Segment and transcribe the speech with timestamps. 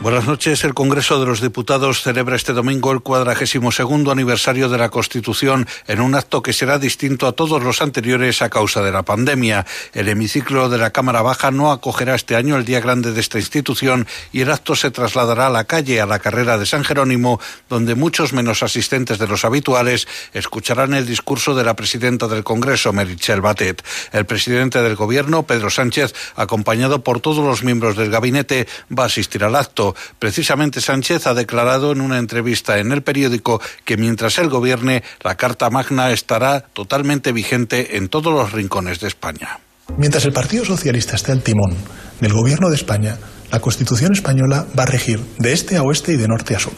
[0.00, 0.62] Buenas noches.
[0.62, 5.66] El Congreso de los Diputados celebra este domingo el cuadragésimo segundo aniversario de la Constitución
[5.88, 9.66] en un acto que será distinto a todos los anteriores a causa de la pandemia.
[9.92, 13.38] El hemiciclo de la Cámara Baja no acogerá este año el día grande de esta
[13.38, 17.40] institución y el acto se trasladará a la calle, a la carrera de San Jerónimo,
[17.68, 22.92] donde muchos menos asistentes de los habituales escucharán el discurso de la presidenta del Congreso,
[22.92, 23.84] Merichel Batet.
[24.12, 29.06] El presidente del Gobierno, Pedro Sánchez, acompañado por todos los miembros del gabinete, va a
[29.06, 29.87] asistir al acto.
[30.18, 35.36] Precisamente Sánchez ha declarado en una entrevista en el periódico que mientras él gobierne, la
[35.36, 39.60] Carta Magna estará totalmente vigente en todos los rincones de España.
[39.96, 41.74] Mientras el Partido Socialista esté al timón
[42.20, 43.16] del gobierno de España,
[43.50, 46.74] la Constitución española va a regir de este a oeste y de norte a sur,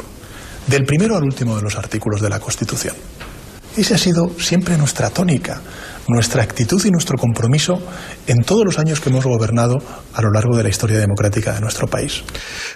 [0.66, 2.94] del primero al último de los artículos de la Constitución.
[3.76, 5.60] Esa ha sido siempre nuestra tónica,
[6.08, 7.80] nuestra actitud y nuestro compromiso
[8.26, 9.76] en todos los años que hemos gobernado
[10.14, 12.22] a lo largo de la historia democrática de nuestro país.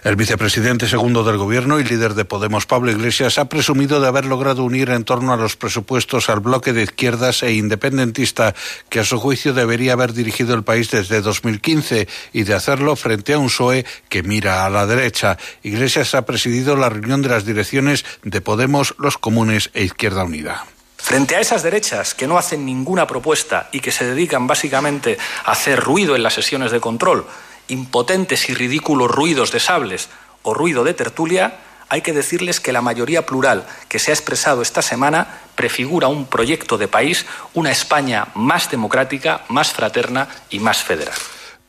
[0.02, 4.26] El vicepresidente segundo del Gobierno y líder de Podemos, Pablo Iglesias, ha presumido de haber
[4.26, 8.54] logrado unir en torno a los presupuestos al bloque de izquierdas e independentista
[8.88, 13.32] que a su juicio debería haber dirigido el país desde 2015 y de hacerlo frente
[13.32, 15.38] a un PSOE que mira a la derecha.
[15.62, 20.64] Iglesias ha presidido la reunión de las direcciones de Podemos, los Comunes e Izquierda Unida.
[21.04, 25.52] Frente a esas derechas que no hacen ninguna propuesta y que se dedican básicamente a
[25.52, 27.26] hacer ruido en las sesiones de control,
[27.68, 30.08] impotentes y ridículos ruidos de sables
[30.42, 31.58] o ruido de tertulia,
[31.90, 36.24] hay que decirles que la mayoría plural que se ha expresado esta semana prefigura un
[36.24, 41.18] proyecto de país, una España más democrática, más fraterna y más federal.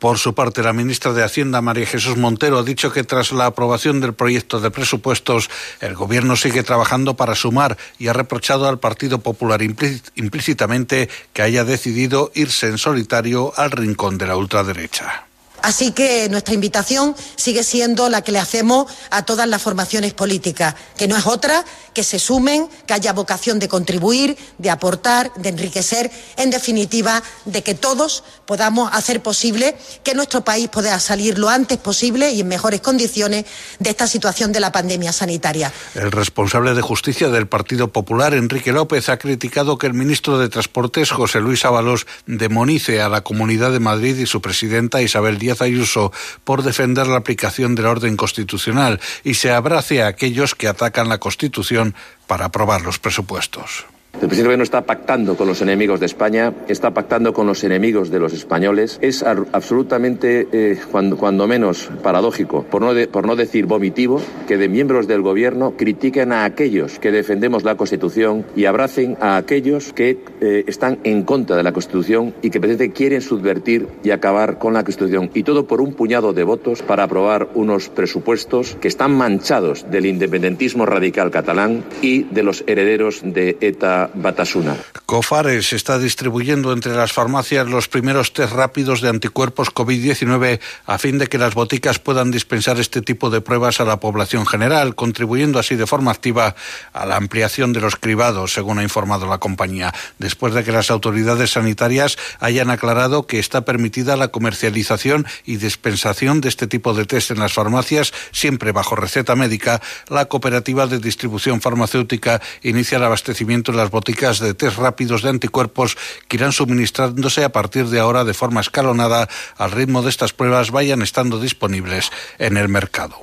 [0.05, 3.47] Por su parte, la ministra de Hacienda, María Jesús Montero, ha dicho que tras la
[3.47, 5.49] aprobación del proyecto de presupuestos,
[5.81, 11.63] el Gobierno sigue trabajando para sumar y ha reprochado al Partido Popular implícitamente que haya
[11.63, 15.25] decidido irse en solitario al rincón de la ultraderecha.
[15.63, 20.75] Así que nuestra invitación sigue siendo la que le hacemos a todas las formaciones políticas,
[20.95, 25.49] que no es otra que se sumen, que haya vocación de contribuir, de aportar, de
[25.49, 31.49] enriquecer, en definitiva, de que todos podamos hacer posible que nuestro país pueda salir lo
[31.49, 33.45] antes posible y en mejores condiciones
[33.79, 35.71] de esta situación de la pandemia sanitaria.
[35.95, 40.49] El responsable de justicia del Partido Popular, Enrique López, ha criticado que el ministro de
[40.49, 45.61] Transportes, José Luis Ábalos, demonice a la Comunidad de Madrid y su presidenta Isabel Díaz
[45.61, 46.11] Ayuso
[46.43, 51.19] por defender la aplicación del orden constitucional y se abrace a aquellos que atacan la
[51.19, 51.84] Constitución
[52.27, 53.85] para aprobar los presupuestos.
[54.21, 58.09] El presidente no está pactando con los enemigos de España, está pactando con los enemigos
[58.09, 58.97] de los españoles.
[59.01, 64.69] Es absolutamente, eh, cuando, cuando, menos, paradójico, por no, por no decir vomitivo, que de
[64.69, 70.17] miembros del Gobierno critiquen a aquellos que defendemos la Constitución y abracen a aquellos que
[70.39, 74.73] eh, están en contra de la Constitución y que presidente quieren subvertir y acabar con
[74.73, 75.29] la Constitución.
[75.33, 80.05] Y todo por un puñado de votos para aprobar unos presupuestos que están manchados del
[80.05, 84.75] independentismo radical catalán y de los herederos de ETA Batasuna.
[85.05, 91.17] Cofares está distribuyendo entre las farmacias los primeros test rápidos de anticuerpos COVID-19 a fin
[91.17, 95.59] de que las boticas puedan dispensar este tipo de pruebas a la población general, contribuyendo
[95.59, 96.55] así de forma activa
[96.93, 100.91] a la ampliación de los cribados, según ha informado la compañía, después de que las
[100.91, 107.05] autoridades sanitarias hayan aclarado que está permitida la comercialización y dispensación de este tipo de
[107.05, 113.03] test en las farmacias, siempre bajo receta médica, la cooperativa de distribución farmacéutica inicia el
[113.03, 115.97] abastecimiento de las de test rápidos de anticuerpos
[116.27, 120.71] que irán suministrándose a partir de ahora de forma escalonada al ritmo de estas pruebas
[120.71, 123.21] vayan estando disponibles en el mercado.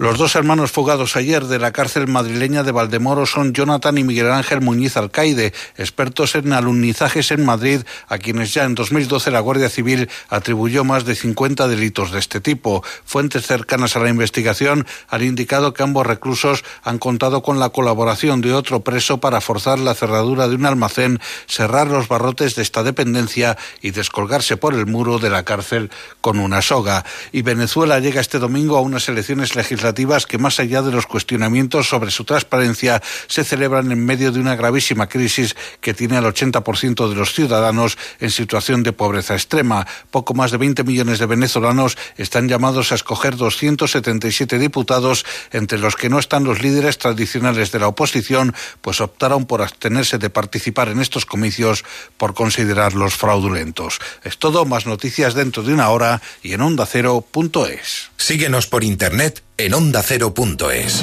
[0.00, 4.30] Los dos hermanos fugados ayer de la cárcel madrileña de Valdemoro son Jonathan y Miguel
[4.30, 9.68] Ángel Muñiz Alcaide, expertos en alunizajes en Madrid, a quienes ya en 2012 la Guardia
[9.68, 12.82] Civil atribuyó más de 50 delitos de este tipo.
[13.04, 18.40] Fuentes cercanas a la investigación han indicado que ambos reclusos han contado con la colaboración
[18.40, 22.82] de otro preso para forzar la cerradura de un almacén, cerrar los barrotes de esta
[22.82, 25.90] dependencia y descolgarse por el muro de la cárcel
[26.22, 27.04] con una soga.
[27.32, 29.89] Y Venezuela llega este domingo a unas elecciones legislativas
[30.28, 34.56] que, más allá de los cuestionamientos sobre su transparencia, se celebran en medio de una
[34.56, 39.86] gravísima crisis que tiene al 80% de los ciudadanos en situación de pobreza extrema.
[40.10, 45.96] Poco más de 20 millones de venezolanos están llamados a escoger 277 diputados, entre los
[45.96, 50.88] que no están los líderes tradicionales de la oposición, pues optaron por abstenerse de participar
[50.88, 51.84] en estos comicios
[52.16, 53.98] por considerarlos fraudulentos.
[54.24, 58.10] Es todo, más noticias dentro de una hora y en ondacero.es.
[58.16, 61.02] Síguenos por internet en ondacero.es.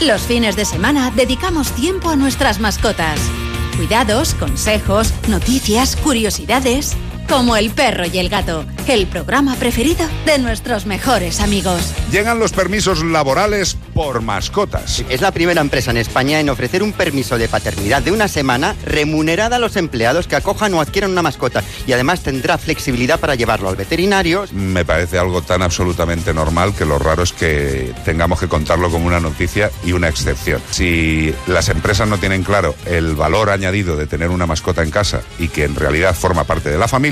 [0.00, 3.20] Los fines de semana dedicamos tiempo a nuestras mascotas.
[3.76, 6.96] Cuidados, consejos, noticias, curiosidades
[7.28, 11.80] como El perro y el gato, el programa preferido de nuestros mejores amigos.
[12.10, 15.04] Llegan los permisos laborales por mascotas.
[15.08, 18.74] Es la primera empresa en España en ofrecer un permiso de paternidad de una semana
[18.84, 23.34] remunerada a los empleados que acojan o adquieran una mascota y además tendrá flexibilidad para
[23.34, 24.44] llevarlo al veterinario.
[24.52, 29.06] Me parece algo tan absolutamente normal que lo raro es que tengamos que contarlo como
[29.06, 30.60] una noticia y una excepción.
[30.70, 35.22] Si las empresas no tienen claro el valor añadido de tener una mascota en casa
[35.38, 37.11] y que en realidad forma parte de la familia,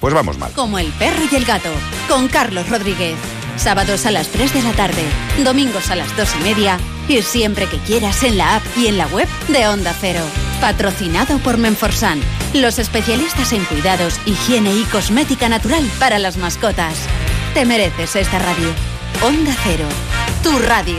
[0.00, 0.52] pues vamos mal.
[0.52, 1.70] Como el perro y el gato,
[2.08, 3.16] con Carlos Rodríguez.
[3.56, 5.02] Sábados a las 3 de la tarde,
[5.42, 6.78] domingos a las 2 y media
[7.08, 10.20] y siempre que quieras en la app y en la web de Onda Cero.
[10.60, 12.20] Patrocinado por Menforsan,
[12.54, 16.94] los especialistas en cuidados, higiene y cosmética natural para las mascotas.
[17.54, 18.68] Te mereces esta radio.
[19.22, 19.86] Onda Cero,
[20.42, 20.98] tu radio.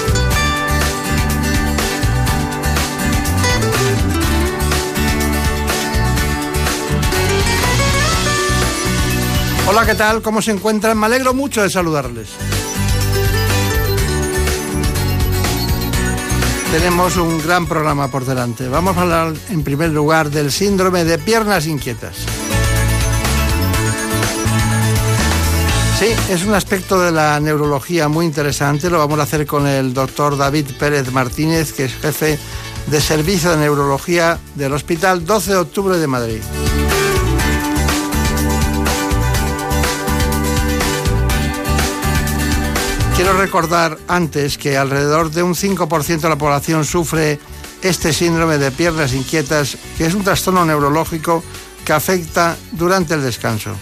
[9.71, 10.21] Hola, ¿qué tal?
[10.21, 10.99] ¿Cómo se encuentran?
[10.99, 12.27] Me alegro mucho de saludarles.
[16.73, 18.67] Tenemos un gran programa por delante.
[18.67, 22.17] Vamos a hablar en primer lugar del síndrome de piernas inquietas.
[25.97, 28.89] Sí, es un aspecto de la neurología muy interesante.
[28.89, 32.37] Lo vamos a hacer con el doctor David Pérez Martínez, que es jefe
[32.87, 36.41] de servicio de neurología del Hospital 12 de Octubre de Madrid.
[43.21, 47.39] Quiero recordar antes que alrededor de un 5% de la población sufre
[47.83, 51.43] este síndrome de piernas inquietas, que es un trastorno neurológico
[51.85, 53.75] que afecta durante el descanso.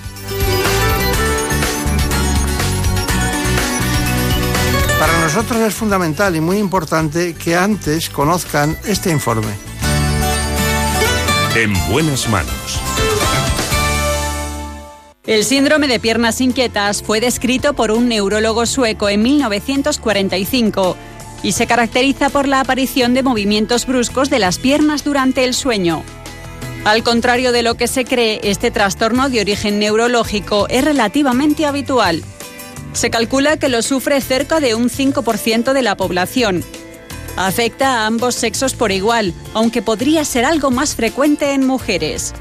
[5.00, 9.53] Para nosotros es fundamental y muy importante que antes conozcan este informe.
[11.56, 12.88] En buenas manos.
[15.29, 20.97] El síndrome de piernas inquietas fue descrito por un neurólogo sueco en 1945
[21.43, 26.01] y se caracteriza por la aparición de movimientos bruscos de las piernas durante el sueño.
[26.83, 32.23] Al contrario de lo que se cree, este trastorno de origen neurológico es relativamente habitual.
[32.93, 36.63] Se calcula que lo sufre cerca de un 5% de la población.
[37.37, 42.33] Afecta a ambos sexos por igual, aunque podría ser algo más frecuente en mujeres.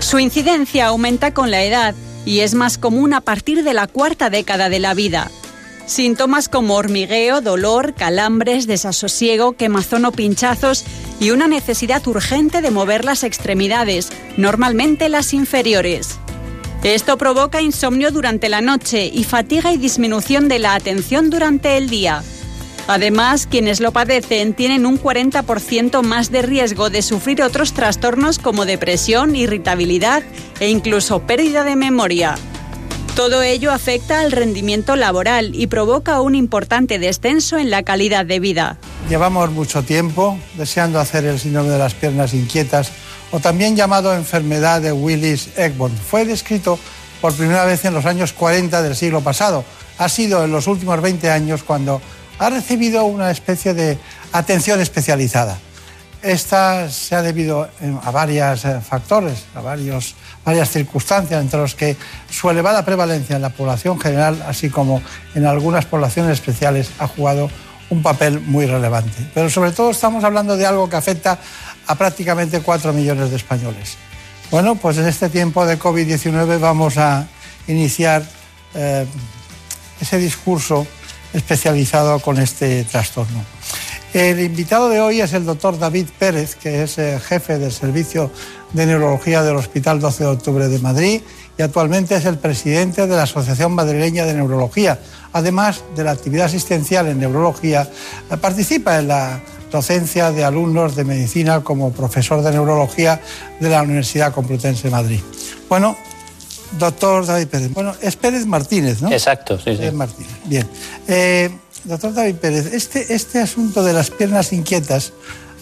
[0.00, 1.94] Su incidencia aumenta con la edad
[2.24, 5.30] y es más común a partir de la cuarta década de la vida.
[5.86, 10.84] Síntomas como hormigueo, dolor, calambres, desasosiego, quemazón o pinchazos
[11.20, 16.18] y una necesidad urgente de mover las extremidades, normalmente las inferiores.
[16.82, 21.88] Esto provoca insomnio durante la noche y fatiga y disminución de la atención durante el
[21.88, 22.22] día.
[22.88, 28.64] Además, quienes lo padecen tienen un 40% más de riesgo de sufrir otros trastornos como
[28.64, 30.22] depresión, irritabilidad
[30.60, 32.34] e incluso pérdida de memoria.
[33.14, 38.40] Todo ello afecta al rendimiento laboral y provoca un importante descenso en la calidad de
[38.40, 38.78] vida.
[39.08, 42.90] Llevamos mucho tiempo deseando hacer el síndrome de las piernas inquietas
[43.30, 45.94] o también llamado enfermedad de Willis-Egborn.
[45.94, 46.78] Fue descrito
[47.20, 49.64] por primera vez en los años 40 del siglo pasado.
[49.98, 52.00] Ha sido en los últimos 20 años cuando
[52.38, 53.98] ha recibido una especie de
[54.32, 55.58] atención especializada.
[56.22, 61.74] Esta se ha debido eh, a varios eh, factores, a varios, varias circunstancias, entre los
[61.74, 61.96] que
[62.30, 65.02] su elevada prevalencia en la población general, así como
[65.34, 67.50] en algunas poblaciones especiales, ha jugado
[67.90, 69.30] un papel muy relevante.
[69.34, 71.38] Pero sobre todo estamos hablando de algo que afecta
[71.86, 73.96] a prácticamente 4 millones de españoles.
[74.50, 77.26] Bueno, pues en este tiempo de COVID-19 vamos a
[77.66, 78.22] iniciar
[78.74, 79.06] eh,
[80.00, 80.86] ese discurso
[81.32, 83.44] especializado con este trastorno.
[84.12, 88.30] El invitado de hoy es el doctor David Pérez, que es eh, jefe del Servicio
[88.74, 91.22] de Neurología del Hospital 12 de Octubre de Madrid
[91.56, 94.98] y actualmente es el presidente de la Asociación Madrileña de Neurología.
[95.32, 97.88] Además de la actividad asistencial en neurología,
[98.30, 103.20] eh, participa en la docencia de alumnos de medicina como profesor de neurología
[103.60, 105.20] de la Universidad Complutense de Madrid.
[105.68, 105.96] Bueno,
[106.78, 107.72] doctor David Pérez.
[107.72, 109.10] Bueno, es Pérez Martínez, ¿no?
[109.12, 109.76] Exacto, sí, sí.
[109.76, 110.32] Pérez Martínez.
[110.44, 110.68] Bien.
[111.08, 111.50] Eh,
[111.84, 115.12] doctor David Pérez, este, este asunto de las piernas inquietas,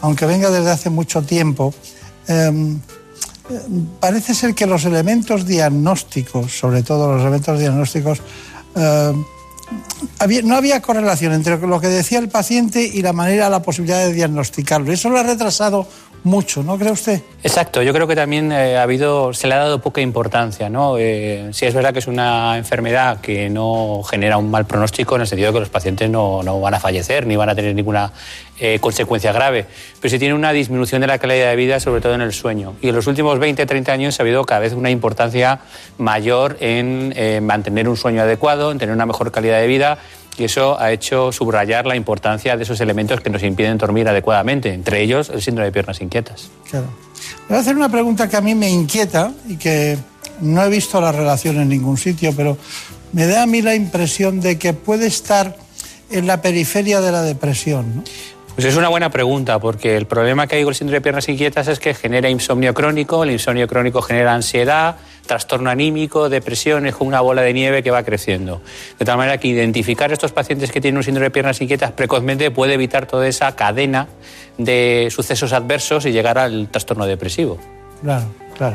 [0.00, 1.74] aunque venga desde hace mucho tiempo,
[2.28, 2.80] em,
[3.98, 8.20] parece ser que los elementos diagnósticos, sobre todo los elementos diagnósticos,
[8.76, 9.24] em,
[10.44, 14.12] no había correlación entre lo que decía el paciente y la manera, la posibilidad de
[14.12, 14.92] diagnosticarlo.
[14.92, 15.86] Eso lo ha retrasado
[16.22, 17.22] mucho, ¿no cree usted?
[17.42, 20.68] Exacto, yo creo que también eh, ha habido, se le ha dado poca importancia.
[20.68, 20.96] ¿no?
[20.98, 25.22] Eh, sí es verdad que es una enfermedad que no genera un mal pronóstico en
[25.22, 27.74] el sentido de que los pacientes no, no van a fallecer ni van a tener
[27.74, 28.12] ninguna
[28.58, 29.64] eh, consecuencia grave,
[30.00, 32.74] pero sí tiene una disminución de la calidad de vida, sobre todo en el sueño.
[32.82, 35.60] Y en los últimos 20, 30 años ha habido cada vez una importancia
[35.96, 37.14] mayor en
[37.46, 39.98] mantener un sueño adecuado, en tener una mejor calidad de vida
[40.40, 44.72] y eso ha hecho subrayar la importancia de esos elementos que nos impiden dormir adecuadamente,
[44.72, 46.50] entre ellos el síndrome de piernas inquietas.
[46.70, 46.86] Claro.
[47.48, 49.98] Voy a hacer una pregunta que a mí me inquieta y que
[50.40, 52.56] no he visto la relación en ningún sitio, pero
[53.12, 55.56] me da a mí la impresión de que puede estar
[56.10, 57.96] en la periferia de la depresión.
[57.96, 58.04] ¿no?
[58.54, 61.28] Pues es una buena pregunta, porque el problema que hay con el síndrome de piernas
[61.28, 64.96] inquietas es que genera insomnio crónico, el insomnio crónico genera ansiedad,
[65.30, 68.60] trastorno anímico, depresión, es como una bola de nieve que va creciendo.
[68.98, 71.92] De tal manera que identificar a estos pacientes que tienen un síndrome de piernas inquietas
[71.92, 74.08] precozmente puede evitar toda esa cadena
[74.58, 77.58] de sucesos adversos y llegar al trastorno depresivo.
[78.02, 78.24] Claro,
[78.58, 78.74] claro.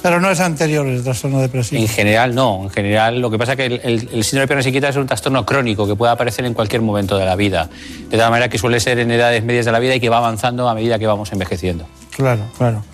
[0.00, 1.82] Pero no es anterior el trastorno depresivo.
[1.82, 4.90] En general no, en general lo que pasa es que el, síndrome de piernas inquietas
[4.90, 7.68] es un trastorno crónico que puede aparecer en cualquier momento de la vida,
[8.08, 10.18] de tal manera que suele ser en edades medias de la vida y que va
[10.18, 11.84] avanzando a medida que vamos envejeciendo.
[12.12, 12.84] Claro, claro.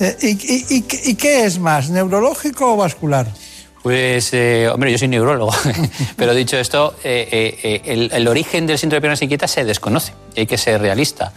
[0.00, 3.26] Eh, y, qué es más, neurológico o vascular?
[3.82, 5.52] Pues, eh, hombre, yo soy neurólogo,
[6.16, 10.46] pero dicho esto, eh, el, el, origen del síndrome de piernas inquietas se desconoce, hay
[10.46, 11.32] que ser realista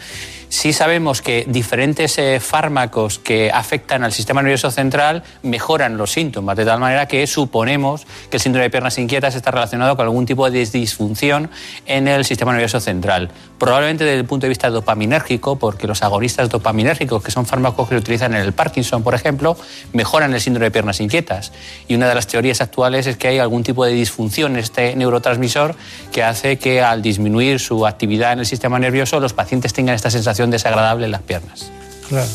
[0.50, 6.58] sí sabemos que diferentes eh, fármacos que afectan al sistema nervioso central mejoran los síntomas,
[6.58, 10.25] de tal manera que suponemos que el síndrome de piernas inquietas está relacionado con algún
[10.25, 11.50] tipo de disfunción
[11.86, 13.30] en el sistema nervioso central.
[13.58, 17.96] Probablemente desde el punto de vista dopaminérgico, porque los agonistas dopaminérgicos, que son fármacos que
[17.96, 19.58] se utilizan en el Parkinson, por ejemplo,
[19.94, 21.52] mejoran el síndrome de piernas inquietas.
[21.88, 24.96] Y una de las teorías actuales es que hay algún tipo de disfunción en este
[24.96, 25.75] neurotransmisor
[26.12, 30.10] que hace que al disminuir su actividad en el sistema nervioso los pacientes tengan esta
[30.10, 31.72] sensación desagradable en las piernas.
[32.10, 32.28] Claro,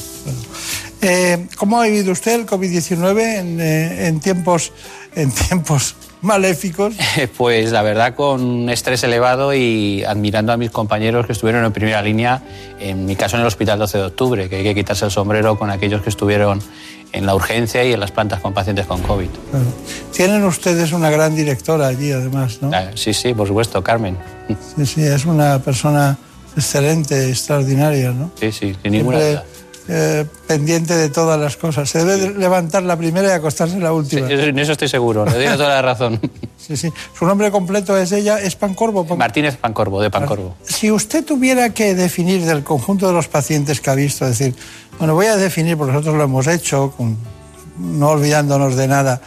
[1.02, 4.72] eh, ¿Cómo ha vivido usted el COVID-19 eh, en, tiempos,
[5.14, 6.94] en tiempos maléficos?
[7.38, 12.02] Pues la verdad con estrés elevado y admirando a mis compañeros que estuvieron en primera
[12.02, 12.42] línea,
[12.78, 15.58] en mi caso en el Hospital 12 de Octubre, que hay que quitarse el sombrero
[15.58, 16.60] con aquellos que estuvieron
[17.12, 19.28] en la urgencia y en las plantas con pacientes con COVID.
[20.12, 22.70] Tienen ustedes una gran directora allí además, ¿no?
[22.72, 24.16] Ah, sí, sí, por supuesto, Carmen.
[24.76, 26.18] Sí, sí, es una persona
[26.56, 28.30] excelente, extraordinaria, ¿no?
[28.38, 29.44] Sí, sí, sin ninguna duda.
[29.92, 31.90] Eh, pendiente de todas las cosas.
[31.90, 34.28] Se debe levantar la primera y acostarse la última.
[34.28, 36.20] Sí, en eso estoy seguro, le doy toda la razón.
[36.60, 36.92] Sí, sí.
[37.18, 39.04] Su nombre completo es ella, es Pancorbo.
[39.16, 40.54] Martínez Pancorbo, de Pancorbo.
[40.62, 44.54] Si usted tuviera que definir del conjunto de los pacientes que ha visto, decir,
[44.98, 46.94] bueno, voy a definir, porque nosotros lo hemos hecho,
[47.76, 49.20] no olvidándonos de nada,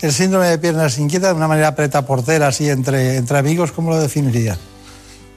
[0.00, 3.90] el síndrome de piernas inquietas de una manera preta portera, así entre, entre amigos, ¿cómo
[3.90, 4.56] lo definiría?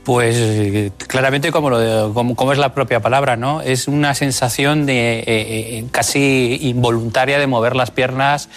[0.10, 3.62] Pues eh, claramente como, es la propia palabra, ¿no?
[3.62, 8.50] Es una sensación de, eh, eh, casi involuntaria de mover las piernas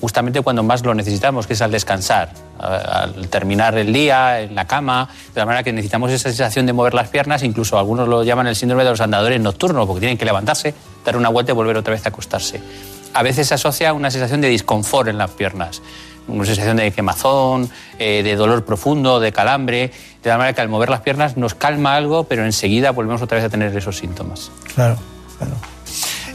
[0.00, 4.66] justamente cuando más lo necesitamos, que es al descansar, al terminar el día, en la
[4.66, 8.24] cama, de la manera que necesitamos esa sensación de mover las piernas, incluso algunos lo
[8.24, 10.72] llaman el síndrome de los andadores nocturnos, porque tienen que levantarse,
[11.04, 12.62] dar una vuelta y volver otra vez a acostarse.
[13.12, 15.82] A veces se asocia una sensación de disconfort en las piernas
[16.28, 19.92] una sensación de quemazón, eh, de dolor profundo, de calambre,
[20.22, 23.36] de la manera que al mover las piernas nos calma algo, pero enseguida volvemos otra
[23.36, 24.50] vez a tener esos síntomas.
[24.74, 24.96] Claro,
[25.38, 25.54] claro.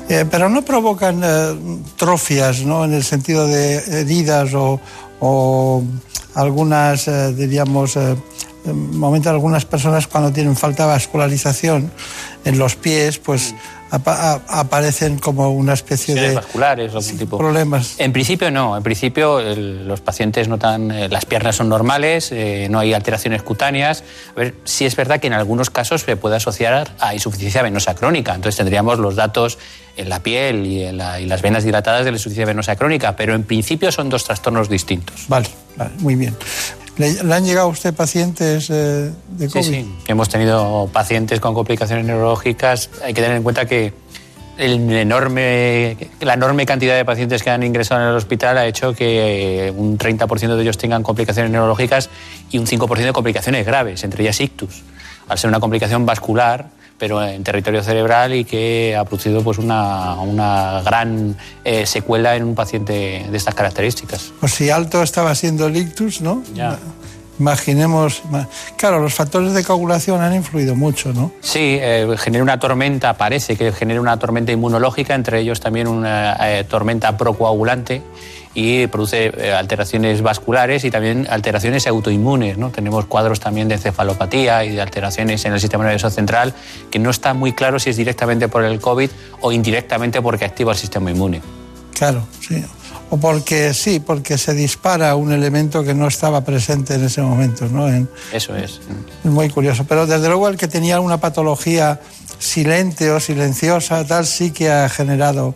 [0.09, 2.85] Eh, pero no provocan eh, trofias, ¿no?
[2.85, 4.79] En el sentido de heridas o,
[5.19, 5.83] o
[6.35, 7.97] algunas, diríamos,
[8.65, 11.91] momentos algunas personas cuando tienen falta de vascularización
[12.45, 13.55] en los pies, pues
[13.91, 17.37] aparecen como una especie de vasculares o algún tipo.
[17.37, 17.95] problemas.
[17.97, 22.79] En principio no, en principio los pacientes notan eh, las piernas son normales, eh, no
[22.79, 24.03] hay alteraciones cutáneas.
[24.35, 27.95] A ver, sí es verdad que en algunos casos se puede asociar a insuficiencia venosa
[27.95, 29.57] crónica, entonces tendríamos los datos
[29.97, 33.35] en la piel y, en y las venas dilatadas de la insuficiencia venosa crónica, pero
[33.35, 35.25] en principio son dos trastornos distintos.
[35.27, 36.35] Vale, vale muy bien.
[37.01, 39.63] ¿Le, han llegado a usted pacientes eh, de COVID?
[39.63, 39.95] Sí, sí.
[40.07, 42.89] Hemos tenido pacientes con complicaciones neurológicas.
[43.03, 43.93] Hay que tener en cuenta que
[44.57, 48.93] el enorme, la enorme cantidad de pacientes que han ingresado en el hospital ha hecho
[48.93, 52.09] que eh, un 30% de ellos tengan complicaciones neurológicas
[52.51, 54.83] y un 5% de complicaciones graves, entre ellas ictus,
[55.27, 56.69] al ser una complicación vascular
[57.01, 62.43] pero en territorio cerebral y que ha producido pues una, una gran eh, secuela en
[62.43, 64.31] un paciente de estas características.
[64.39, 66.43] Pues si alto estaba siendo el ictus, ¿no?
[66.53, 66.77] Ya.
[67.39, 68.21] Imaginemos,
[68.77, 71.31] claro, los factores de coagulación han influido mucho, ¿no?
[71.41, 76.37] Sí, eh, genera una tormenta, parece que genera una tormenta inmunológica, entre ellos también una
[76.39, 78.03] eh, tormenta procoagulante
[78.53, 82.57] y produce eh, alteraciones vasculares y también alteraciones autoinmunes.
[82.57, 82.69] ¿no?
[82.69, 86.53] Tenemos cuadros también de encefalopatía y de alteraciones en el sistema nervioso central
[86.89, 89.09] que no está muy claro si es directamente por el COVID
[89.41, 91.41] o indirectamente porque activa el sistema inmune.
[91.93, 92.63] Claro, sí
[93.11, 97.67] o porque sí, porque se dispara un elemento que no estaba presente en ese momento.
[97.67, 97.85] ¿no?
[98.31, 98.79] Eso es.
[99.25, 99.83] Muy curioso.
[99.83, 101.99] Pero desde luego el que tenía una patología
[102.39, 105.53] silente o silenciosa, tal, sí que ha generado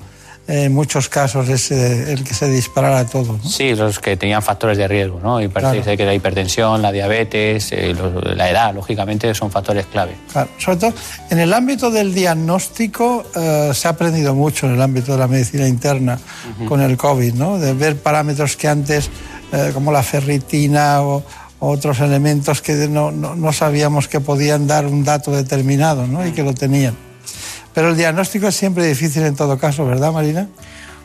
[0.48, 3.40] en muchos casos es el que se disparara todo.
[3.44, 5.42] Sí, los que tenían factores de riesgo, ¿no?
[5.42, 7.96] Y parece que la hipertensión, la diabetes, eh,
[8.36, 10.16] la edad, lógicamente, son factores clave.
[10.32, 10.94] Claro, sobre todo
[11.30, 15.28] en el ámbito del diagnóstico eh, se ha aprendido mucho en el ámbito de la
[15.28, 16.20] medicina interna
[16.68, 17.58] con el COVID, ¿no?
[17.58, 19.10] De ver parámetros que antes,
[19.52, 21.24] eh, como la ferritina o,
[21.58, 26.28] otros elementos que no, no, sabíamos que podían dar un dato determinado, ¿no?
[26.28, 27.05] Y que lo tenían.
[27.76, 30.48] Pero el diagnóstico es siempre difícil en todo caso, ¿verdad, Marina?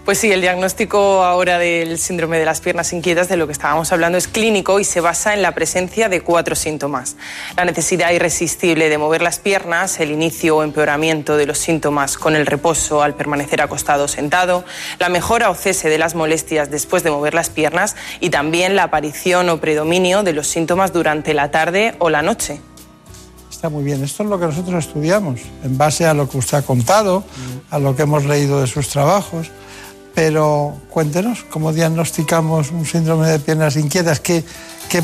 [0.04, 3.92] Pues sí, el diagnóstico ahora del síndrome de las piernas inquietas, de lo que estábamos
[3.92, 7.16] hablando, es clínico y se basa en la presencia de cuatro síntomas.
[7.56, 12.34] La necesidad irresistible de mover las piernas, el inicio o empeoramiento de los síntomas con
[12.34, 14.64] el reposo al permanecer acostado o sentado,
[14.98, 18.84] la mejora o cese de las molestias después de mover las piernas y también la
[18.84, 22.60] aparición o predominio de los síntomas durante la tarde o la noche
[23.60, 24.02] está muy bien.
[24.02, 27.22] Esto es lo que nosotros estudiamos, en base a lo que usted ha contado,
[27.68, 29.50] a lo que hemos leído de sus trabajos.
[30.14, 34.18] Pero cuéntenos, ¿cómo diagnosticamos un síndrome de piernas inquietas?
[34.18, 34.42] ¿Qué,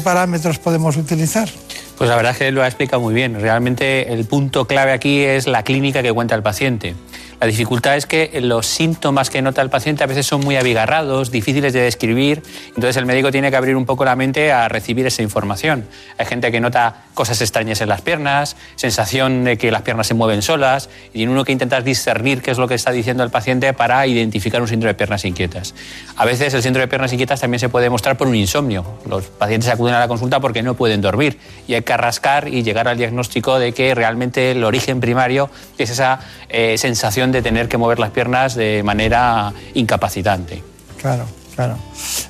[0.02, 1.50] parámetros podemos utilizar?
[1.98, 3.38] Pues la verdad es que lo ha explicado muy bien.
[3.38, 6.94] Realmente el punto clave aquí es la clínica que cuenta el paciente.
[7.40, 11.30] La dificultad es que los síntomas que nota el paciente a veces son muy abigarrados,
[11.30, 15.06] difíciles de describir, entonces el médico tiene que abrir un poco la mente a recibir
[15.06, 15.86] esa información.
[16.16, 20.14] Hay gente que nota cosas extrañas en las piernas, sensación de que las piernas se
[20.14, 23.30] mueven solas, y en uno que intentas discernir qué es lo que está diciendo el
[23.30, 25.74] paciente para identificar un síndrome de piernas inquietas.
[26.16, 28.98] A veces el síndrome de piernas inquietas también se puede mostrar por un insomnio.
[29.08, 32.62] Los pacientes acuden a la consulta porque no pueden dormir y hay que rascar y
[32.62, 37.68] llegar al diagnóstico de que realmente el origen primario es esa eh, sensación de tener
[37.68, 40.62] que mover las piernas de manera incapacitante.
[41.00, 41.76] Claro, claro.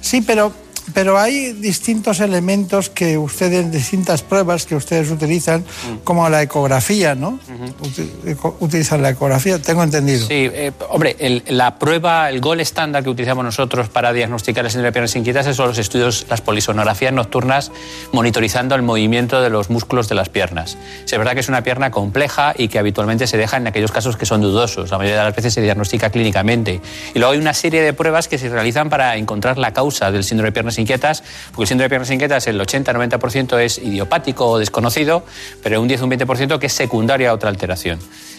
[0.00, 0.52] Sí, pero
[0.94, 5.96] pero hay distintos elementos que ustedes, distintas pruebas que ustedes utilizan, mm.
[6.04, 7.38] como la ecografía, ¿no?
[8.60, 10.26] Utilizan la ecografía, tengo entendido.
[10.26, 14.88] Sí, eh, hombre, la prueba, el gol estándar que utilizamos nosotros para diagnosticar el síndrome
[14.88, 17.72] de piernas inquietas son los estudios, las polisonografías nocturnas,
[18.12, 20.76] monitorizando el movimiento de los músculos de las piernas.
[21.04, 24.16] Es verdad que es una pierna compleja y que habitualmente se deja en aquellos casos
[24.16, 24.90] que son dudosos.
[24.90, 26.80] La mayoría de las veces se diagnostica clínicamente.
[27.14, 30.24] Y luego hay una serie de pruebas que se realizan para encontrar la causa del
[30.24, 34.58] síndrome de piernas inquietas, porque el síndrome de piernas inquietas el 80-90% es idiopático o
[34.58, 35.24] desconocido,
[35.62, 37.98] pero un 10 un 20% que es secundaria a otra alteración.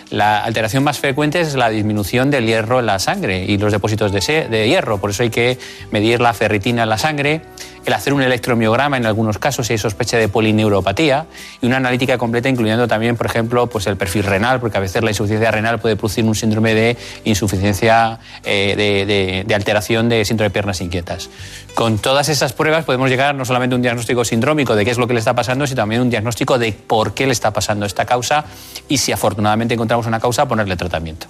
[0.10, 4.12] La alteración más frecuente es la disminución del hierro en la sangre y los depósitos
[4.14, 5.58] de, de hierro, por eso hay que
[5.92, 7.42] medir la ferritina en la sangre
[7.88, 11.26] el hacer un electromiograma en algunos casos si hay sospecha de polineuropatía
[11.62, 15.02] y una analítica completa incluyendo también, por ejemplo, pues el perfil renal, porque a veces
[15.04, 20.54] la insuficiencia renal puede producir un síndrome de insuficiencia eh, de, alteración de síndrome de
[20.54, 21.30] piernas inquietas.
[21.76, 24.98] Con todas esas pruebas podemos llegar no solamente a un diagnóstico sindrómico de qué es
[24.98, 27.86] lo que le está pasando, sino también un diagnóstico de por qué le está pasando
[27.86, 28.44] esta causa
[28.90, 31.28] y si afortunadamente encontramos una causa, ponerle tratamiento.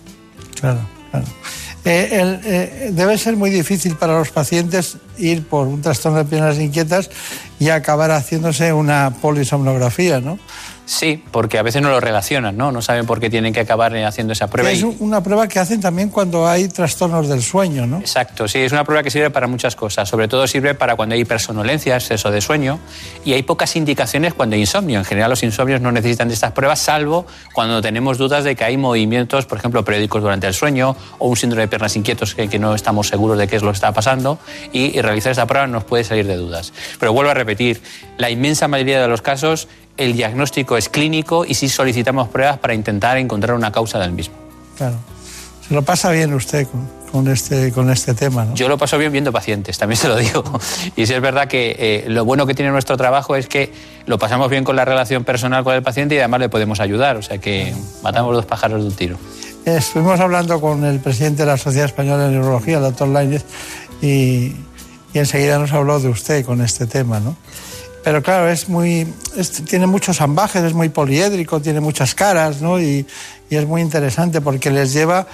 [0.60, 0.80] Claro,
[1.12, 1.26] claro.
[1.89, 6.60] Eh, eh, debe ser muy difícil para los pacientes ir por un trastorno de piernas
[6.60, 7.10] inquietas
[7.60, 10.38] y acabar haciéndose una polisomnografía, ¿no?
[10.88, 12.71] Sí, porque a veces no lo relacionan, ¿no?
[12.71, 14.71] No saben por qué tienen que acabar haciendo esa prueba.
[14.71, 17.97] Es una prueba que hacen también cuando hay trastornos del sueño, ¿no?
[17.97, 20.08] Exacto, sí, es una prueba que sirve para muchas cosas.
[20.08, 22.80] Sobre todo sirve para cuando hay hipersonolencia, exceso de sueño,
[23.26, 25.00] y hay pocas indicaciones cuando hay insomnio.
[25.00, 28.63] En general los insomnios no necesitan de estas pruebas, salvo cuando tenemos dudas de que
[28.63, 32.58] hay movimientos, por ejemplo, periódicos durante el sueño o un síndrome de piernas inquietos que,
[32.58, 34.39] no estamos seguros de qué es lo que está pasando,
[34.71, 36.71] y, y realizar esta prueba nos puede salir de dudas.
[36.97, 37.82] Pero vuelvo a repetir,
[38.17, 39.67] la inmensa mayoría de los casos
[39.98, 44.36] el diagnóstico es clínico y sí solicitamos pruebas para intentar encontrar una causa del mismo.
[44.78, 44.96] Claro.
[45.68, 46.68] Se lo pasa bien usted
[47.12, 48.46] con este, con este tema.
[48.46, 48.56] ¿no?
[48.56, 50.44] Yo lo paso bien viendo pacientes, también se lo digo.
[50.96, 53.74] Y sí es verdad que eh, lo bueno que tiene nuestro trabajo es que
[54.06, 57.18] lo pasamos bien con la relación personal con el paciente y además le podemos ayudar.
[57.18, 59.18] O sea que matamos dos pájaros de un tiro.
[59.66, 63.44] Estuvimos hablando con el presidente de la Sociedad Española de Neurología, el doctor Lainez,
[64.02, 64.54] y,
[65.14, 67.36] y enseguida nos habló de usted con este tema, ¿no?
[68.04, 69.08] Pero claro, es muy,
[69.68, 72.80] tiene muchos ambajes, es muy poliédrico, tiene muchas caras, ¿no?
[72.80, 73.06] Y,
[73.50, 75.28] y es muy interesante porque les lleva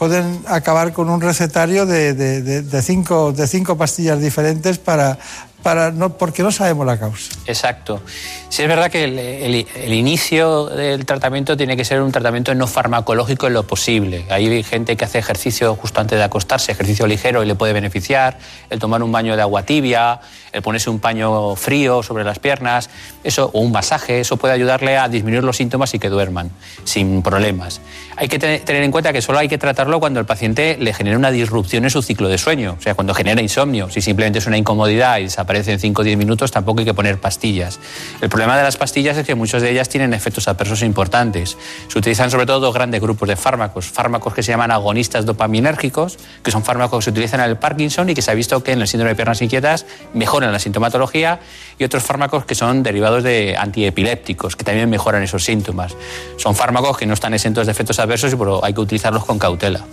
[0.00, 5.18] pueden acabar con un recetario de, de, cinco, de cinco pastillas diferentes para,
[5.62, 7.32] para no, porque no sabemos la causa.
[7.46, 8.02] Exacto.
[8.48, 12.54] Sí es verdad que el, el, el, inicio del tratamiento tiene que ser un tratamiento
[12.54, 14.24] no farmacológico en lo posible.
[14.28, 18.38] Hay gente que hace ejercicio justo antes de acostarse, ejercicio ligero y le puede beneficiar,
[18.68, 20.20] el tomar un baño de agua tibia,
[20.52, 22.90] el ponerse un paño frío sobre las piernas,
[23.22, 26.50] eso, o un masaje, eso puede ayudarle a disminuir los síntomas y que duerman
[26.84, 27.80] sin problemas.
[28.16, 31.16] Hay que tener en cuenta que solo hay que tratarlo cuando el paciente le genera
[31.16, 33.90] una disrupción en su ciclo de sueño, o sea, cuando genera insomnio.
[33.90, 36.94] Si simplemente es una incomodidad y desaparece en 5 o 10 minutos, tampoco hay que
[36.94, 37.78] poner pastillas.
[38.20, 41.56] El problema de las pastillas es que muchas de ellas tienen efectos adversos importantes.
[41.88, 46.18] Se utilizan sobre todo dos grandes grupos de fármacos, fármacos que se llaman agonistas dopaminérgicos,
[46.42, 48.72] que son fármacos que se utilizan en el Parkinson y que se ha visto que
[48.72, 51.40] en el síndrome de piernas inquietas mejoran la sintomatología,
[51.78, 55.96] y otros fármacos que son derivados de antiepilépticos, que también mejoran esos síntomas.
[56.36, 59.84] Son fármacos que no están exentos de efectos adversos, pero hay que utilizarlos con cautela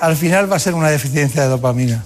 [0.00, 2.04] al final va a ser una deficiencia de dopamina.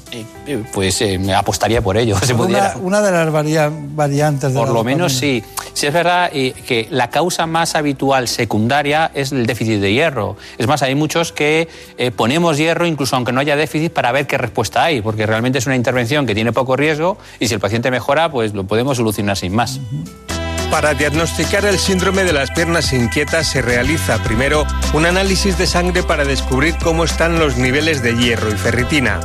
[0.72, 2.16] Pues eh, me apostaría por ello.
[2.22, 4.96] Se una, una, de las varia, variantes de Por la lo dopamina.
[4.96, 5.42] menos sí.
[5.72, 10.36] Sí es verdad eh, que la causa más habitual secundaria es el déficit de hierro.
[10.58, 14.26] Es más, hay muchos que eh, ponemos hierro incluso aunque no haya déficit para ver
[14.26, 17.60] qué respuesta hay, porque realmente es una intervención que tiene poco riesgo y si el
[17.60, 19.76] paciente mejora, pues lo podemos solucionar sin más.
[19.76, 20.39] Uh -huh.
[20.70, 26.04] Para diagnosticar el síndrome de las piernas inquietas se realiza primero un análisis de sangre
[26.04, 29.18] para descubrir cómo están los niveles de hierro y ferritina.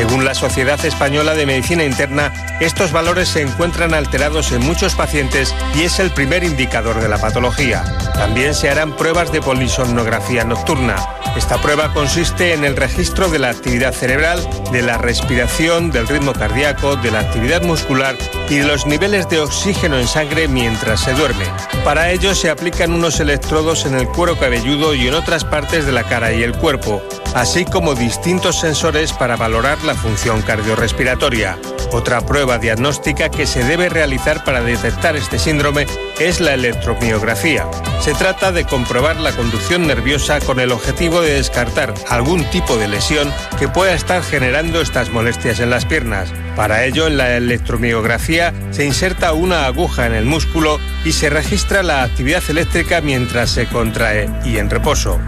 [0.00, 5.54] Según la Sociedad Española de Medicina Interna, estos valores se encuentran alterados en muchos pacientes
[5.74, 7.84] y es el primer indicador de la patología.
[8.14, 10.96] También se harán pruebas de polisomnografía nocturna.
[11.36, 14.40] Esta prueba consiste en el registro de la actividad cerebral,
[14.72, 18.16] de la respiración, del ritmo cardíaco, de la actividad muscular
[18.48, 21.44] y de los niveles de oxígeno en sangre mientras se duerme.
[21.84, 25.92] Para ello se aplican unos electrodos en el cuero cabelludo y en otras partes de
[25.92, 27.02] la cara y el cuerpo,
[27.34, 31.58] así como distintos sensores para valorar la función cardiorrespiratoria.
[31.92, 35.86] Otra prueba diagnóstica que se debe realizar para detectar este síndrome
[36.20, 37.66] es la electromiografía.
[38.00, 42.88] Se trata de comprobar la conducción nerviosa con el objetivo de descartar algún tipo de
[42.88, 46.32] lesión que pueda estar generando estas molestias en las piernas.
[46.56, 51.82] Para ello, en la electromiografía se inserta una aguja en el músculo y se registra
[51.82, 55.18] la actividad eléctrica mientras se contrae y en reposo.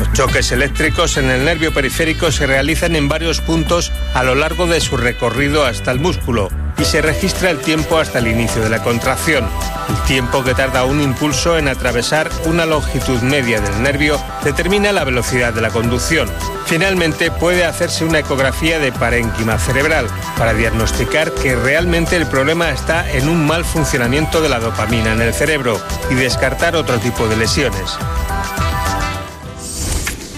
[0.00, 4.66] Los choques eléctricos en el nervio periférico se realizan en varios puntos a lo largo
[4.66, 8.70] de su recorrido hasta el músculo y se registra el tiempo hasta el inicio de
[8.70, 9.46] la contracción.
[9.90, 15.04] El tiempo que tarda un impulso en atravesar una longitud media del nervio determina la
[15.04, 16.30] velocidad de la conducción.
[16.64, 20.06] Finalmente puede hacerse una ecografía de parénquima cerebral
[20.38, 25.20] para diagnosticar que realmente el problema está en un mal funcionamiento de la dopamina en
[25.20, 27.98] el cerebro y descartar otro tipo de lesiones.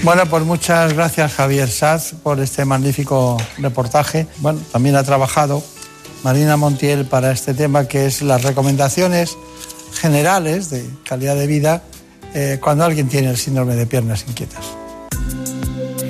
[0.03, 4.27] Bueno, pues muchas gracias Javier Saz por este magnífico reportaje.
[4.38, 5.62] Bueno, también ha trabajado
[6.25, 9.37] Marina Montiel para este tema que es las recomendaciones
[9.95, 11.85] generales de calidad de vida
[12.35, 14.82] eh, cuando alguien tiene el síndrome de piernas inquietas.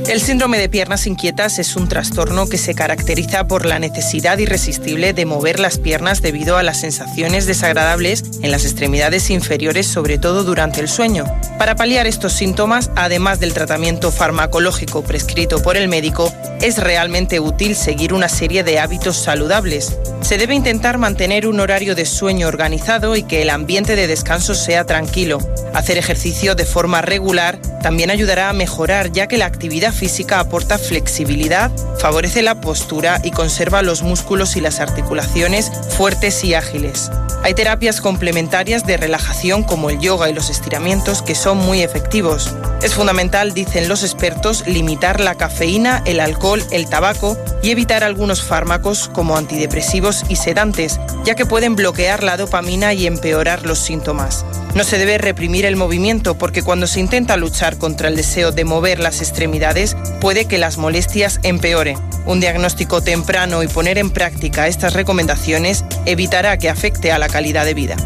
[0.08, 5.12] El síndrome de piernas inquietas es un trastorno que se caracteriza por la necesidad irresistible
[5.12, 10.44] de mover las piernas debido a las sensaciones desagradables en las extremidades inferiores, sobre todo
[10.44, 11.24] durante el sueño.
[11.56, 17.74] Para paliar estos síntomas, además del tratamiento farmacológico prescrito por el médico, es realmente útil
[17.74, 19.96] seguir una serie de hábitos saludables.
[20.20, 24.54] Se debe intentar mantener un horario de sueño organizado y que el ambiente de descanso
[24.54, 25.38] sea tranquilo.
[25.74, 30.78] Hacer ejercicio de forma regular también ayudará a mejorar ya que la actividad física aporta
[30.78, 37.11] flexibilidad, favorece la postura y conserva los músculos y las articulaciones fuertes y ágiles.
[37.44, 42.55] Hay terapias complementarias de relajación como el yoga y los estiramientos que son muy efectivos.
[42.83, 48.42] Es fundamental, dicen los expertos, limitar la cafeína, el alcohol, el tabaco y evitar algunos
[48.42, 54.44] fármacos como antidepresivos y sedantes, ya que pueden bloquear la dopamina y empeorar los síntomas.
[54.74, 58.64] No se debe reprimir el movimiento porque cuando se intenta luchar contra el deseo de
[58.64, 61.98] mover las extremidades puede que las molestias empeoren.
[62.24, 67.66] Un diagnóstico temprano y poner en práctica estas recomendaciones evitará que afecte a la calidad
[67.66, 67.96] de vida.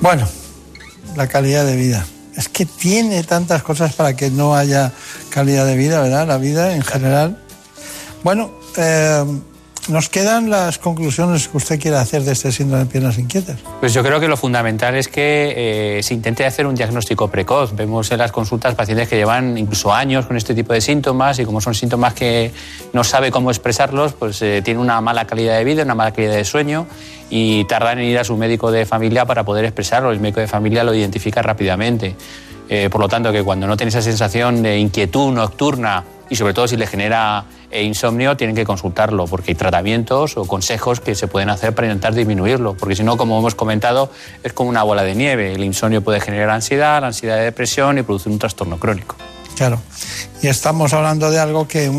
[0.00, 0.28] Bueno,
[1.14, 2.04] la calidad de vida.
[2.36, 4.90] es que tiene tantas cosas para que no haya
[5.28, 6.26] calidad de vida, ¿verdad?
[6.26, 7.38] La vida en general.
[8.24, 9.24] Bueno, eh,
[9.88, 13.58] nos quedan las conclusiones que usted quiere hacer de este síndrome de piernas inquietas.
[13.80, 17.74] Pues yo creo que lo fundamental es que eh, se intente hacer un diagnóstico precoz.
[17.74, 21.44] Vemos en las consultas pacientes que llevan incluso años con este tipo de síntomas y
[21.44, 22.52] como son síntomas que
[22.92, 26.34] no sabe cómo expresarlos, pues eh, tiene una mala calidad de vida, una mala calidad
[26.34, 26.86] de sueño
[27.28, 30.12] y tardan en ir a su médico de familia para poder expresarlo.
[30.12, 32.14] El médico de familia lo identifica rápidamente.
[32.68, 36.54] Eh, por lo tanto, que cuando no tiene esa sensación de inquietud nocturna y sobre
[36.54, 41.14] todo si le genera eh, insomnio, tienen que consultarlo porque hay tratamientos o consejos que
[41.14, 44.10] se pueden hacer para intentar disminuirlo, porque si no, como hemos comentado,
[44.42, 45.52] es como una bola de nieve.
[45.52, 49.16] El insomnio puede generar ansiedad, la ansiedad de depresión y producir un trastorno crónico.
[49.56, 49.80] Claro.
[50.42, 51.90] Y estamos hablando de algo que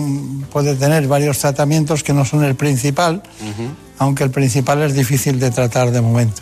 [0.52, 3.22] puede tener varios tratamientos que no son el principal,
[4.00, 6.42] aunque el principal es difícil de tratar de momento.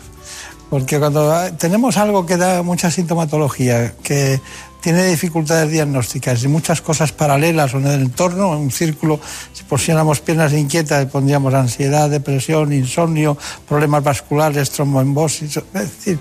[0.70, 4.40] Porque cuando ah, tenemos algo que da mucha sintomatología, que
[4.82, 9.20] tiene dificultades diagnósticas y muchas cosas paralelas o en el entorno, en un círculo,
[9.52, 16.18] si pusiéramos piernas inquietas, pondríamos ansiedad, depresión, insomnio, problemas vasculares, tromboembosis, es decir,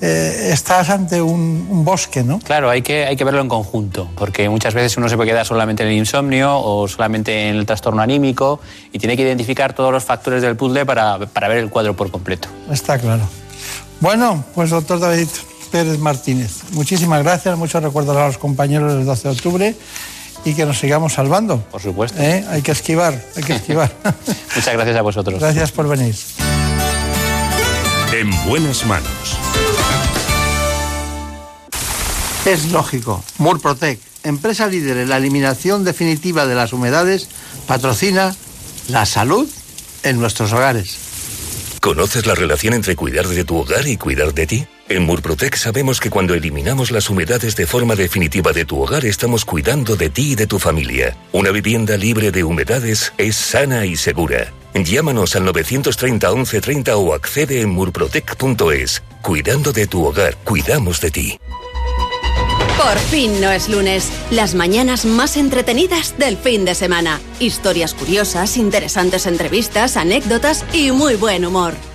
[0.00, 2.40] eh, estás ante un, un, bosque, ¿no?
[2.40, 5.46] Claro, hay que, hay que verlo en conjunto, porque muchas veces uno se puede quedar
[5.46, 8.60] solamente en el insomnio o solamente en el trastorno anímico
[8.92, 12.10] y tiene que identificar todos los factores del puzzle para, para ver el cuadro por
[12.10, 12.48] completo.
[12.70, 13.22] Está claro.
[14.00, 15.28] Bueno, pues doctor David
[15.74, 19.76] Pérez Martínez, muchísimas gracias, muchos recuerdos a los compañeros del 12 de octubre
[20.44, 21.62] y que nos sigamos salvando.
[21.62, 22.16] Por supuesto.
[22.22, 22.44] ¿Eh?
[22.48, 23.92] Hay que esquivar, hay que esquivar.
[24.54, 25.40] Muchas gracias a vosotros.
[25.40, 26.14] Gracias por venir.
[28.12, 29.10] En buenas manos.
[32.46, 33.24] Es lógico.
[33.38, 37.28] Murprotec, empresa líder en la eliminación definitiva de las humedades,
[37.66, 38.36] patrocina
[38.86, 39.48] la salud
[40.04, 40.98] en nuestros hogares.
[41.80, 44.66] ¿Conoces la relación entre cuidar de tu hogar y cuidar de ti?
[44.88, 49.46] En Murprotec sabemos que cuando eliminamos las humedades de forma definitiva de tu hogar estamos
[49.46, 51.16] cuidando de ti y de tu familia.
[51.32, 54.52] Una vivienda libre de humedades es sana y segura.
[54.74, 59.02] Llámanos al 930 1130 o accede en murprotec.es.
[59.22, 61.38] Cuidando de tu hogar, cuidamos de ti.
[62.76, 64.10] Por fin no es lunes.
[64.30, 67.20] Las mañanas más entretenidas del fin de semana.
[67.40, 71.72] Historias curiosas, interesantes entrevistas, anécdotas y muy buen humor.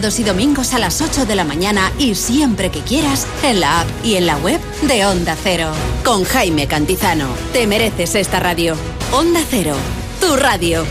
[0.00, 3.86] Y domingos a las 8 de la mañana y siempre que quieras en la app
[4.02, 5.72] y en la web de Onda Cero.
[6.02, 7.28] Con Jaime Cantizano.
[7.52, 8.76] Te mereces esta radio.
[9.12, 9.74] Onda Cero.
[10.18, 10.86] Tu radio.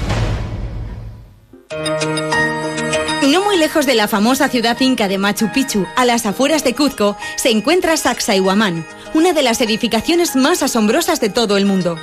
[3.27, 6.75] No muy lejos de la famosa ciudad inca de Machu Picchu, a las afueras de
[6.75, 11.97] Cuzco, se encuentra Sacsayhuamán, una de las edificaciones más asombrosas de todo el mundo.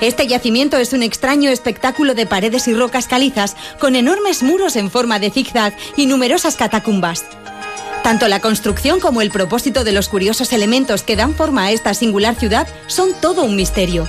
[0.00, 4.90] Este yacimiento es un extraño espectáculo de paredes y rocas calizas con enormes muros en
[4.90, 7.24] forma de zigzag y numerosas catacumbas.
[8.02, 11.94] Tanto la construcción como el propósito de los curiosos elementos que dan forma a esta
[11.94, 14.08] singular ciudad son todo un misterio.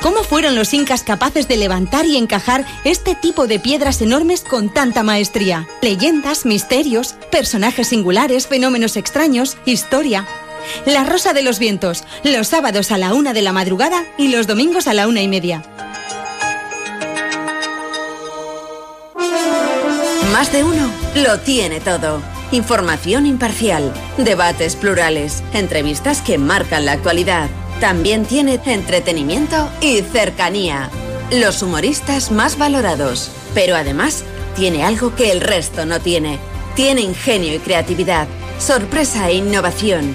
[0.00, 4.72] ¿Cómo fueron los incas capaces de levantar y encajar este tipo de piedras enormes con
[4.72, 5.66] tanta maestría?
[5.80, 10.26] Leyendas, misterios, personajes singulares, fenómenos extraños, historia.
[10.86, 14.46] La Rosa de los Vientos, los sábados a la una de la madrugada y los
[14.46, 15.62] domingos a la una y media.
[20.32, 22.20] Más de uno lo tiene todo.
[22.50, 27.48] Información imparcial, debates plurales, entrevistas que marcan la actualidad.
[27.80, 30.90] También tiene entretenimiento y cercanía.
[31.30, 33.30] Los humoristas más valorados.
[33.54, 34.24] Pero además
[34.56, 36.38] tiene algo que el resto no tiene.
[36.74, 38.26] Tiene ingenio y creatividad,
[38.58, 40.14] sorpresa e innovación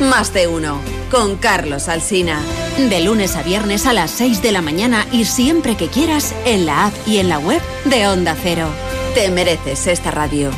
[0.00, 0.80] Más de uno.
[1.10, 2.40] Con Carlos Alsina.
[2.78, 6.66] De lunes a viernes a las 6 de la mañana y siempre que quieras en
[6.66, 8.68] la app y en la web de Onda Cero.
[9.14, 10.50] Te mereces esta radio.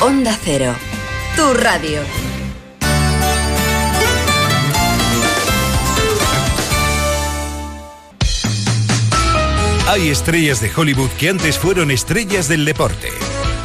[0.00, 0.74] Onda Cero.
[1.36, 2.00] Tu radio.
[9.86, 13.10] Hay estrellas de Hollywood que antes fueron estrellas del deporte.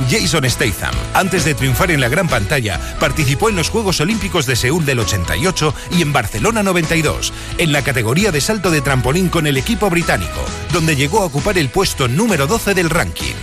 [0.09, 4.55] Jason Statham, antes de triunfar en la gran pantalla, participó en los Juegos Olímpicos de
[4.55, 9.47] Seúl del 88 y en Barcelona 92, en la categoría de salto de trampolín con
[9.47, 13.35] el equipo británico, donde llegó a ocupar el puesto número 12 del ranking.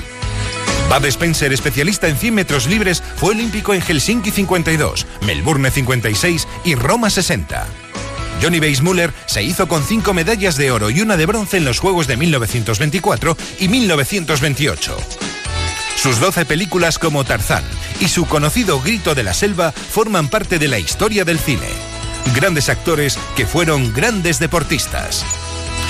[0.88, 6.74] Bud Spencer, especialista en 100 metros libres, fue olímpico en Helsinki 52, Melbourne 56 y
[6.74, 7.66] Roma 60.
[8.40, 11.80] Johnny Weissmuller se hizo con cinco medallas de oro y una de bronce en los
[11.80, 14.96] Juegos de 1924 y 1928.
[15.96, 17.64] Sus 12 películas como Tarzán
[18.00, 21.68] y su conocido Grito de la Selva forman parte de la historia del cine.
[22.34, 25.24] Grandes actores que fueron grandes deportistas.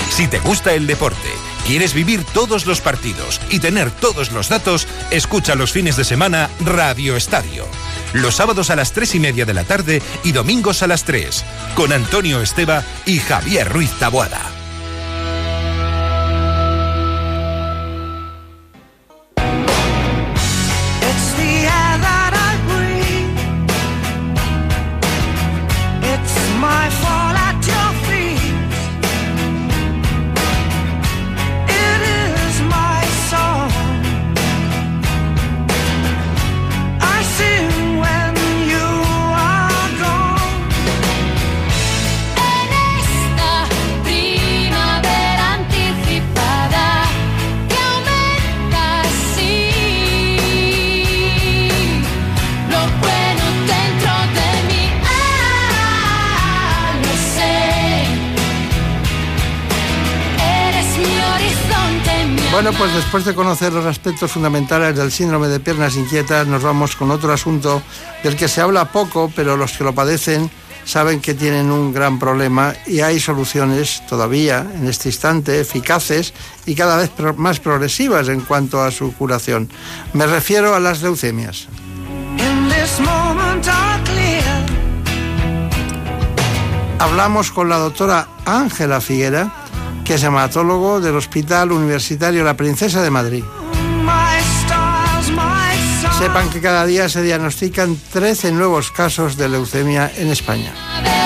[0.09, 1.29] Si te gusta el deporte,
[1.65, 6.49] quieres vivir todos los partidos y tener todos los datos, escucha los fines de semana
[6.61, 7.67] Radio Estadio.
[8.13, 11.43] Los sábados a las 3 y media de la tarde y domingos a las 3,
[11.75, 14.56] con Antonio Esteba y Javier Ruiz Taboada.
[62.77, 67.09] Pues después de conocer los aspectos fundamentales del síndrome de piernas inquietas, nos vamos con
[67.09, 67.81] otro asunto
[68.23, 70.51] del que se habla poco, pero los que lo padecen
[70.85, 76.33] saben que tienen un gran problema y hay soluciones todavía en este instante eficaces
[76.65, 79.69] y cada vez más progresivas en cuanto a su curación.
[80.13, 81.67] Me refiero a las leucemias.
[86.99, 89.51] Hablamos con la doctora Ángela Figuera,
[90.07, 93.43] que es hematólogo del Hospital Universitario La Princesa de Madrid.
[96.17, 101.16] Sepan que cada día se diagnostican 13 nuevos casos de leucemia en España.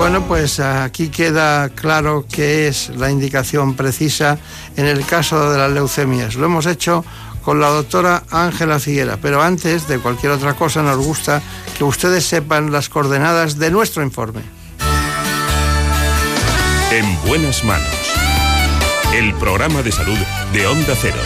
[0.00, 4.38] Bueno, pues aquí queda claro que es la indicación precisa
[4.78, 6.36] en el caso de las leucemias.
[6.36, 7.04] Lo hemos hecho
[7.44, 11.42] con la doctora Ángela Figuera, pero antes de cualquier otra cosa nos gusta
[11.76, 14.40] que ustedes sepan las coordenadas de nuestro informe.
[16.90, 18.14] En buenas manos.
[19.12, 20.18] El programa de salud
[20.54, 21.20] de Onda Cero.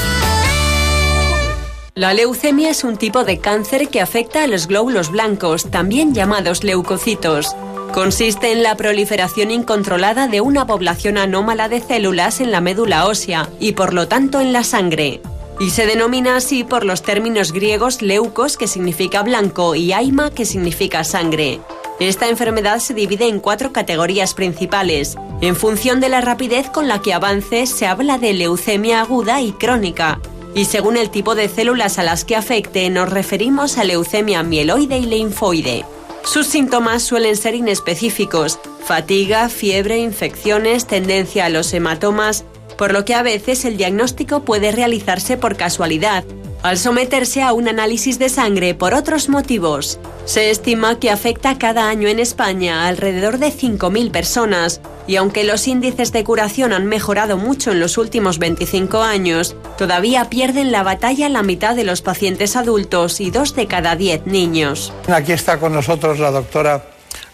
[1.94, 6.64] La leucemia es un tipo de cáncer que afecta a los glóbulos blancos, también llamados
[6.64, 7.54] leucocitos.
[7.94, 13.48] Consiste en la proliferación incontrolada de una población anómala de células en la médula ósea
[13.60, 15.20] y por lo tanto en la sangre.
[15.60, 20.44] Y se denomina así por los términos griegos leucos, que significa blanco, y aima, que
[20.44, 21.60] significa sangre.
[22.00, 25.16] Esta enfermedad se divide en cuatro categorías principales.
[25.40, 29.52] En función de la rapidez con la que avance, se habla de leucemia aguda y
[29.52, 30.18] crónica.
[30.52, 34.98] Y según el tipo de células a las que afecte, nos referimos a leucemia mieloide
[34.98, 35.84] y linfoide.
[36.24, 42.44] Sus síntomas suelen ser inespecíficos, fatiga, fiebre, infecciones, tendencia a los hematomas,
[42.76, 46.24] por lo que a veces el diagnóstico puede realizarse por casualidad,
[46.64, 50.00] al someterse a un análisis de sangre por otros motivos.
[50.24, 55.68] Se estima que afecta cada año en España alrededor de 5.000 personas, y aunque los
[55.68, 61.28] índices de curación han mejorado mucho en los últimos 25 años, todavía pierden la batalla
[61.28, 64.90] la mitad de los pacientes adultos y dos de cada 10 niños.
[65.06, 66.86] Aquí está con nosotros la doctora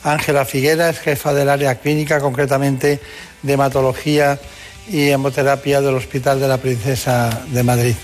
[0.03, 2.99] Ángela Figuera, es jefa del área clínica, concretamente
[3.45, 4.41] de hematología
[4.89, 7.95] y hemoterapia del Hospital de la Princesa de Madrid.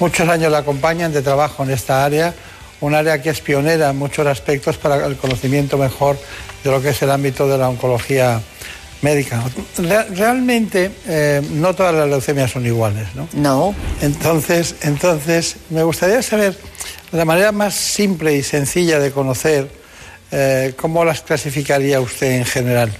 [0.00, 2.34] Muchos años la acompañan de trabajo en esta área,
[2.80, 6.18] un área que es pionera en muchos aspectos para el conocimiento mejor
[6.62, 8.40] de lo que es el ámbito de la oncología
[9.02, 9.42] médica.
[9.78, 13.28] Re- realmente eh, no todas las leucemias son iguales, ¿no?
[13.34, 13.74] No.
[14.00, 16.56] Entonces, entonces me gustaría saber
[17.12, 19.70] la manera más simple y sencilla de conocer
[20.32, 22.90] eh, cómo las clasificaría usted en general.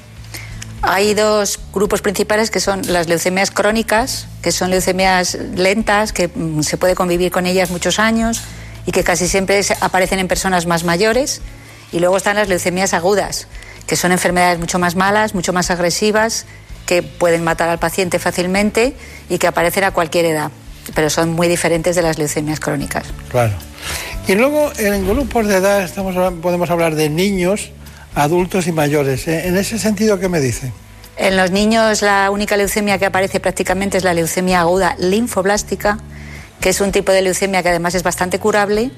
[0.87, 6.62] Hay dos grupos principales que son las leucemias crónicas, que son leucemias lentas, que mm,
[6.62, 8.43] se puede convivir con ellas muchos años
[8.87, 11.41] y que casi siempre aparecen en personas más mayores.
[11.91, 13.47] Y luego están las leucemias agudas,
[13.87, 16.45] que son enfermedades mucho más malas, mucho más agresivas,
[16.87, 18.95] que pueden matar al paciente fácilmente
[19.30, 20.51] y que aparecen a cualquier edad,
[20.95, 23.05] pero son muy diferentes de las leucemias crónicas.
[23.30, 23.55] Claro.
[24.26, 27.70] Y luego en grupos de edad estamos, podemos hablar de niños,
[28.14, 29.26] adultos y mayores.
[29.28, 30.72] Eh, En ese sentido, ¿qué me dice?
[31.16, 35.98] En los niños la única leucemia que aparece prácticamente es la leucemia aguda linfoblástica,
[36.60, 38.90] que es un tipo de leucemia que además es bastante curable.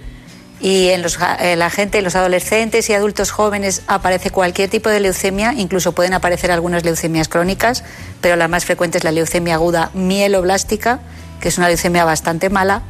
[0.58, 4.88] Y en, los, en la gente, en los adolescentes y adultos jóvenes aparece cualquier tipo
[4.88, 7.84] de leucemia, incluso pueden aparecer algunas leucemias crónicas,
[8.22, 11.00] pero la más frecuente es la leucemia aguda mieloblástica,
[11.42, 12.82] que es una leucemia bastante mala.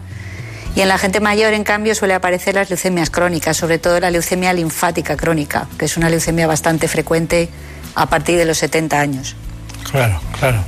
[0.77, 4.11] Y en la gente mayor, en cambio, suele aparecer las leucemias crónicas, sobre todo la
[4.11, 7.49] leucemia linfática crónica, que es una leucemia bastante frecuente
[7.95, 9.37] a partir de los 70 años.
[9.91, 10.63] Claro, claro.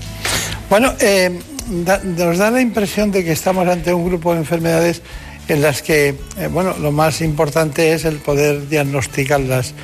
[0.70, 1.38] Bueno, eh,
[1.68, 5.02] nos da la impresión de que estamos ante un grupo de enfermedades
[5.46, 9.74] en las que, eh, bueno, lo más importante es el poder diagnosticarlas.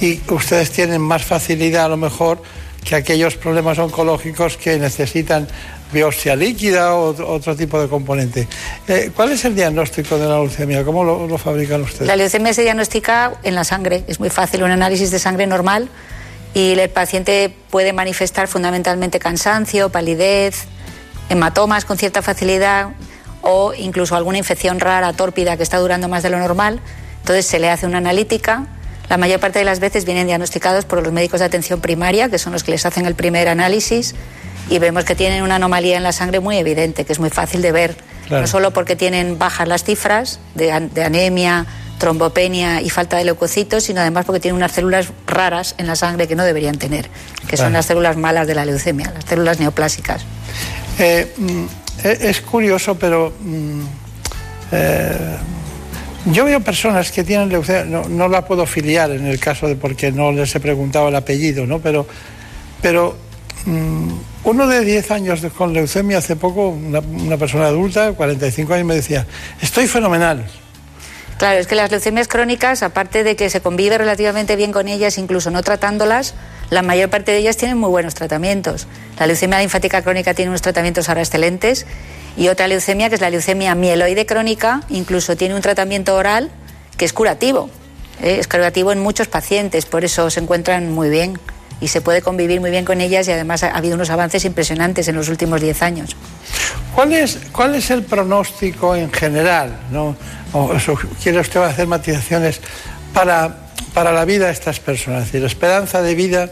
[0.00, 2.40] Y ustedes tienen más facilidad, a lo mejor,
[2.84, 5.48] que aquellos problemas oncológicos que necesitan
[5.92, 8.48] biopsia líquida o otro- tipo de componente.
[8.88, 10.84] Eh, ¿Cuál es el diagnóstico de la leucemia?
[10.84, 12.06] ¿Cómo lo, lo fabrican ustedes?
[12.06, 15.88] La leucemia se diagnostica en la sangre, es muy fácil, un análisis de sangre normal
[16.54, 20.64] y el paciente puede manifestar fundamentalmente cansancio, palidez,
[21.28, 22.88] hematomas con cierta facilidad
[23.42, 26.80] o incluso alguna infección rara, tórpida, que está durando más de lo normal.
[27.20, 28.66] Entonces se le hace una analítica.
[29.08, 32.38] La mayor parte de las veces vienen diagnosticados por los médicos de atención primaria, que
[32.38, 34.14] son los que les hacen el primer análisis,
[34.70, 37.62] y vemos que tienen una anomalía en la sangre muy evidente, que es muy fácil
[37.62, 37.96] de ver.
[38.26, 38.42] Claro.
[38.42, 41.66] No solo porque tienen bajas las cifras de, de anemia,
[41.98, 46.26] trombopenia y falta de leucocitos, sino además porque tienen unas células raras en la sangre
[46.26, 47.08] que no deberían tener,
[47.46, 50.22] que son las células malas de la leucemia, las células neoplásicas.
[50.98, 51.64] Eh, mm,
[52.02, 53.80] e- es curioso, pero mm,
[54.72, 55.36] eh,
[56.26, 59.76] yo veo personas que tienen leucemia, no, no la puedo filiar en el caso de
[59.76, 61.78] porque no les he preguntado el apellido, ¿no?
[61.78, 62.06] Pero,
[62.80, 63.16] pero
[63.66, 68.94] uno de 10 años con leucemia hace poco, una, una persona adulta, 45 años, me
[68.94, 69.26] decía,
[69.60, 70.46] estoy fenomenal.
[71.38, 75.18] Claro, es que las leucemias crónicas, aparte de que se convive relativamente bien con ellas,
[75.18, 76.34] incluso no tratándolas,
[76.70, 78.86] la mayor parte de ellas tienen muy buenos tratamientos.
[79.18, 81.84] La leucemia linfática crónica tiene unos tratamientos ahora excelentes
[82.36, 86.50] y otra leucemia, que es la leucemia mieloide crónica, incluso tiene un tratamiento oral
[86.96, 87.68] que es curativo.
[88.22, 88.36] ¿eh?
[88.38, 91.38] Es curativo en muchos pacientes, por eso se encuentran muy bien
[91.82, 94.44] y se puede convivir muy bien con ellas y además ha ha habido unos avances
[94.44, 96.16] impresionantes en los últimos 10 años.
[96.94, 99.80] ¿Cuál es, cuál es el pronóstico en general?
[99.90, 100.14] ¿no?
[100.52, 100.72] O
[101.22, 102.60] ¿Quiere usted hacer matizaciones
[103.12, 103.56] para,
[103.94, 105.20] para la vida de estas personas?
[105.20, 106.50] Es decir, la esperanza de vida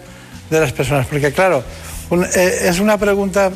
[0.51, 1.07] de las personas.
[1.07, 1.63] Porque claro,
[2.35, 3.53] eh, es una pregunta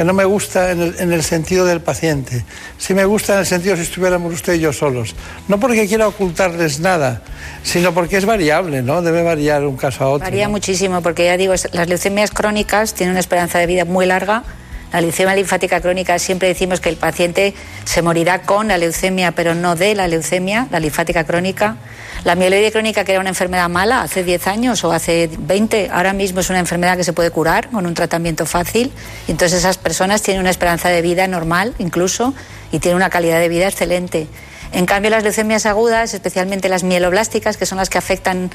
[0.00, 2.42] que no me gusta en el, en el sentido del paciente.
[2.78, 5.14] Sí me gusta en el sentido si estuviéramos usted y yo solos.
[5.46, 7.20] No porque quiera ocultarles nada,
[7.62, 9.02] sino porque es variable, ¿no?
[9.02, 10.24] Debe variar un caso a otro.
[10.24, 10.52] Varía ¿no?
[10.52, 14.42] muchísimo porque ya digo, las leucemias crónicas tienen una esperanza de vida muy larga.
[14.92, 19.54] La leucemia linfática crónica siempre decimos que el paciente se morirá con la leucemia, pero
[19.54, 21.76] no de la leucemia, la linfática crónica.
[22.24, 26.12] La mieloide crónica, que era una enfermedad mala hace 10 años o hace 20, ahora
[26.12, 28.92] mismo es una enfermedad que se puede curar con un tratamiento fácil.
[29.28, 32.34] Entonces esas personas tienen una esperanza de vida normal incluso
[32.72, 34.26] y tienen una calidad de vida excelente.
[34.72, 38.50] En cambio, las leucemias agudas, especialmente las mieloblásticas, que son las que afectan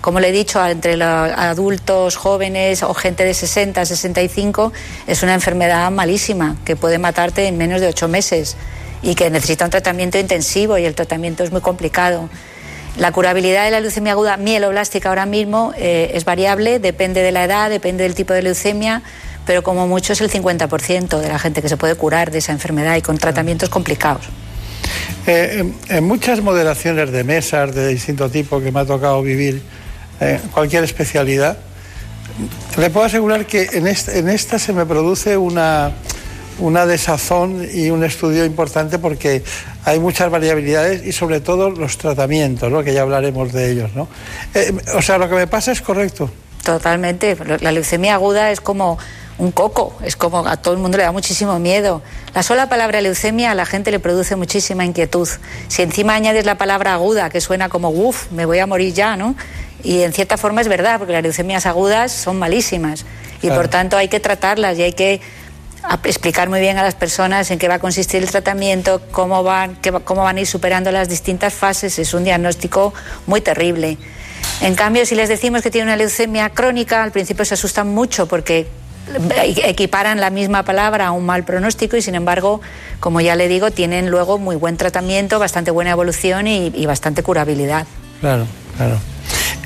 [0.00, 4.72] como le he dicho, entre los adultos, jóvenes o gente de 60, 65,
[5.06, 8.56] es una enfermedad malísima que puede matarte en menos de ocho meses
[9.02, 12.28] y que necesita un tratamiento intensivo y el tratamiento es muy complicado.
[12.96, 17.44] La curabilidad de la leucemia aguda mieloblástica ahora mismo eh, es variable, depende de la
[17.44, 19.02] edad, depende del tipo de leucemia,
[19.46, 22.52] pero como mucho es el 50% de la gente que se puede curar de esa
[22.52, 24.26] enfermedad y con tratamientos complicados.
[25.26, 29.62] Eh, en, en muchas moderaciones de mesas de distinto tipo que me ha tocado vivir,
[30.20, 31.58] eh, cualquier especialidad,
[32.76, 35.92] le puedo asegurar que en esta, se me produce una,
[36.58, 39.42] una desazón y un estudio importante porque
[39.84, 42.84] hay muchas variabilidades y sobre todo los tratamientos, ¿no?
[42.84, 43.90] que ya hablaremos de ellos.
[43.94, 44.08] ¿no?
[44.54, 46.30] Eh, o sea, lo que me pasa es correcto.
[46.64, 47.36] Totalmente.
[47.60, 48.98] La leucemia aguda es como
[49.38, 52.02] un coco, es como a todo el mundo le da muchísimo miedo.
[52.34, 55.28] La sola palabra leucemia a la gente le produce muchísima inquietud.
[55.68, 59.16] Si encima añades la palabra aguda, que suena como uff, me voy a morir ya,
[59.16, 59.36] ¿no?
[59.84, 63.04] Y en cierta forma es verdad, porque las leucemias agudas son malísimas
[63.38, 63.56] y Claro.
[63.62, 65.20] por tanto hay que tratarlas y hay que
[66.04, 69.76] explicar muy bien a las personas en qué va a consistir el tratamiento, cómo van,
[69.76, 71.98] qué cómo van a ir superando las distintas fases.
[71.98, 72.92] Es un diagnóstico
[73.26, 73.96] muy terrible.
[74.60, 78.26] En cambio, si les decimos que tiene una leucemia crónica, al principio se asustan mucho
[78.26, 78.66] porque
[79.64, 82.60] equiparan la misma palabra a un mal pronóstico y sin embargo,
[83.00, 87.22] como ya le digo, tienen luego muy buen tratamiento, bastante buena evolución y, y bastante
[87.22, 87.86] curabilidad.
[88.20, 88.98] Claro, claro.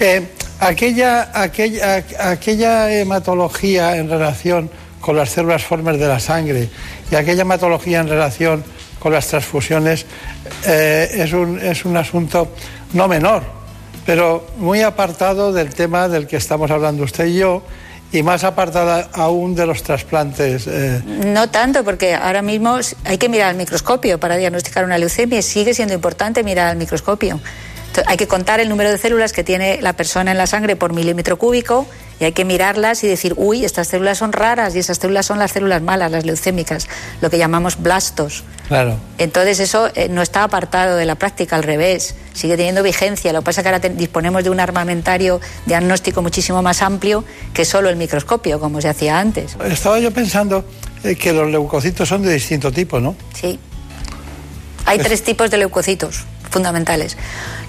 [0.00, 0.26] Eh,
[0.60, 4.70] aquella, aquella, aquella hematología en relación
[5.00, 6.68] con las células formes de la sangre
[7.10, 8.64] y aquella hematología en relación
[8.98, 10.06] con las transfusiones
[10.64, 12.52] eh, es, un, es un asunto
[12.92, 13.42] no menor,
[14.06, 17.62] pero muy apartado del tema del que estamos hablando usted y yo
[18.12, 20.66] y más apartada aún de los trasplantes.
[20.68, 21.02] eh.
[21.06, 25.74] No tanto, porque ahora mismo hay que mirar al microscopio para diagnosticar una leucemia sigue
[25.74, 27.40] siendo importante mirar al microscopio.
[28.06, 30.92] Hay que contar el número de células que tiene la persona en la sangre por
[30.92, 31.86] milímetro cúbico
[32.20, 35.38] y hay que mirarlas y decir, uy, estas células son raras y esas células son
[35.38, 36.88] las células malas, las leucémicas,
[37.20, 38.44] lo que llamamos blastos.
[38.68, 38.96] Claro.
[39.18, 43.32] Entonces eso eh, no está apartado de la práctica, al revés, sigue teniendo vigencia.
[43.32, 47.24] Lo que pasa es que ahora te- disponemos de un armamentario diagnóstico muchísimo más amplio
[47.52, 49.56] que solo el microscopio, como se hacía antes.
[49.66, 50.64] Estaba yo pensando
[51.04, 53.16] eh, que los leucocitos son de distinto tipo, ¿no?
[53.34, 53.58] Sí.
[54.86, 57.16] Hay tres tipos de leucocitos fundamentales.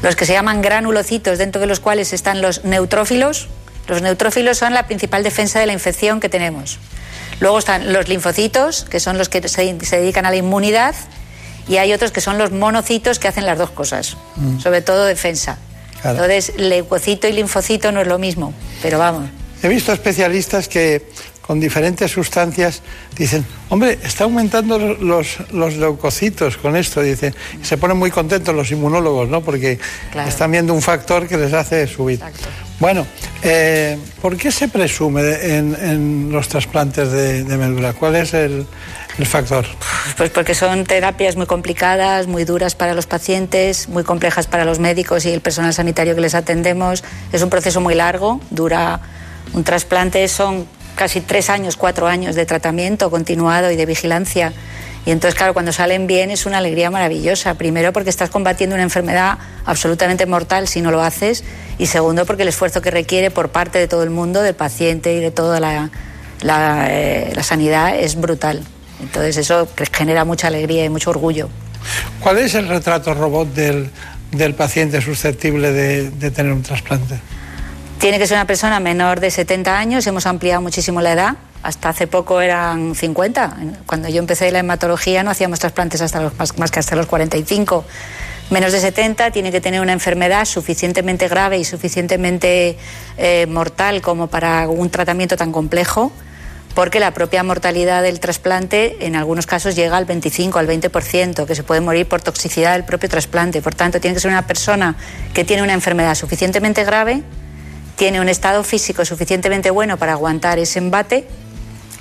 [0.04, 3.48] Los que se llaman granulocitos, dentro de los cuales están los neutrófilos.
[3.88, 6.78] Los neutrófilos son la principal defensa de la infección que tenemos.
[7.40, 10.94] Luego están los linfocitos, que son los que se, se dedican a la inmunidad.
[11.68, 14.60] Y hay otros que son los monocitos que hacen las dos cosas, Mm.
[14.60, 15.58] sobre todo defensa.
[16.02, 16.18] Claro.
[16.24, 19.30] Entonces, leucocito y linfocito no es lo mismo, pero vamos.
[19.62, 21.08] He visto especialistas que
[21.46, 22.82] con diferentes sustancias
[23.18, 27.36] dicen, hombre, está aumentando los, los leucocitos con esto, dicen.
[27.62, 29.42] Y se ponen muy contentos los inmunólogos, ¿no?
[29.42, 29.78] Porque
[30.12, 30.30] Claro.
[30.30, 32.22] están viendo un factor que les hace subir.
[32.80, 33.06] Bueno,
[33.44, 35.22] eh, ¿por qué se presume
[35.58, 37.92] en, en los trasplantes de, de médula?
[37.94, 38.66] ¿Cuál es el,
[39.18, 39.66] el factor?
[40.18, 44.80] Pues porque son terapias muy complicadas, muy duras para los pacientes, muy complejas para los
[44.80, 47.04] médicos y el personal sanitario que les atendemos.
[47.34, 49.02] Es un proceso muy largo, dura
[49.54, 50.66] un trasplante, son
[50.96, 54.54] casi tres años, cuatro años de tratamiento continuado y de vigilancia.
[55.06, 57.56] Y entonces, claro, cuando salen bien es una alegría maravillosa.
[57.56, 61.44] Primero porque estás combatiendo una enfermedad absolutamente mortal si no lo haces.
[61.78, 65.14] Y segundo porque el esfuerzo que requiere por parte de todo el mundo, del paciente
[65.14, 65.90] y de toda la,
[66.90, 68.64] eh, sanidad es brutal.
[69.02, 71.50] Entonces eso genera mucha alegría y mucho orgullo.
[72.22, 73.90] ¿Cuál es el retrato robot del,
[74.56, 77.20] paciente susceptible de tener un trasplante?
[78.04, 81.88] Tiene que ser una persona menor de 70 años, hemos ampliado muchísimo la edad, hasta
[81.88, 83.56] hace poco eran 50.
[83.86, 87.86] Cuando yo empecé la hematología no hacíamos trasplantes hasta los, más, que hasta los 45.
[88.50, 92.78] Menos de 70 tiene que tener una enfermedad suficientemente grave y suficientemente
[93.18, 96.12] eh, mortal como para un tratamiento tan complejo,
[96.76, 101.56] porque la propia mortalidad del trasplante en algunos casos llega al 25, al 20%, que
[101.56, 103.62] se puede morir por toxicidad del propio trasplante.
[103.62, 104.98] Por tanto, tiene que ser una persona
[105.34, 107.24] que tiene una enfermedad suficientemente grave,
[107.96, 111.28] tiene un estado físico suficientemente bueno para aguantar ese embate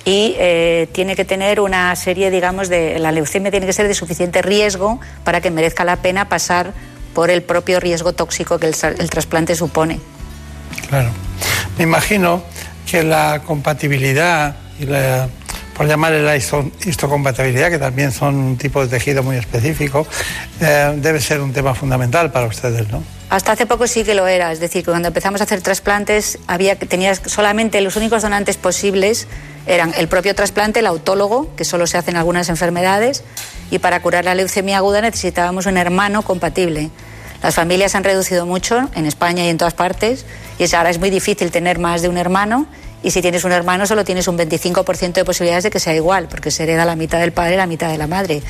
[0.05, 2.99] y eh, tiene que tener una serie, digamos, de.
[2.99, 6.73] La leucemia tiene que ser de suficiente riesgo para que merezca la pena pasar
[7.13, 9.99] por el propio riesgo tóxico que el, el trasplante supone.
[10.89, 11.09] Claro.
[11.77, 12.43] Me imagino
[12.89, 15.29] que la compatibilidad y la,
[15.77, 20.05] por llamarle la histo- histocompatibilidad, que también son un tipo de tejido muy específico,
[20.59, 23.03] eh, debe ser un tema fundamental para ustedes, ¿no?
[23.33, 26.37] Hasta hace poco sí que lo era, es decir, que cuando empezamos a hacer trasplantes
[26.45, 29.25] había tenías solamente los únicos donantes posibles
[29.65, 33.23] eran el propio trasplante, el autólogo, que solo se hace en algunas enfermedades,
[33.71, 36.91] y para curar la leucemia aguda necesitábamos un hermano compatible.
[37.41, 40.27] Las familias han reducido mucho en España y en todas partes,
[40.59, 42.67] y ahora es muy difícil tener más de un hermano,
[43.03, 46.27] y si tienes un hermano solo tienes un 25% de posibilidades de que sea igual,
[46.29, 48.41] porque se hereda la mitad del padre y la mitad de la madre.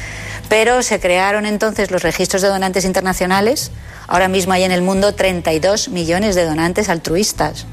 [0.47, 3.71] Pero se crearon entonces los registros de donantes internacionales.
[4.07, 7.65] Ahora mismo hay en el mundo 32 millones de donantes altruistas.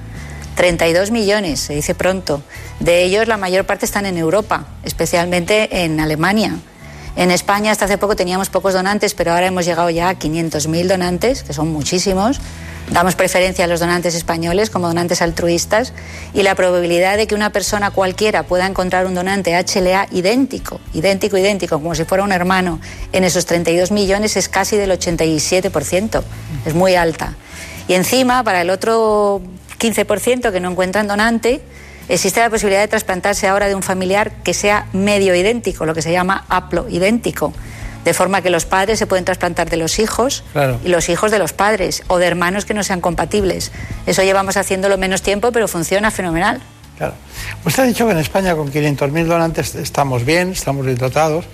[0.56, 2.42] 32 millones, se dice pronto.
[2.80, 6.56] De ellos la mayor parte están en Europa, especialmente en Alemania.
[7.16, 10.86] En España hasta hace poco teníamos pocos donantes, pero ahora hemos llegado ya a 500.000
[10.86, 12.40] donantes, que son muchísimos.
[12.90, 15.92] Damos preferencia a los donantes españoles como donantes altruistas
[16.34, 21.38] y la probabilidad de que una persona cualquiera pueda encontrar un donante HLA idéntico, idéntico,
[21.38, 22.80] idéntico, como si fuera un hermano,
[23.12, 26.22] en esos 32 millones es casi del 87%.
[26.66, 27.34] Es muy alta.
[27.86, 29.40] Y encima, para el otro
[29.78, 31.62] 15% que no encuentran donante,
[32.08, 36.02] existe la posibilidad de trasplantarse ahora de un familiar que sea medio idéntico, lo que
[36.02, 37.52] se llama haplo idéntico.
[38.04, 40.78] De forma que los padres se pueden trasplantar de los hijos Claro.
[40.84, 43.72] y los hijos de los padres o de hermanos que no sean compatibles.
[44.06, 46.60] Eso llevamos haciéndolo menos tiempo, pero funciona fenomenal.
[46.96, 47.14] Claro.
[47.64, 51.44] Usted ha dicho que en España con 500.000 donantes estamos bien, estamos bien dotados,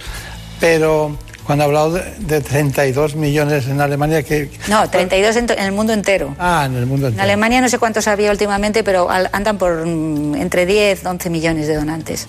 [0.60, 1.16] pero
[1.46, 4.50] Cuando ha hablado de, de 32 millones en Alemania, que...
[4.66, 6.34] No, 32 en, en el mundo entero.
[6.40, 7.22] Ah, en el mundo En entero.
[7.22, 11.68] Alemania no sé cuántos había últimamente, pero al- andan por mm, entre 10 11 millones
[11.68, 12.26] de donantes.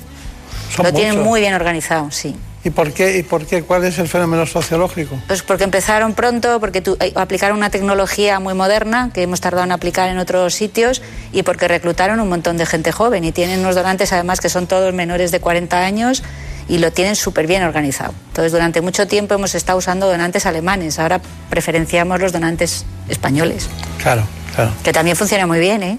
[0.75, 2.35] Son Lo tienen muy bien organizado, sí.
[2.67, 3.17] ¿Y por qué?
[3.17, 3.63] ¿Y por qué?
[3.63, 5.17] ¿Cuál es el fenómeno sociológico?
[5.27, 9.63] Pues porque empezaron pronto, porque tu- eh, aplicaron una tecnología muy moderna que hemos tardado
[9.63, 11.01] en aplicar en otros sitios
[11.31, 14.67] y porque reclutaron un montón de gente joven y tienen unos donantes además que son
[14.67, 16.23] todos menores de 40 años
[16.67, 18.13] y lo tienen súper bien organizado.
[18.27, 23.69] Entonces durante mucho tiempo hemos estado usando donantes alemanes, ahora preferenciamos los donantes españoles,
[24.03, 24.71] Claro, claro.
[24.83, 25.97] que también funciona muy bien, ¿eh?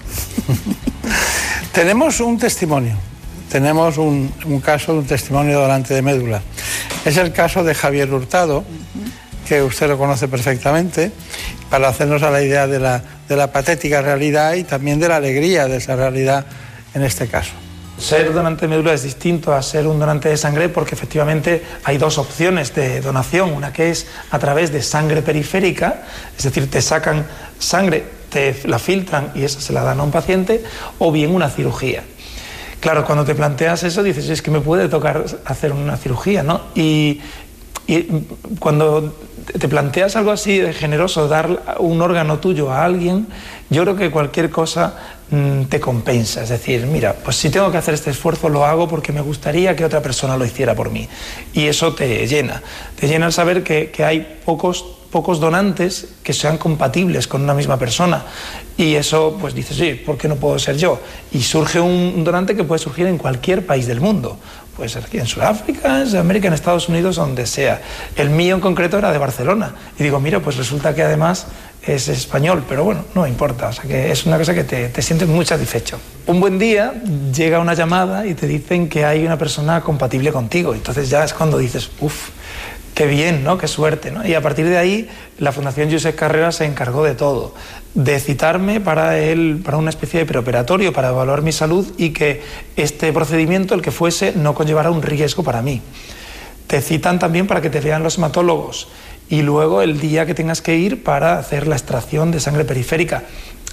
[1.73, 2.95] Tenemos un testimonio,
[3.51, 6.41] tenemos un, un caso de un testimonio de donante de médula.
[7.09, 8.63] Es el caso de Javier Hurtado,
[9.47, 11.11] que usted lo conoce perfectamente,
[11.71, 15.15] para hacernos a la idea de la, de la patética realidad y también de la
[15.15, 16.45] alegría de esa realidad
[16.93, 17.53] en este caso.
[17.97, 21.97] Ser donante de médula es distinto a ser un donante de sangre porque efectivamente hay
[21.97, 23.53] dos opciones de donación.
[23.53, 26.03] Una que es a través de sangre periférica,
[26.37, 27.25] es decir, te sacan
[27.57, 30.63] sangre, te la filtran y esa se la dan a un paciente,
[30.99, 32.03] o bien una cirugía.
[32.79, 36.61] Claro, cuando te planteas eso dices, es que me puede tocar hacer una cirugía, ¿no?
[36.75, 37.21] Y,
[38.59, 39.15] cuando
[39.59, 43.25] te planteas algo así de generoso, dar un órgano tuyo a alguien,
[43.71, 44.93] yo creo que cualquier cosa
[45.31, 46.43] mm, te compensa.
[46.43, 49.75] Es decir, mira, pues si tengo que hacer este esfuerzo, lo hago porque me gustaría
[49.75, 51.09] que otra persona lo hiciera por mí.
[51.51, 52.61] Y eso te llena.
[52.95, 57.53] Te llena el saber que, que hay pocos, pocos donantes que sean compatibles con una
[57.53, 58.23] misma persona.
[58.77, 61.01] Y eso, pues dices, sí, ¿por qué no puedo ser yo?
[61.31, 64.37] Y surge un, donante que puede surgir en cualquier país del mundo.
[64.75, 67.81] Puede ser aquí en Sudáfrica, en Sudamérica, en Estados Unidos, donde sea.
[68.15, 69.75] El mío en concreto era de Barcelona.
[69.97, 71.47] Y digo, mira, pues resulta que además
[71.85, 73.67] es español, pero bueno, no importa.
[73.67, 75.99] O sea que es una cosa que te, te sientes muy satisfecho.
[76.27, 76.93] Un buen día
[77.35, 80.73] llega una llamada y te dicen que hay una persona compatible contigo.
[80.73, 82.29] Entonces ya es cuando dices, uff,
[82.99, 83.57] qué bien, ¿no?
[83.57, 84.27] Qué suerte, ¿no?
[84.27, 87.55] Y a partir de ahí, la Fundación Josep Carrera se encargó de todo,
[87.93, 92.41] de citarme para, el, para una especie de preoperatorio, para evaluar mi salud y que
[92.75, 95.81] este procedimiento, el que fuese, no conllevara un riesgo para mí.
[96.67, 98.89] Te citan también para que te vean los hematólogos
[99.29, 103.23] y luego el día que tengas que ir para hacer la extracción de sangre periférica.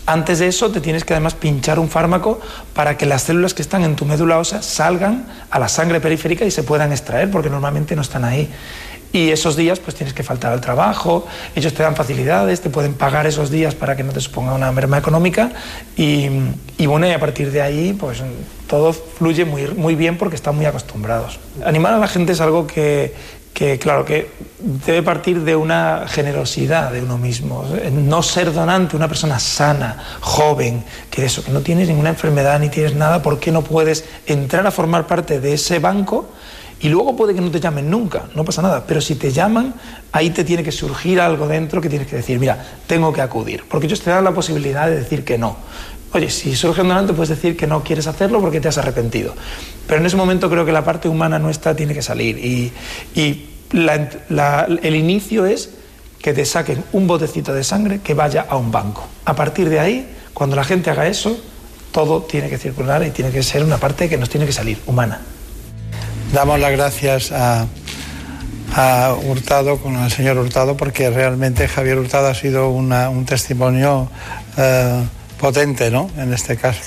[0.08, 2.40] Antes de eso te tienes que además pinchar un fármaco
[2.74, 6.44] para que las células que están en tu médula ósea salgan a la sangre periférica
[6.44, 8.48] y se puedan extraer, porque normalmente no están ahí.
[9.12, 12.94] Y esos días pues tienes que faltar al trabajo, ellos te dan facilidades, te pueden
[12.94, 15.52] pagar esos días para que no te suponga una merma económica
[15.96, 16.28] y,
[16.76, 18.22] y bueno, a partir de ahí pues
[18.66, 21.38] todo fluye muy, muy bien porque están muy acostumbrados.
[21.64, 23.14] Animar a la gente es algo que,
[23.56, 27.64] que claro, que debe partir de una generosidad de uno mismo.
[27.90, 32.68] No ser donante, una persona sana, joven, que eso, que no tienes ninguna enfermedad ni
[32.68, 36.28] tienes nada, ¿por qué no puedes entrar a formar parte de ese banco?
[36.80, 39.74] Y luego puede que no te llamen nunca, no pasa nada, pero si te llaman,
[40.12, 43.64] ahí te tiene que surgir algo dentro que tienes que decir, mira, tengo que acudir,
[43.68, 45.56] porque ellos te dan la posibilidad de decir que no.
[46.12, 49.34] Oye, si surge un donante puedes decir que no quieres hacerlo porque te has arrepentido.
[49.86, 52.72] Pero en ese momento creo que la parte humana nuestra tiene que salir y,
[53.14, 55.70] y el inicio es
[56.20, 59.06] que te saquen un botecito de sangre que vaya a un banco.
[59.24, 61.38] A partir de ahí, cuando la gente haga eso,
[61.92, 64.78] todo tiene que circular y tiene que ser una parte que nos tiene que salir,
[64.86, 65.20] humana.
[66.32, 67.66] Damos las gracias a,
[69.24, 74.10] Hurtado, con el señor Hurtado, porque realmente Javier Hurtado ha sido una- un testimonio
[74.58, 75.02] eh,
[75.38, 76.10] potente, ¿no?
[76.18, 76.80] En este caso.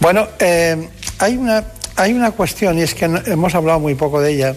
[0.00, 0.88] Bueno, eh,
[1.18, 1.64] hay, una,
[1.96, 4.54] hay una cuestión, y es que hemos hablado muy poco de ella.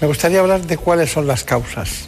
[0.00, 2.06] Me gustaría hablar de cuáles son las causas.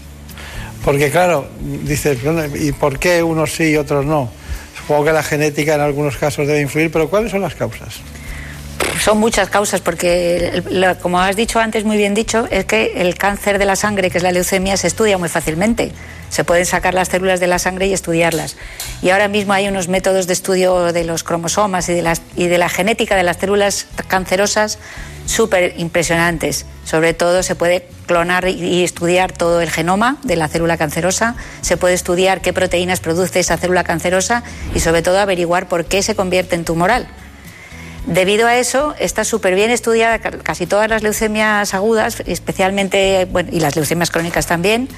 [0.85, 1.47] Porque claro,
[1.85, 2.19] dices,
[2.61, 4.31] ¿y por qué unos sí y otros no?
[4.79, 7.97] Supongo que la genética en algunos casos debe influir, pero ¿cuáles son las causas?
[9.01, 10.63] Son muchas causas, porque,
[11.03, 14.19] como has dicho antes, muy bien dicho, es que el cáncer de la sangre, que
[14.19, 15.93] es la leucemia, se estudia muy fácilmente.
[16.29, 18.57] Se pueden sacar las células de la sangre y estudiarlas.
[19.03, 22.59] Y ahora mismo hay unos métodos de estudio de los cromosomas y de, y de
[22.59, 24.79] la genética de las células cancerosas
[25.27, 26.65] súper impresionantes.
[26.85, 31.77] Sobre todo se puede clonar y estudiar todo el genoma de la célula cancerosa, se
[31.77, 34.43] puede estudiar qué proteínas produce esa célula cancerosa
[34.75, 37.09] y sobre todo averiguar por qué se convierte en tumoral.
[38.07, 43.61] Debido a eso, está súper bien estudiada ca- casi todas las leucemias agudas, especialmente, y
[43.61, 44.89] las leucemias crónicas también,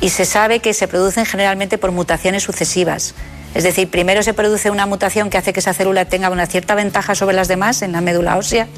[0.00, 3.14] y se sabe que se producen generalmente por mutaciones sucesivas.
[3.58, 6.76] Es decir, primero se produce una mutación que hace que esa célula tenga una cierta
[6.76, 8.68] ventaja sobre las demás en la médula ósea,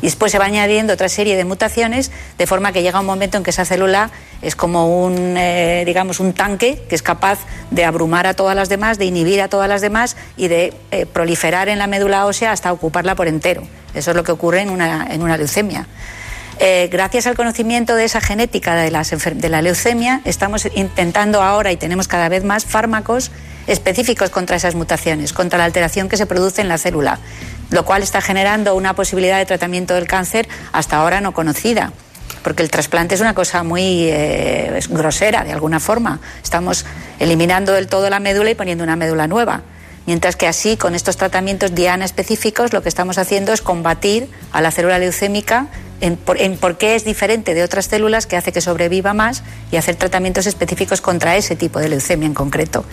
[0.00, 3.36] y después se va añadiendo otra serie de mutaciones, de forma que llega un momento
[3.36, 7.40] en que esa célula es como un, eh, digamos, un tanque que es capaz
[7.72, 11.04] de abrumar a todas las demás, de inhibir a todas las demás y de eh,
[11.06, 13.64] proliferar en la médula ósea hasta ocuparla por entero.
[13.92, 15.88] Eso es lo que ocurre en una, en una leucemia.
[16.60, 21.72] Eh, gracias al conocimiento de esa genética de, las de la leucemia, estamos intentando ahora
[21.72, 23.32] y tenemos cada vez más fármacos
[23.68, 27.20] específicos contra esas mutaciones, contra la alteración que se produce en la célula,
[27.70, 31.92] lo cual está generando una posibilidad de tratamiento del cáncer hasta ahora no conocida.
[32.42, 36.20] Porque el trasplante es una cosa muy eh, grosera, de alguna forma.
[36.42, 36.86] Estamos
[37.18, 39.62] eliminando del todo la médula y poniendo una médula nueva.
[40.06, 44.62] Mientras que así, con estos tratamientos diana específicos, lo que estamos haciendo es combatir a
[44.62, 45.66] la célula leucémica
[46.00, 49.42] en por, en por qué es diferente de otras células que hace que sobreviva más
[49.70, 52.86] y hacer tratamientos específicos contra ese tipo de leucemia en concreto.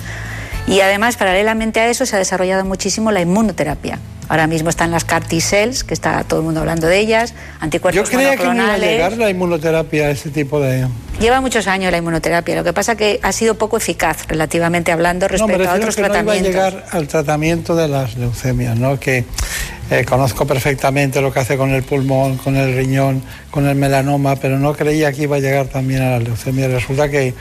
[0.68, 3.99] Y además, paralelamente a eso, se ha desarrollado muchísimo la inmunoterapia.
[4.28, 8.09] Ahora mismo están las CAR T-cells, que está todo el mundo hablando de ellas, anticuerpos
[8.09, 10.88] Yo creía que no iba a llegar la inmunoterapia a ese tipo de...
[11.20, 15.28] Lleva muchos años la inmunoterapia, lo que pasa que ha sido poco eficaz, relativamente hablando,
[15.28, 16.53] No, respecto a refiero otros que no iba a tratamientos.
[16.53, 18.99] llegar al tratamiento de las leucemias, ¿no?
[18.99, 19.24] Que
[19.91, 24.36] eh, conozco perfectamente lo que hace con el pulmón, con el riñón, con el melanoma,
[24.38, 26.72] pero no creía que iba a llegar también a las leucemias.
[26.72, 27.36] Resulta que,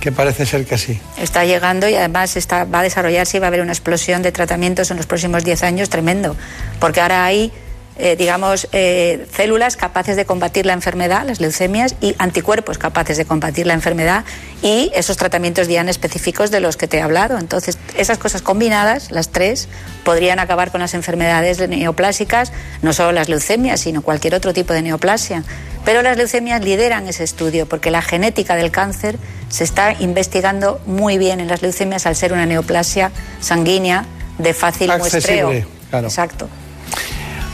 [0.00, 1.00] que parece ser que sí.
[1.18, 4.32] Está llegando y además está, va a desarrollarse y va a haber una explosión de
[4.32, 6.36] tratamientos en los próximos 10 años tremendo,
[6.80, 7.52] porque ahora hay,
[8.00, 13.26] eh, digamos, eh, células capaces de combatir la enfermedad, las leucemias, y anticuerpos capaces de
[13.26, 14.24] combatir la enfermedad
[14.62, 17.38] y esos tratamientos diana específicos de los que te he hablado.
[17.38, 19.68] Entonces, esas cosas combinadas, las tres,
[20.04, 24.82] podrían acabar con las enfermedades neoplásicas, no solo las leucemias, sino cualquier otro tipo de
[24.82, 25.44] neoplasia.
[25.84, 31.18] Pero las leucemias lideran ese estudio porque la genética del cáncer se está investigando muy
[31.18, 34.04] bien en las leucemias al ser una neoplasia sanguínea
[34.38, 35.68] de fácil Accesible, muestreo.
[35.90, 36.06] claro.
[36.08, 36.48] Exacto.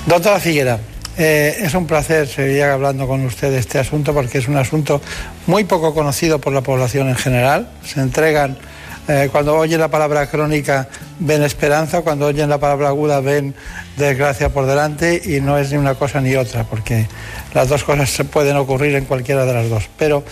[0.07, 0.79] Doctora Figuera,
[1.19, 5.01] eh, es un placer seguir hablando con usted de este asunto porque es un asunto
[5.49, 7.69] muy poco conocido por la población en general.
[7.85, 8.57] Se entregan,
[9.09, 10.87] eh, cuando oyen la palabra crónica
[11.19, 13.53] ven esperanza, cuando oyen la palabra aguda ven
[13.97, 17.09] desgracia por delante y no es ni una cosa ni otra porque
[17.53, 19.89] las dos cosas se pueden ocurrir en cualquiera de las dos.
[19.99, 20.23] Pero,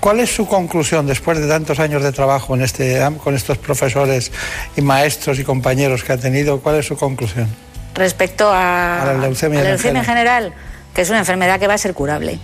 [0.00, 4.32] ¿cuál es su conclusión después de tantos años de trabajo este, con estos profesores
[4.74, 6.60] y maestros y compañeros que ha tenido?
[6.60, 7.67] ¿Cuál es su conclusión?
[7.98, 10.54] Respecto a, A la leucemia a la en leucemia en general,
[10.94, 12.38] que es una enfermedad que va a ser curable,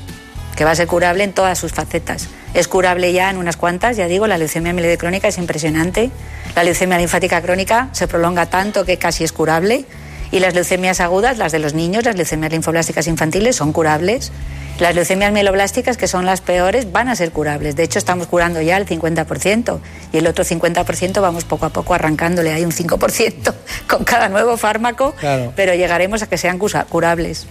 [0.56, 2.28] que va a ser curable en todas sus facetas.
[2.54, 6.10] Es curable ya en unas cuantas, ya digo, la leucemia mieloide crónica es impresionante,
[6.56, 9.84] la leucemia linfática crónica se prolonga tanto que casi es curable,
[10.30, 14.32] y las leucemias agudas, las de los niños, las leucemias linfoblásticas infantiles, son curables.
[14.80, 17.76] Las leucemias mieloblásticas, que son las peores, van a ser curables.
[17.76, 19.78] De hecho, estamos curando ya el 50%
[20.12, 22.52] y el otro 50% vamos poco a poco arrancándole.
[22.52, 23.54] Hay un 5%
[23.88, 25.52] con cada nuevo fármaco, Claro.
[25.54, 27.46] pero llegaremos a que sean curables.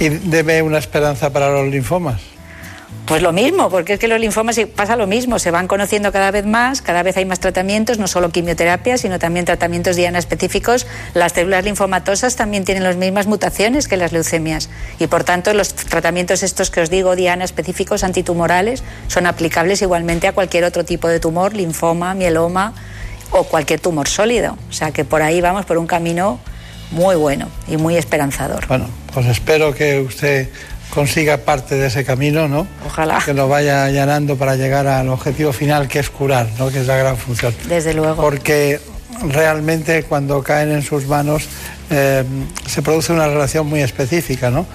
[0.00, 2.22] ¿Y debe una esperanza para los linfomas?
[3.08, 6.30] Pues lo mismo, porque es que los linfomas pasa lo mismo, se van conociendo cada
[6.30, 10.86] vez más, cada vez hay más tratamientos, no solo quimioterapia, sino también tratamientos diana específicos.
[11.14, 14.68] Las células linfomatosas también tienen las mismas mutaciones que las leucemias
[14.98, 20.28] y por tanto los tratamientos estos que os digo diana específicos antitumorales son aplicables igualmente
[20.28, 22.74] a cualquier otro tipo de tumor, linfoma, mieloma
[23.30, 24.58] o cualquier tumor sólido.
[24.68, 26.38] O sea que por ahí vamos por un camino
[26.90, 28.66] muy bueno y muy esperanzador.
[28.66, 30.48] Bueno, pues espero que usted
[30.90, 32.66] consiga parte de ese camino, ¿no?
[32.86, 33.20] Ojalá.
[33.24, 36.70] Que lo vaya allanando para llegar al objetivo final, que es curar, ¿no?
[36.70, 37.54] Que es la gran función.
[37.68, 38.20] Desde luego.
[38.22, 38.80] Porque
[39.26, 41.48] realmente cuando caen en sus manos
[41.90, 42.24] eh,
[42.66, 44.66] se produce una relación muy específica, ¿no?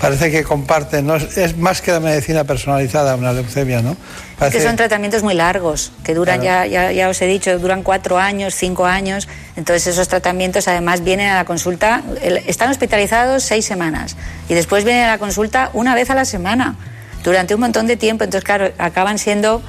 [0.00, 1.16] Parece que comparten, ¿no?
[1.16, 3.98] es, más que la medicina personalizada una leucemia, ¿no?
[4.38, 7.82] Parece- que son tratamientos muy largos, que duran, ya, ya, ya os he dicho, duran
[7.82, 9.28] cuatro años, cinco años.
[9.56, 12.02] Entonces esos tratamientos además vienen a la consulta,
[12.46, 14.16] están hospitalizados seis semanas
[14.48, 16.76] y después vienen a la consulta una vez a la semana,
[17.22, 18.24] durante un montón de tiempo.
[18.24, 19.60] Entonces, claro, acaban siendo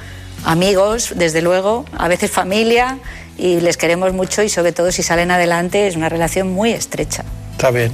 [0.44, 2.98] amigos, desde luego, a veces familia
[3.36, 7.24] y les queremos mucho y sobre todo si salen adelante es una relación muy estrecha.
[7.52, 7.92] Está bien.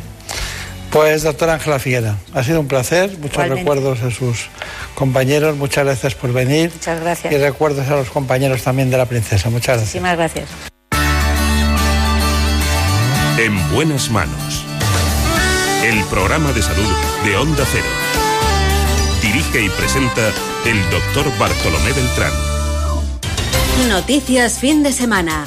[0.90, 3.60] Pues doctora Ángela Figuera, ha sido un placer, muchos Igualmente.
[3.60, 4.48] recuerdos a sus
[4.94, 6.70] compañeros, muchas gracias por venir.
[6.72, 7.32] Muchas gracias.
[7.32, 10.02] Y recuerdos a los compañeros también de la princesa, muchas gracias.
[10.02, 10.48] Muchísimas gracias.
[13.38, 14.64] En buenas manos.
[15.84, 16.92] El programa de salud
[17.24, 17.84] de Onda Cero.
[19.22, 20.32] Dirige y presenta
[20.64, 22.32] el doctor Bartolomé Beltrán.
[23.88, 25.46] Noticias fin de semana.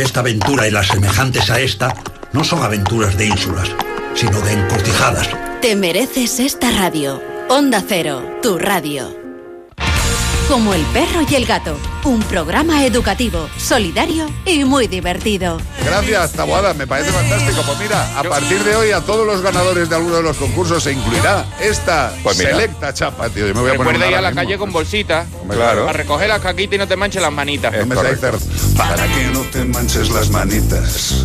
[0.00, 1.94] esta aventura y las semejantes a esta
[2.32, 3.68] no son aventuras de ínsulas,
[4.14, 5.28] sino de encortijadas.
[5.60, 7.22] Te mereces esta radio.
[7.48, 9.21] Onda Cero, tu radio.
[10.52, 15.58] Como el perro y el gato, un programa educativo, solidario y muy divertido.
[15.82, 17.62] Gracias, Taboada, me parece fantástico.
[17.64, 20.82] Pues mira, a partir de hoy a todos los ganadores de alguno de los concursos
[20.82, 23.46] se incluirá esta Pues selecta chapa, tío.
[23.46, 24.42] Yo me voy a poner Recuerda una ir a la mismo.
[24.42, 25.26] calle con bolsita.
[25.48, 25.88] Claro.
[25.88, 27.72] A recoger las caquitas y no te manches las manitas.
[27.74, 27.96] No me.
[27.96, 31.24] Para que no te manches las manitas.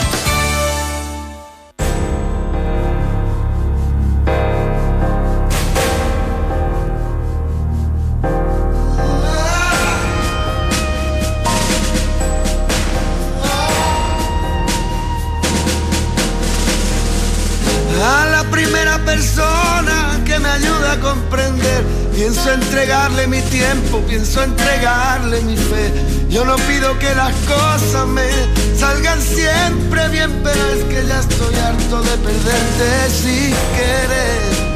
[22.13, 25.91] Pienso entregarle mi tiempo, pienso entregarle mi fe.
[26.29, 28.29] Yo no pido que las cosas me
[28.77, 34.71] salgan siempre bien, pero es que ya estoy harto de perderte sin querer.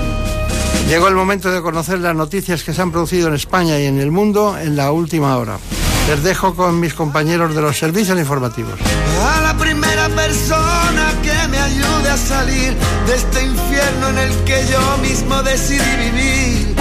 [0.89, 3.99] Llegó el momento de conocer las noticias que se han producido en España y en
[3.99, 5.57] el mundo en la última hora.
[6.07, 8.79] Les dejo con mis compañeros de los servicios informativos.
[9.19, 12.75] A la primera persona que me ayude a salir
[13.07, 16.74] de este infierno en el que yo mismo decidí vivir.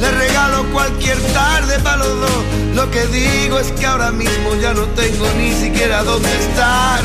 [0.00, 2.44] Le regalo cualquier tarde para los dos.
[2.74, 7.00] Lo que digo es que ahora mismo ya no tengo ni siquiera dónde estar.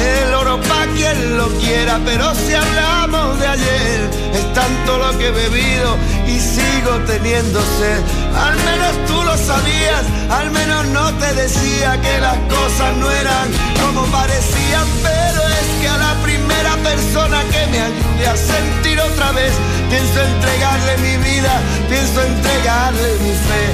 [0.00, 5.28] El oro pa' quien lo quiera, pero si hablamos de ayer, es tanto lo que
[5.28, 5.96] he bebido
[6.28, 8.00] y sigo teniendo sed.
[8.36, 13.48] Al menos tú lo sabías, al menos no te decía que las cosas no eran
[13.82, 15.47] como parecían, pero
[15.80, 19.52] que a la primera persona que me ayude a sentir otra vez,
[19.90, 21.52] pienso entregarle mi vida,
[21.88, 23.64] pienso entregarle mi fe.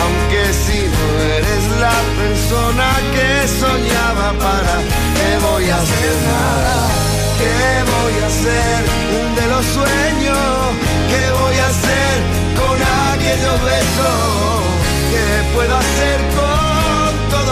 [0.00, 1.06] Aunque si no
[1.36, 3.30] eres la persona que
[3.62, 4.74] soñaba para,
[5.16, 6.76] ¿qué voy a hacer nada?
[7.40, 7.58] ¿Qué
[7.94, 8.78] voy a hacer
[9.38, 10.48] de los sueños?
[11.10, 12.14] ¿Qué voy a hacer
[12.60, 12.76] con
[13.12, 14.16] aquellos besos?
[15.10, 16.47] ¿Qué puedo hacer con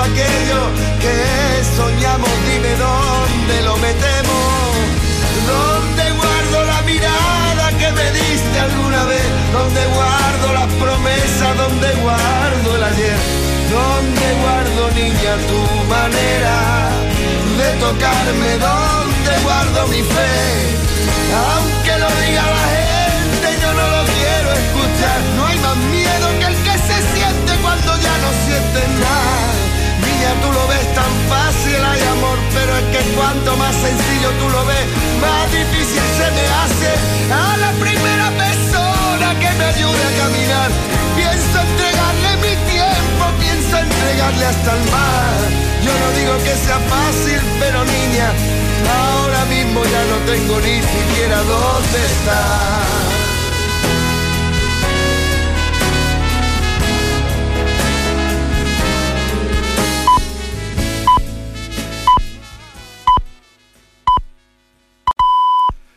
[0.07, 0.61] aquello
[1.03, 1.17] que
[1.77, 2.31] soñamos?
[2.49, 4.47] Dime dónde lo metemos.
[5.53, 9.27] ¿Dónde guardo la mirada que me diste alguna vez?
[9.53, 11.51] ¿Dónde guardo las promesas?
[11.57, 13.19] ¿Dónde guardo el ayer?
[13.77, 15.63] ¿Dónde guardo, niña, tu
[15.95, 16.57] manera
[17.61, 18.51] de tocarme?
[18.69, 20.35] ¿Dónde guardo mi fe?
[21.47, 25.19] Aunque lo diga la gente, yo no lo quiero escuchar.
[25.37, 28.31] No hay más miedo que el que se siente cuando ya no
[33.17, 34.87] cuanto más sencillo tú lo ves,
[35.21, 36.91] más difícil se me hace
[37.33, 40.71] a la primera persona que me ayude a caminar.
[41.17, 45.39] Pienso entregarle mi tiempo, pienso entregarle hasta el mar.
[45.83, 48.29] Yo no digo que sea fácil, pero niña,
[49.01, 53.16] ahora mismo ya no tengo ni siquiera dónde estar.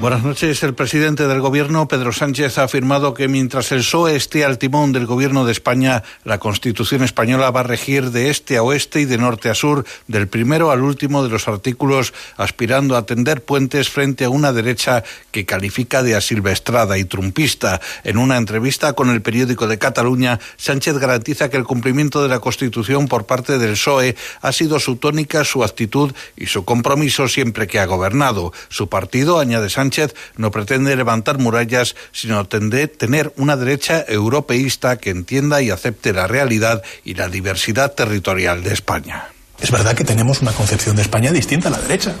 [0.00, 0.62] Buenas noches.
[0.62, 4.92] El presidente del Gobierno, Pedro Sánchez, ha afirmado que mientras el PSOE esté al timón
[4.92, 9.06] del Gobierno de España, la Constitución española va a regir de este a oeste y
[9.06, 13.88] de norte a sur, del primero al último de los artículos, aspirando a tender puentes
[13.88, 17.80] frente a una derecha que califica de asilvestrada y trumpista.
[18.04, 22.38] En una entrevista con el periódico de Cataluña, Sánchez garantiza que el cumplimiento de la
[22.38, 27.66] Constitución por parte del PSOE ha sido su tónica, su actitud y su compromiso siempre
[27.66, 28.52] que ha gobernado.
[28.68, 35.08] Su partido, añade Sánchez, Sánchez no pretende levantar murallas, sino tener una derecha europeísta que
[35.08, 39.28] entienda y acepte la realidad y la diversidad territorial de España.
[39.58, 42.14] Es verdad que tenemos una concepción de España distinta a la derecha,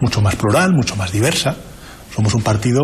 [0.00, 1.54] mucho más plural, mucho más diversa.
[2.12, 2.82] Somos un partido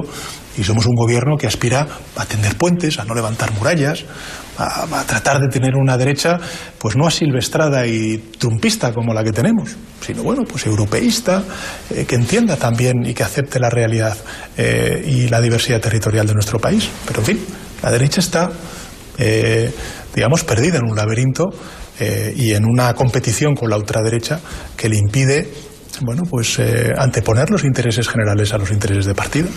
[0.56, 4.04] y somos un gobierno que aspira a tender puentes, a no levantar murallas,
[4.58, 6.38] a, tratar de tener una derecha
[6.78, 11.42] pues no asilvestrada y trumpista como la que tenemos, sino bueno, pues europeísta,
[11.90, 14.16] eh, que entienda también y que acepte la realidad
[14.56, 16.88] eh, y la diversidad territorial de nuestro país.
[17.06, 17.46] Pero en fin,
[17.82, 18.50] la derecha está,
[19.16, 19.72] eh,
[20.14, 21.44] digamos, perdida en un laberinto
[22.36, 24.38] y en una competición con la ultraderecha
[24.76, 25.50] que le impide
[26.00, 29.48] bueno, pues eh, anteponer los intereses generales a los intereses de partido.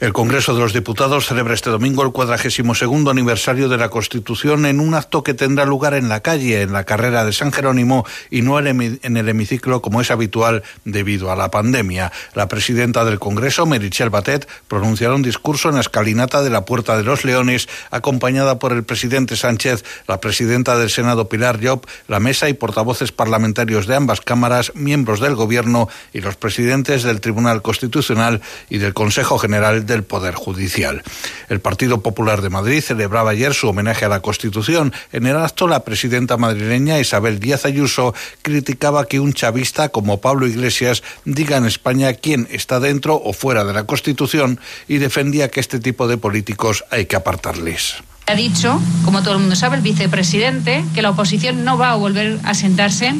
[0.00, 4.64] El Congreso de los Diputados celebra este domingo el cuadragésimo segundo aniversario de la Constitución
[4.66, 8.06] en un acto que tendrá lugar en la calle, en la carrera de San Jerónimo
[8.30, 12.12] y no en el hemiciclo como es habitual debido a la pandemia.
[12.34, 16.96] La presidenta del Congreso, Merichel Batet, pronunciará un discurso en la escalinata de la Puerta
[16.96, 22.20] de los Leones, acompañada por el presidente Sánchez, la presidenta del Senado Pilar Llop, la
[22.20, 27.62] mesa y portavoces parlamentarios de ambas cámaras, miembros del Gobierno y los presidentes del Tribunal
[27.62, 31.02] Constitucional y del Consejo General del Poder Judicial.
[31.48, 34.92] El Partido Popular de Madrid celebraba ayer su homenaje a la Constitución.
[35.12, 40.46] En el acto, la presidenta madrileña Isabel Díaz Ayuso criticaba que un chavista como Pablo
[40.46, 45.60] Iglesias diga en España quién está dentro o fuera de la Constitución y defendía que
[45.60, 47.96] este tipo de políticos hay que apartarles.
[48.26, 51.96] Ha dicho, como todo el mundo sabe, el vicepresidente, que la oposición no va a
[51.96, 53.12] volver a sentarse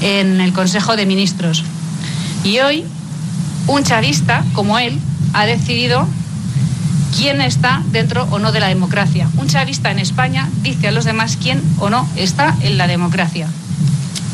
[0.00, 1.64] en el Consejo de Ministros.
[2.44, 2.84] Y hoy,
[3.66, 5.00] un chavista como él
[5.32, 6.06] ha decidido
[7.16, 9.30] quién está dentro o no de la democracia.
[9.38, 13.48] Un chavista en España dice a los demás quién o no está en la democracia.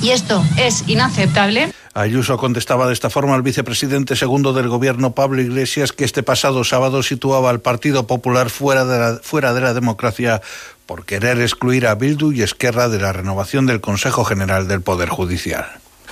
[0.02, 1.72] Y esto es inaceptable.
[1.94, 6.64] Ayuso contestaba de esta forma al vicepresidente segundo del gobierno, Pablo Iglesias, que este pasado
[6.64, 10.40] sábado situaba al Partido Popular fuera de la, fuera de la democracia
[10.86, 15.08] por querer excluir a Bildu y Esquerra de la renovación del Consejo General del Poder
[15.08, 15.66] Judicial.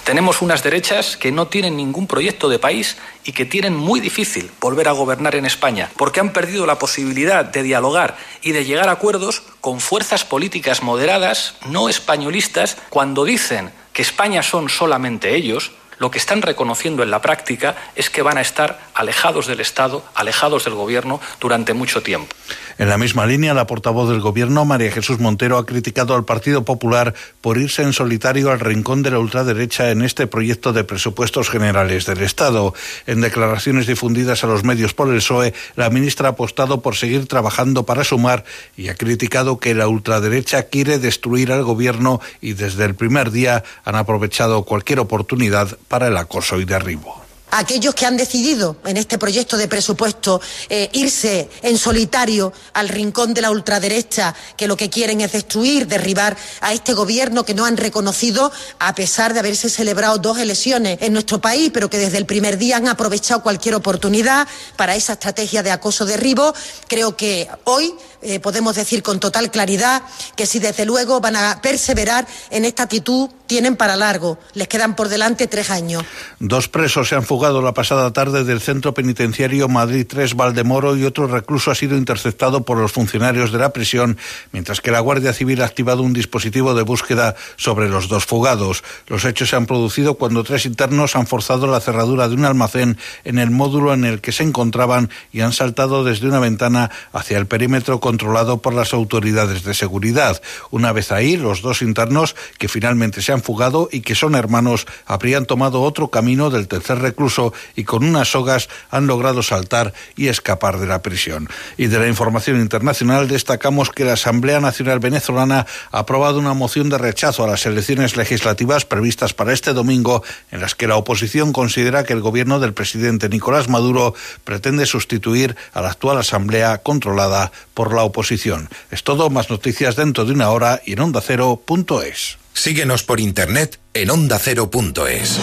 [0.09, 4.50] Tenemos unas derechas que no tienen ningún proyecto de país y que tienen muy difícil
[4.59, 8.88] volver a gobernar en España, porque han perdido la posibilidad de dialogar y de llegar
[8.88, 15.72] a acuerdos con fuerzas políticas moderadas, no españolistas, cuando dicen que España son solamente ellos,
[15.99, 20.05] lo que están reconociendo en la práctica es que van a estar alejados del Estado,
[20.14, 22.34] alejados del Gobierno durante mucho tiempo.
[22.78, 26.64] En la misma línea, la portavoz del Gobierno, María Jesús Montero, ha criticado al Partido
[26.64, 31.51] Popular por irse en solitario al rincón de la ultraderecha en este proyecto de presupuestos
[31.51, 32.74] generales del Estado.
[33.09, 37.26] En declaraciones difundidas a los medios por el PSOE, la ministra ha apostado por seguir
[37.26, 38.44] trabajando para sumar
[38.76, 43.64] y ha criticado que la ultraderecha quiere destruir al Gobierno y desde el primer día
[43.84, 49.18] han aprovechado cualquier oportunidad para el acoso y derribo aquellos que han decidido en este
[49.18, 54.91] proyecto de presupuesto eh, irse en solitario al rincón de la ultraderecha, que lo que
[54.91, 59.68] quieren es destruir, derribar a este gobierno que no han reconocido, a pesar de haberse
[59.70, 63.74] celebrado dos elecciones en nuestro país, pero que desde el primer día han aprovechado cualquier
[63.74, 66.55] oportunidad para esa estrategia de acoso-derribo.
[66.86, 70.02] Creo que hoy eh, podemos decir con total claridad
[70.36, 74.38] que si desde luego van a perseverar en esta actitud, tienen para largo.
[74.54, 76.04] Les quedan por delante tres años.
[76.38, 81.04] Dos presos se han fugado la pasada tarde del centro penitenciario Madrid 3 Valdemoro y
[81.04, 84.18] otro recluso ha sido interceptado por los funcionarios de la prisión,
[84.52, 88.84] mientras que la Guardia Civil ha activado un dispositivo de búsqueda sobre los dos fugados.
[89.06, 92.98] Los hechos se han producido cuando tres internos han forzado la cerradura de un almacén
[93.24, 97.38] en el módulo en el que se encontraban y han saltado desde una ventana hacia
[97.38, 100.40] el perímetro controlado por las autoridades de seguridad.
[100.70, 104.86] Una vez ahí, los dos internos, que finalmente se han fugado y que son hermanos,
[105.04, 110.28] habrían tomado otro camino del tercer recluso y con unas sogas han logrado saltar y
[110.28, 111.50] escapar de la prisión.
[111.76, 116.88] Y de la información internacional destacamos que la Asamblea Nacional Venezolana ha aprobado una moción
[116.88, 121.52] de rechazo a las elecciones legislativas previstas para este domingo, en las que la oposición
[121.52, 127.52] considera que el gobierno del presidente Nicolás Maduro pretende sustituir a la actual Asamblea controlada
[127.74, 128.68] por la oposición.
[128.90, 132.38] Es todo, más noticias dentro de una hora y en ondacero.es.
[132.53, 135.38] Síguenos por internet en ondacero.es.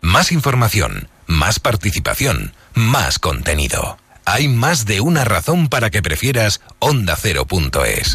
[0.00, 3.98] Más información, más participación, más contenido.
[4.24, 8.14] Hay más de una razón para que prefieras ondacero.es.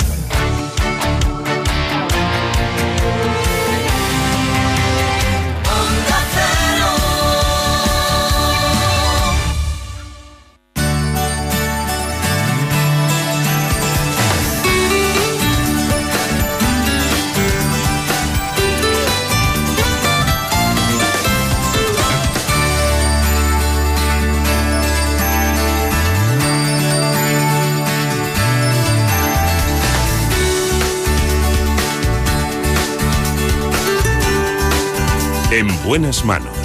[35.51, 36.55] En buenas manos.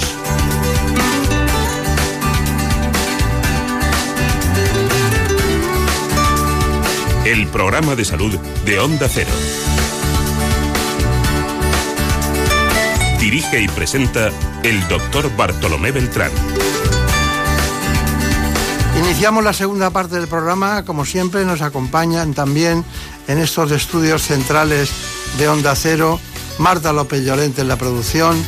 [7.25, 8.33] El programa de salud
[8.65, 9.29] de Onda Cero.
[13.19, 14.29] Dirige y presenta
[14.63, 16.31] el doctor Bartolomé Beltrán.
[19.03, 20.85] Iniciamos la segunda parte del programa.
[20.85, 22.85] Como siempre, nos acompañan también
[23.27, 24.89] en estos estudios centrales
[25.37, 26.21] de Onda Cero
[26.57, 28.41] Marta López Llorente en la producción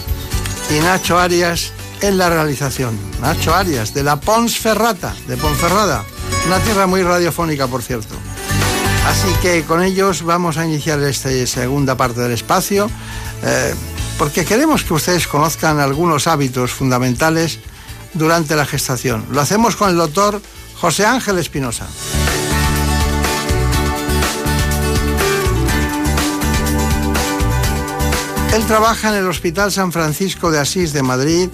[0.70, 2.97] y Nacho Arias en la realización.
[3.22, 6.03] Nacho Arias, de la Pons Ferrata, de Ponferrada,
[6.47, 8.13] una tierra muy radiofónica, por cierto.
[9.07, 12.89] Así que con ellos vamos a iniciar esta segunda parte del espacio,
[13.43, 13.74] eh,
[14.17, 17.59] porque queremos que ustedes conozcan algunos hábitos fundamentales
[18.13, 19.26] durante la gestación.
[19.32, 20.41] Lo hacemos con el doctor
[20.80, 21.88] José Ángel Espinosa.
[28.60, 31.49] Él trabaja en el Hospital San Francisco de Asís de Madrid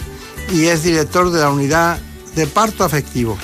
[0.51, 1.99] y es director de la unidad
[2.35, 3.37] de parto afectivo.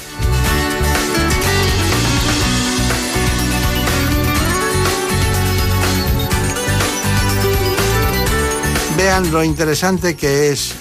[8.98, 10.74] Vean lo interesante que es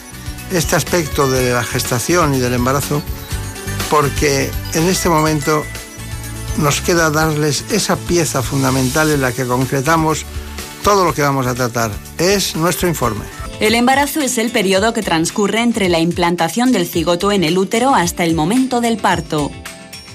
[0.50, 3.02] este aspecto de la gestación y del embarazo,
[3.90, 5.64] porque en este momento
[6.56, 10.24] nos queda darles esa pieza fundamental en la que concretamos
[10.82, 12.09] todo lo que vamos a tratar.
[12.20, 13.24] Es nuestro informe.
[13.60, 17.94] El embarazo es el periodo que transcurre entre la implantación del cigoto en el útero
[17.94, 19.50] hasta el momento del parto.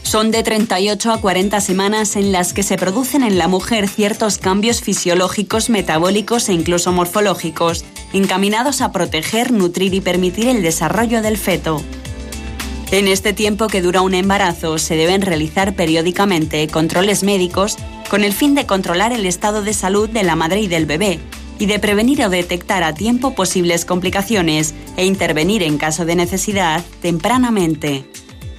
[0.04, 4.38] Son de 38 a 40 semanas en las que se producen en la mujer ciertos
[4.38, 7.84] cambios fisiológicos, metabólicos e incluso morfológicos,
[8.14, 11.82] encaminados a proteger, nutrir y permitir el desarrollo del feto.
[12.92, 17.78] En este tiempo que dura un embarazo se deben realizar periódicamente controles médicos
[18.12, 21.20] con el fin de controlar el estado de salud de la madre y del bebé
[21.60, 26.84] y de prevenir o detectar a tiempo posibles complicaciones e intervenir en caso de necesidad
[27.02, 28.06] tempranamente.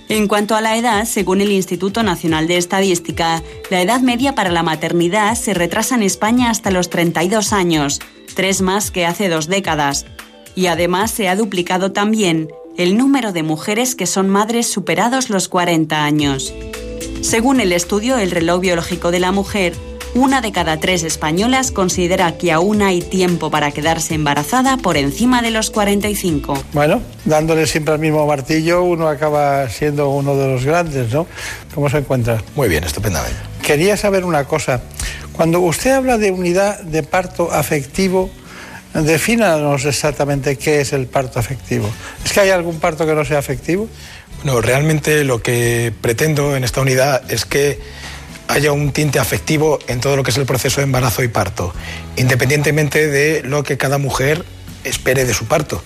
[0.08, 4.52] En cuanto a la edad, según el Instituto Nacional de Estadística, la edad media para
[4.52, 8.00] la maternidad se retrasa en España hasta los 32 años,
[8.34, 10.06] tres más que hace dos décadas.
[10.54, 15.48] Y además se ha duplicado también el número de mujeres que son madres superados los
[15.48, 16.54] 40 años.
[17.22, 19.74] Según el estudio El reloj biológico de la mujer,
[20.16, 25.42] una de cada tres españolas considera que aún hay tiempo para quedarse embarazada por encima
[25.42, 26.64] de los 45.
[26.72, 31.26] Bueno, dándole siempre al mismo martillo, uno acaba siendo uno de los grandes, ¿no?
[31.74, 32.42] ¿Cómo se encuentra?
[32.54, 33.38] Muy bien, estupendamente.
[33.62, 34.80] Quería saber una cosa.
[35.32, 38.30] Cuando usted habla de unidad de parto afectivo,
[38.94, 41.86] Defínanos exactamente qué es el parto afectivo.
[42.24, 43.88] ¿Es que hay algún parto que no sea afectivo?
[44.42, 47.78] Bueno, realmente lo que pretendo en esta unidad es que
[48.48, 51.74] haya un tinte afectivo en todo lo que es el proceso de embarazo y parto,
[52.16, 54.44] independientemente de lo que cada mujer
[54.84, 55.82] espere de su parto.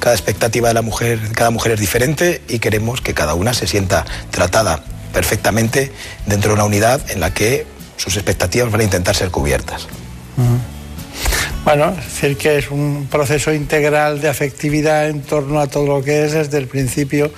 [0.00, 3.66] Cada expectativa de la mujer, cada mujer es diferente y queremos que cada una se
[3.66, 5.92] sienta tratada perfectamente
[6.26, 7.66] dentro de una unidad en la que
[7.96, 9.86] sus expectativas van a intentar ser cubiertas.
[11.64, 16.02] Bueno, es decir que es un proceso integral de afectividad en torno a todo lo
[16.02, 17.32] que es desde el principio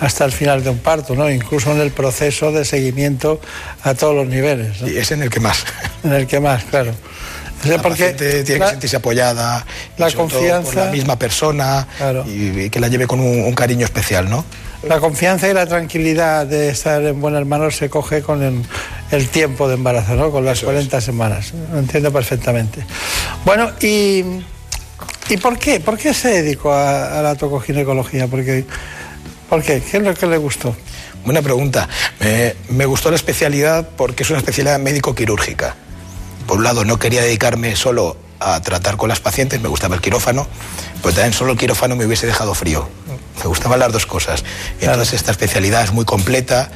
[0.00, 1.30] hasta el final de un parto, ¿no?
[1.30, 3.40] Incluso en el proceso de seguimiento
[3.82, 4.82] a todos los niveles.
[4.82, 5.64] Y es en el que más.
[6.04, 6.92] En el que más, claro.
[7.64, 9.66] La porque tiene que sentirse apoyada,
[9.98, 11.86] la confianza, por la misma persona
[12.26, 14.44] y, que la lleve con un, un cariño especial, ¿no?
[14.82, 18.42] La confianza y la tranquilidad de estar en buenas manos se coge con
[19.10, 20.30] el, tiempo de embarazo, ¿no?
[20.30, 21.52] con las 40 semanas.
[21.70, 22.84] Lo entiendo perfectamente.
[23.44, 24.24] Bueno, ¿y,
[25.28, 25.80] ¿y por qué?
[25.80, 28.26] ¿Por qué se dedicó a, la tocoginecología?
[28.26, 28.64] Porque,
[29.50, 29.82] ¿Por qué?
[29.82, 30.74] ¿Qué es lo que le gustó?
[31.26, 31.86] Buena pregunta.
[32.70, 35.76] me gustó la especialidad porque es una especialidad médico-quirúrgica.
[36.46, 40.00] Por un lado, no quería dedicarme solo a tratar con las pacientes, me gustaba el
[40.00, 40.46] quirófano,
[41.02, 42.88] pero también solo el quirófano me hubiese dejado frío.
[43.38, 44.44] Me gustaban las dos cosas.
[44.80, 46.70] Y entonces esta especialidad es muy completa,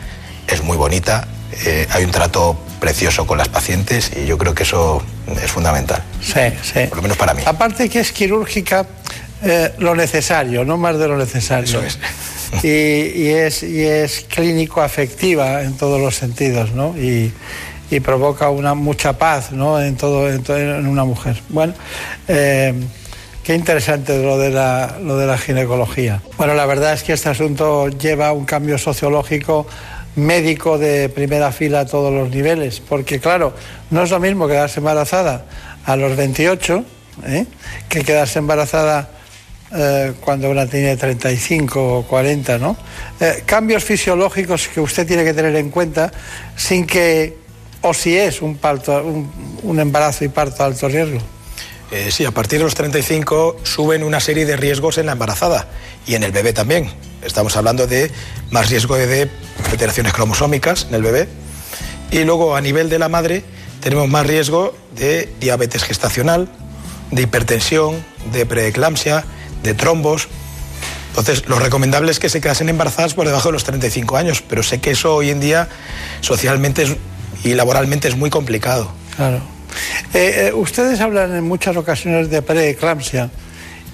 [0.47, 1.27] es muy bonita,
[1.65, 5.03] eh, hay un trato precioso con las pacientes y yo creo que eso
[5.43, 6.03] es fundamental.
[6.21, 6.87] Sí, sí.
[6.89, 7.43] Por lo menos para mí.
[7.47, 8.87] Aparte que es quirúrgica,
[9.43, 11.65] eh, lo necesario, no más de lo necesario.
[11.65, 11.99] Eso es.
[12.63, 16.97] Y, es, y es clínico afectiva en todos los sentidos, ¿no?
[16.97, 17.33] Y,
[17.91, 19.81] y provoca una mucha paz ¿no?
[19.81, 21.41] en, todo, en, una mujer.
[21.49, 21.75] Bueno,
[22.29, 22.75] eh,
[23.43, 26.23] qué interesante lo de, la, lo de la ginecología.
[26.37, 29.67] Bueno, la verdad es que este asunto lleva un cambio sociológico
[30.17, 33.53] médico de primera fila a todos los niveles, porque claro,
[33.91, 35.45] no es lo mismo quedarse embarazada
[35.85, 36.85] a los 28
[37.27, 37.47] ¿eh?
[37.89, 39.11] que quedarse embarazada
[39.77, 42.77] eh, cuando una tiene 35 o 40, ¿no?
[43.45, 46.13] cambios fisiológicos que usted tiene que tener en cuenta
[46.57, 47.44] sin que
[47.85, 49.05] o si es un, parto,
[49.63, 51.19] un, embarazo y parto de alto riesgo.
[51.91, 55.69] Eh, sí, a partir de los 35 suben una serie de riesgos en la embarazada
[56.07, 56.91] y en el bebé también.
[57.23, 58.11] Estamos hablando de
[58.51, 59.31] más riesgo de
[59.71, 61.29] alteraciones cromosómicas en el bebé.
[62.11, 63.45] Y luego a nivel de la madre
[63.81, 66.49] tenemos más riesgo de diabetes gestacional,
[67.11, 68.03] de hipertensión,
[68.33, 69.25] de preeclampsia,
[69.63, 70.29] de trombos.
[71.11, 74.63] Entonces, lo recomendable es que se quedasen embarazadas por debajo de los 35 años, pero
[74.63, 75.69] sé que eso hoy en día
[76.23, 76.97] socialmente es
[77.43, 78.93] y laboralmente es muy complicado.
[79.17, 79.41] Claro.
[80.13, 83.31] Eh, eh, ustedes hablan en muchas ocasiones de preeclampsia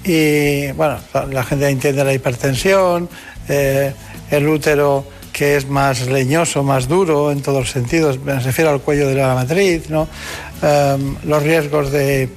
[0.04, 0.98] y, bueno,
[1.30, 3.08] la gente entiende la hipertensión,
[3.48, 3.92] eh,
[4.30, 8.80] el útero que es más leñoso, más duro en todos los sentidos, me refiero al
[8.80, 10.08] cuello de la matriz, ¿no?
[10.62, 12.28] Em, los riesgos de,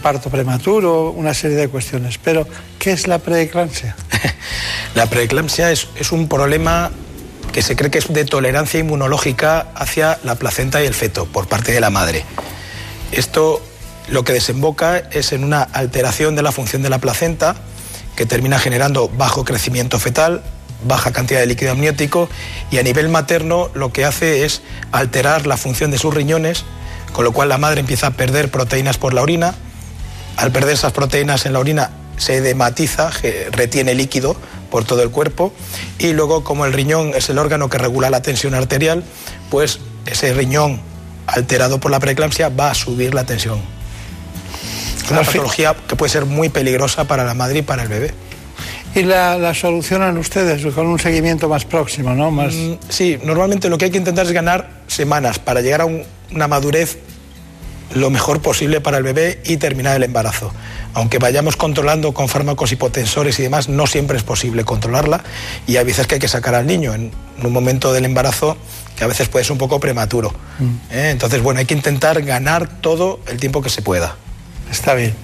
[0.00, 2.18] parto prematuro, una serie de cuestiones.
[2.18, 2.46] Pero,
[2.78, 3.96] ¿qué es la preeclampsia?
[4.94, 6.90] la preeclampsia es, es un problema
[7.52, 11.48] que se cree que es de tolerancia inmunológica hacia la placenta y el feto por
[11.48, 12.24] parte de la madre.
[13.12, 13.62] Esto
[14.08, 17.56] lo que desemboca es en una alteración de la función de la placenta
[18.16, 20.42] que termina generando bajo crecimiento fetal,
[20.86, 22.28] baja cantidad de líquido amniótico
[22.70, 24.62] y a nivel materno lo que hace es
[24.92, 26.64] alterar la función de sus riñones,
[27.12, 29.54] con lo cual la madre empieza a perder proteínas por la orina.
[30.36, 33.10] Al perder esas proteínas en la orina se dematiza,
[33.52, 34.36] retiene líquido
[34.70, 35.52] por todo el cuerpo
[35.98, 39.04] y luego como el riñón es el órgano que regula la tensión arterial,
[39.50, 40.80] pues ese riñón
[41.26, 43.60] alterado por la preeclampsia va a subir la tensión.
[45.10, 48.14] una patología que puede ser muy peligrosa para la madre y para el bebé.
[48.94, 52.30] Y la, solucionan ustedes con un seguimiento más próximo, ¿no?
[52.30, 52.54] Más...
[52.54, 56.48] Mm, sí, normalmente lo que hay que intentar es ganar semanas para llegar a una
[56.48, 56.98] madurez
[57.94, 60.52] lo mejor posible para el bebé y terminar el embarazo
[60.98, 65.22] aunque vayamos controlando con fármacos hipotensores y demás, no siempre es posible controlarla
[65.66, 68.56] y hay veces que hay que sacar al niño en, un momento del embarazo
[68.96, 70.34] que a veces puede ser un poco prematuro.
[70.58, 70.64] Mm.
[70.90, 71.10] ¿eh?
[71.10, 74.16] Entonces, bueno, hay que intentar ganar todo el tiempo que se pueda.
[74.72, 75.14] Está bien,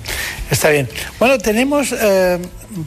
[0.48, 0.88] está bien.
[1.18, 2.38] Bueno, tenemos, eh,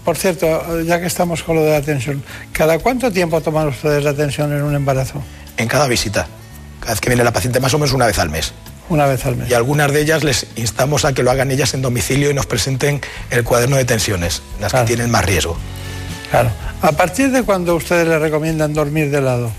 [0.06, 2.24] por cierto, ya que estamos con lo de la atención,
[2.54, 5.22] ¿cada cuánto tiempo toman ustedes la atención en un embarazo?
[5.58, 6.26] En cada visita.
[6.80, 8.54] Cada vez que viene la paciente, más o menos una vez al mes.
[8.90, 9.50] Una vez al mes.
[9.50, 12.46] Y algunas de ellas les instamos a que lo hagan ellas en domicilio y nos
[12.46, 15.58] presenten el cuaderno de tensiones, las que tienen más riesgo.
[16.32, 16.52] Claro.
[16.82, 19.52] ¿A partir de cuándo ustedes le recomiendan dormir de lado?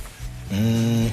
[0.51, 1.07] Mm,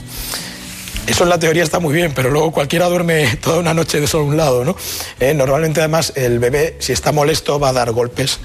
[1.07, 4.07] eso en la teoría está muy bien, pero luego cualquiera duerme toda una noche de
[4.07, 4.75] solo un lado, ¿no?
[5.19, 8.39] Eh, normalmente además el bebé, si está molesto, va a dar golpes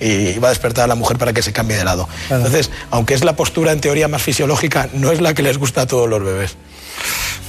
[0.00, 2.08] y va a despertar a la mujer para que se cambie de lado.
[2.30, 5.82] Entonces, aunque es la postura en teoría más fisiológica, no es la que les gusta
[5.82, 6.56] a todos los bebés.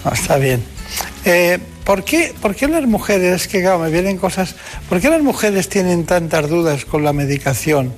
[0.03, 0.64] Ah, está bien.
[1.26, 4.56] Eh, ¿por qué, ¿por qué las mujeres, que claro, me vienen cosas,
[4.88, 7.94] ¿por qué las mujeres tienen tantas dudas con la medicación?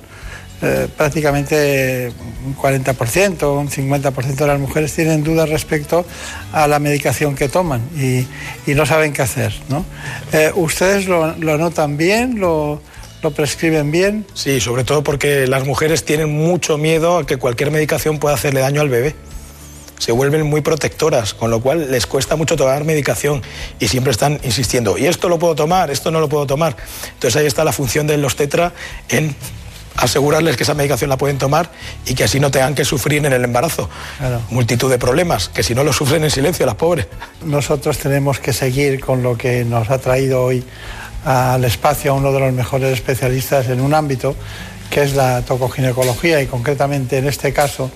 [0.62, 2.12] Eh, prácticamente
[2.44, 6.04] un 40%, un 50% de las mujeres tienen dudas respecto
[6.52, 8.26] a la medicación que toman y,
[8.70, 9.54] y no saben qué hacer.
[9.70, 9.86] ¿no?
[10.32, 12.40] Eh, ¿Ustedes lo, lo, notan bien?
[12.40, 12.82] ¿Lo,
[13.22, 14.26] ¿Lo prescriben bien?
[14.34, 18.60] Sí, sobre todo porque las mujeres tienen mucho miedo a que cualquier medicación pueda hacerle
[18.60, 19.14] daño al bebé
[20.00, 23.42] se vuelven muy protectoras, con lo cual les cuesta mucho tomar medicación
[23.78, 26.74] y siempre están insistiendo, y esto lo puedo tomar, esto no lo puedo tomar.
[27.12, 28.72] Entonces ahí está la función de los tetra
[29.10, 29.36] en
[29.96, 31.70] asegurarles que esa medicación la pueden tomar
[32.06, 33.90] y que así no tengan que sufrir en el embarazo.
[34.48, 37.06] Multitud de problemas, que si no lo sufren en silencio las pobres.
[37.44, 40.64] Nosotros tenemos que seguir con lo que nos ha traído hoy
[41.26, 44.34] al espacio a uno de los mejores especialistas en un ámbito,
[44.88, 47.90] que es la tocoginecología y concretamente en este caso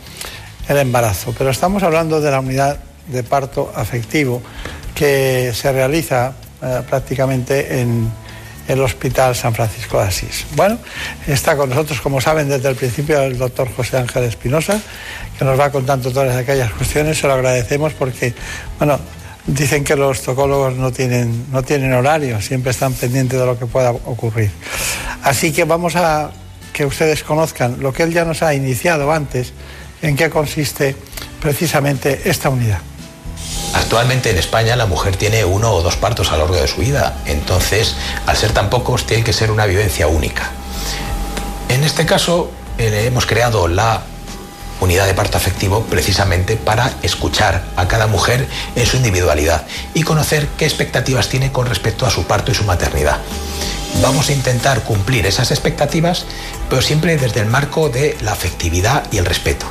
[0.69, 1.35] el embarazo.
[1.37, 2.79] Pero estamos hablando de la unidad
[3.09, 4.43] de parto afectivo
[4.95, 6.33] que se realiza
[6.63, 8.11] eh, prácticamente en
[8.67, 10.47] el Hospital San Francisco de Asís.
[10.57, 10.79] Bueno,
[11.27, 14.81] está con nosotros, como saben, desde el principio el doctor José Ángel Espinosa,
[15.39, 17.19] que nos va contando todas aquellas cuestiones.
[17.19, 18.33] Se lo agradecemos porque,
[18.79, 18.99] bueno,
[19.47, 23.67] dicen que los tocólogos no tienen, no tienen horario, siempre están pendientes de lo que
[23.67, 24.51] pueda ocurrir.
[25.23, 26.31] Así que vamos a
[26.73, 29.53] que ustedes conozcan lo que él ya nos ha iniciado antes,
[30.05, 30.95] en qué consiste
[31.41, 32.79] precisamente esta unidad.
[33.73, 36.83] Actualmente en España la mujer tiene uno o dos partos a lo largo de su
[36.83, 40.51] vida, entonces al ser tan pocos tiene que ser una vivencia única.
[41.71, 44.03] En este caso eh, hemos creado la
[44.81, 50.49] unidad de parto afectivo precisamente para escuchar a cada mujer en su individualidad y conocer
[50.59, 53.19] qué expectativas tiene con respecto a su parto y su maternidad.
[54.03, 56.27] Vamos a intentar cumplir esas expectativas,
[56.69, 59.67] pero siempre desde el marco de la afectividad y el respeto.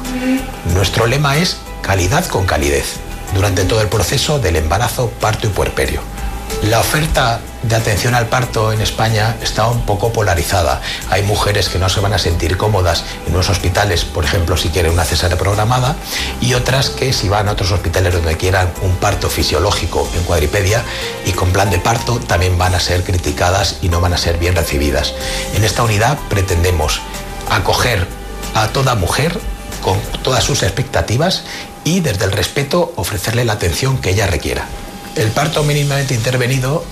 [0.73, 2.95] Nuestro lema es calidad con calidez
[3.35, 6.12] durante todo el proceso del embarazo, parto y puerperio.
[6.61, 10.81] La oferta de atención al parto en España está un poco polarizada.
[11.09, 14.69] Hay mujeres que no se van a sentir cómodas en unos hospitales, por ejemplo, si
[14.69, 15.95] quieren una cesárea programada,
[16.39, 20.83] y otras que si van a otros hospitales donde quieran un parto fisiológico en cuadripedia
[21.25, 24.37] y con plan de parto, también van a ser criticadas y no van a ser
[24.37, 25.13] bien recibidas.
[25.55, 27.01] En esta unidad pretendemos
[27.49, 28.07] acoger
[28.53, 29.39] a toda mujer
[29.81, 31.43] con todas sus expectativas
[31.83, 34.65] y desde el respeto ofrecerle la atención que ella requiera.
[35.15, 36.83] El parto mínimamente intervenido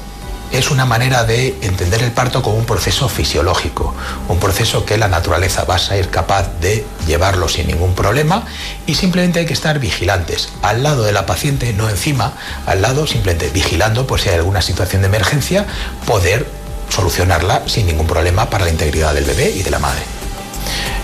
[0.52, 3.96] es una manera de entender el parto como un proceso fisiológico,
[4.28, 8.46] un proceso que la naturaleza va a ser capaz de llevarlo sin ningún problema
[8.86, 12.34] y simplemente hay que estar vigilantes, al lado de la paciente, no encima,
[12.68, 15.66] al lado simplemente vigilando por si hay alguna situación de emergencia,
[16.06, 16.46] poder
[16.90, 20.04] solucionarla sin ningún problema para la integridad del bebé y de la madre.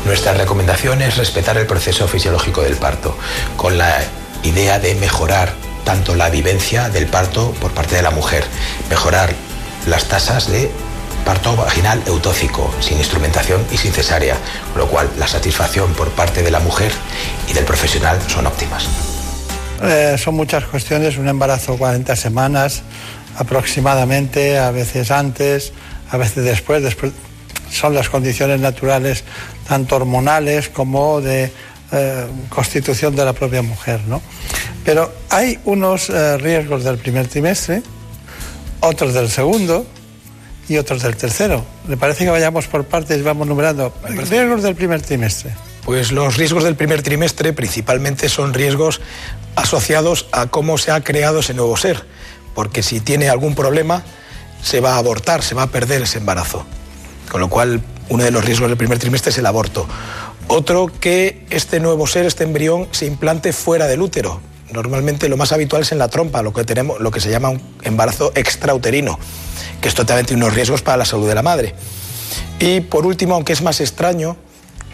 [0.06, 3.18] Nuestra recomendación es respetar el proceso fisiológico del parto,
[3.56, 4.04] con la
[4.44, 8.44] idea de mejorar tanto la vivencia del parto por parte de la mujer,
[8.90, 9.34] mejorar
[9.86, 10.70] las tasas de
[11.24, 14.36] parto vaginal eutóxico, sin instrumentación y sin cesárea,
[14.74, 16.92] con lo cual la satisfacción por parte de la mujer
[17.50, 18.86] y del profesional son óptimas.
[19.82, 22.82] Eh, son muchas cuestiones, un embarazo 40 semanas
[23.38, 25.72] aproximadamente, a veces antes,
[26.12, 27.14] a veces después, después
[27.72, 29.24] son las condiciones naturales
[29.70, 31.50] tanto hormonales como de
[31.92, 34.22] eh, constitución de la propia mujer, ¿no?
[34.84, 37.82] Pero hay unos eh, riesgos del primer trimestre,
[38.80, 39.86] otros del segundo
[40.68, 41.66] y otros del tercero.
[41.88, 43.94] ¿Le parece que vayamos por partes y vamos numerando?
[44.04, 45.52] Riesgos del primer trimestre.
[45.84, 49.00] Pues los riesgos del primer trimestre principalmente son riesgos
[49.56, 52.06] asociados a cómo se ha creado ese nuevo ser,
[52.54, 54.04] porque si tiene algún problema
[54.62, 56.66] se va a abortar, se va a perder ese embarazo.
[57.32, 59.88] Con lo cual, uno de los riesgos del primer trimestre es el aborto.
[60.48, 64.40] Otro, que este nuevo ser, este embrión, se implante fuera del útero,
[64.72, 67.50] Normalmente lo más habitual es en la trompa, lo que, tenemos, lo que se llama
[67.50, 69.18] un embarazo extrauterino,
[69.82, 71.74] que esto también tiene unos riesgos para la salud de la madre.
[72.60, 74.36] Y por último, aunque es más extraño,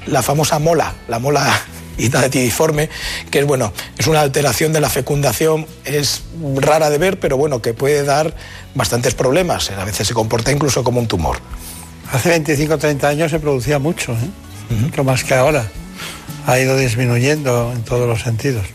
[0.05, 1.59] la famosa mola, la mola
[1.97, 2.89] hidratidiforme,
[3.31, 6.21] que es bueno, es una alteración de la fecundación, es
[6.55, 8.35] rara de ver, pero bueno, que puede dar
[8.75, 9.71] bastantes problemas.
[9.71, 11.37] A veces se comporta incluso como un tumor.
[12.11, 14.29] Hace 25 o 30 años se producía mucho, ¿eh?
[15.03, 15.65] Más que ahora.
[16.45, 18.65] Ha ido disminuyendo en todos los sentidos.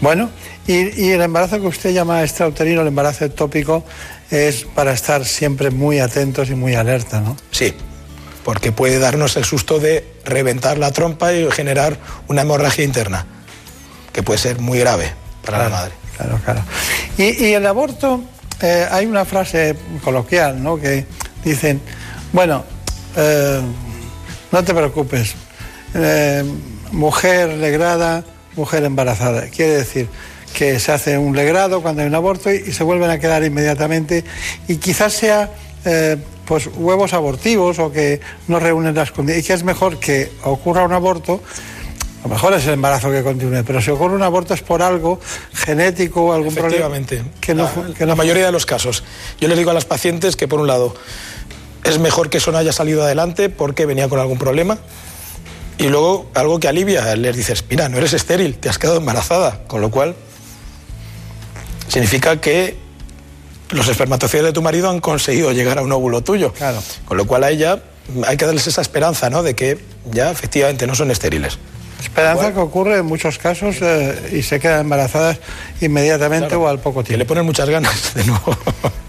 [0.00, 0.30] Bueno,
[0.66, 3.84] y, el embarazo que usted llama extrauterino, el embarazo ectópico,
[4.30, 7.36] es para estar siempre muy atentos y muy alerta, ¿no?
[7.50, 7.74] Sí,
[8.44, 11.98] porque puede darnos el susto de reventar la trompa y generar
[12.28, 13.26] una hemorragia interna,
[14.12, 15.12] que puede ser muy grave
[15.44, 15.92] para la madre.
[16.16, 16.62] Claro, claro.
[17.16, 18.22] Y, el aborto,
[18.60, 20.80] eh, hay una frase coloquial, ¿no?
[20.80, 21.06] Que
[21.44, 21.80] dicen,
[22.32, 22.64] bueno,
[23.16, 23.60] eh,
[24.52, 25.34] no te preocupes,
[25.94, 26.44] eh,
[26.92, 28.24] mujer legrada,
[28.54, 29.48] mujer embarazada.
[29.48, 30.08] Quiere decir
[30.52, 34.24] que se hace un legrado cuando hay un aborto y, se vuelven a quedar inmediatamente
[34.68, 35.50] y quizás sea
[35.84, 40.30] eh, pues huevos abortivos o que no reúnen las condiciones y que es mejor que
[40.44, 41.40] ocurra un aborto
[42.22, 44.80] a lo mejor es el embarazo que continúe, pero si ocurre un aborto es por
[44.80, 45.18] algo
[45.54, 46.88] genético o algún problema.
[47.40, 47.68] Que no,
[47.98, 49.02] que la mayoría de los casos.
[49.40, 50.94] Yo les digo a las pacientes que, por un lado,
[51.84, 54.78] es mejor que eso no haya salido adelante porque venía con algún problema.
[55.78, 59.64] Y luego, algo que alivia, les dices, mira, no eres estéril, te has quedado embarazada.
[59.66, 60.14] Con lo cual,
[61.88, 62.76] significa que
[63.70, 66.52] los espermatozoides de tu marido han conseguido llegar a un óvulo tuyo.
[66.52, 66.82] Claro.
[67.04, 67.82] Con lo cual a ella
[68.26, 69.42] hay que darles esa esperanza, ¿no?
[69.42, 69.78] De que
[70.10, 71.58] ya efectivamente no son estériles.
[72.00, 75.38] Esperanza que ocurre en muchos casos eh, y se quedan embarazadas
[75.80, 77.12] inmediatamente o al poco tiempo.
[77.12, 78.56] Que le ponen muchas ganas de nuevo.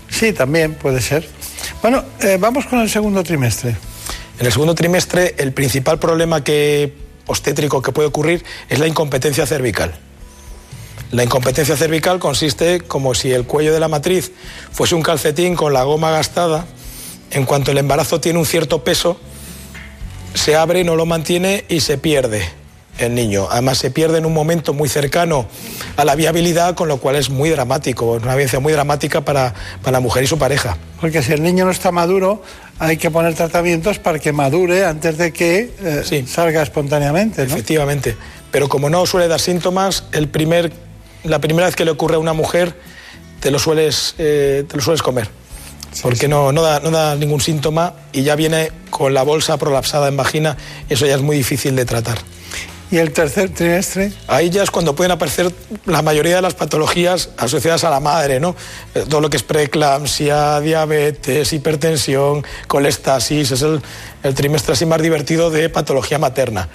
[0.10, 1.28] sí, también puede ser.
[1.84, 3.76] Bueno, eh, vamos con el segundo trimestre.
[4.40, 6.42] En el segundo trimestre, el principal problema
[7.28, 9.94] obstétrico que puede ocurrir es la incompetencia cervical.
[11.12, 14.32] La incompetencia cervical consiste como si el cuello de la matriz
[14.72, 16.66] fuese un calcetín con la goma gastada.
[17.32, 19.20] En cuanto el embarazo tiene un cierto peso,
[20.36, 22.63] se abre, no lo mantiene y se pierde
[22.98, 23.48] el niño.
[23.50, 25.48] Además se pierde en un momento muy cercano
[25.98, 29.54] a la viabilidad, con lo cual es muy dramático, es una vivencia muy dramática para,
[29.86, 30.78] la mujer y su pareja.
[31.02, 32.44] Porque si el niño no está maduro,
[32.80, 37.44] hay que poner tratamientos para que madure antes de que eh, salga espontáneamente.
[37.44, 38.16] Efectivamente.
[38.52, 40.72] Pero como no suele dar síntomas, el primer,
[41.24, 42.76] la primera vez que le ocurre a una mujer,
[43.40, 45.28] te lo sueles, eh, te lo sueles comer.
[46.02, 50.08] porque No, no, da, no da ningún síntoma y ya viene con la bolsa prolapsada
[50.08, 50.56] en vagina,
[50.88, 52.20] y eso ya es muy difícil de tratar.
[52.94, 54.12] ¿Y el tercer trimestre?
[54.28, 55.52] Ahí ya es cuando pueden aparecer
[55.88, 58.56] la mayoría de las patologías asociadas a la madre, ¿no?
[58.94, 63.82] Eh, todo lo que es preeclampsia, diabetes, hipertensión, colestasis, es el,
[64.36, 66.70] trimestre así más divertido de patología materna.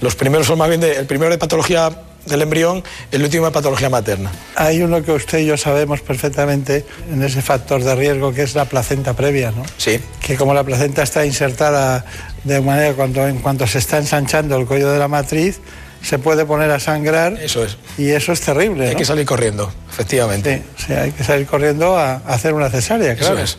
[0.00, 1.90] Los primeros son más bien de, el primero de patología
[2.26, 4.30] del embrión, el último de patología materna.
[4.56, 8.54] Hay uno que usted y yo sabemos perfectamente en ese factor de riesgo que es
[8.54, 9.62] la placenta previa, ¿no?
[9.76, 10.00] Sí.
[10.20, 12.04] Que como la placenta está insertada
[12.44, 15.60] de manera cuando en cuanto se está ensanchando el cuello de la matriz,
[16.02, 17.38] se puede poner a sangrar.
[17.40, 17.78] Eso es.
[17.96, 18.88] Y eso es terrible.
[18.88, 20.62] Hay que salir corriendo, efectivamente.
[20.76, 23.34] Sí, hay que salir corriendo a, hacer una cesárea, claro.
[23.34, 23.58] Eso es.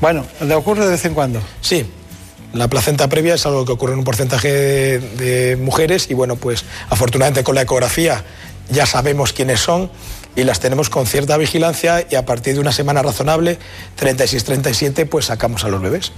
[0.00, 1.42] Bueno, ¿le ocurre de vez en cuando?
[1.60, 1.84] Sí.
[2.52, 6.64] La placenta previa es algo que ocurre en un porcentaje de mujeres y bueno, pues
[6.88, 8.24] afortunadamente con la ecografía
[8.70, 9.90] ya sabemos quiénes son
[10.36, 13.58] y las tenemos con cierta vigilancia y a partir de una semana razonable,
[13.98, 16.12] 36-37, pues sacamos a los bebés.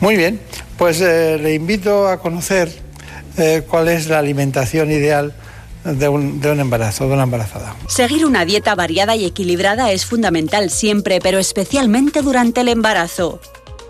[0.00, 0.40] Muy bien,
[0.78, 2.72] pues eh, le invito a conocer
[3.36, 5.34] eh, cuál es la alimentación ideal
[5.84, 7.76] de un, de un, embarazo, de una embarazada.
[7.88, 13.40] Seguir una dieta variada y equilibrada es fundamental siempre, pero especialmente durante el embarazo.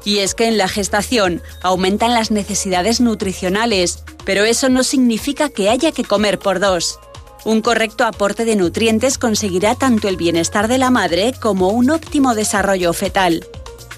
[0.04, 5.68] Y es que en la gestación aumentan las necesidades nutricionales, pero eso no significa que
[5.68, 6.98] haya que comer por dos.
[7.44, 12.34] Un correcto aporte de nutrientes conseguirá tanto el bienestar de la madre como un óptimo
[12.34, 13.46] desarrollo fetal.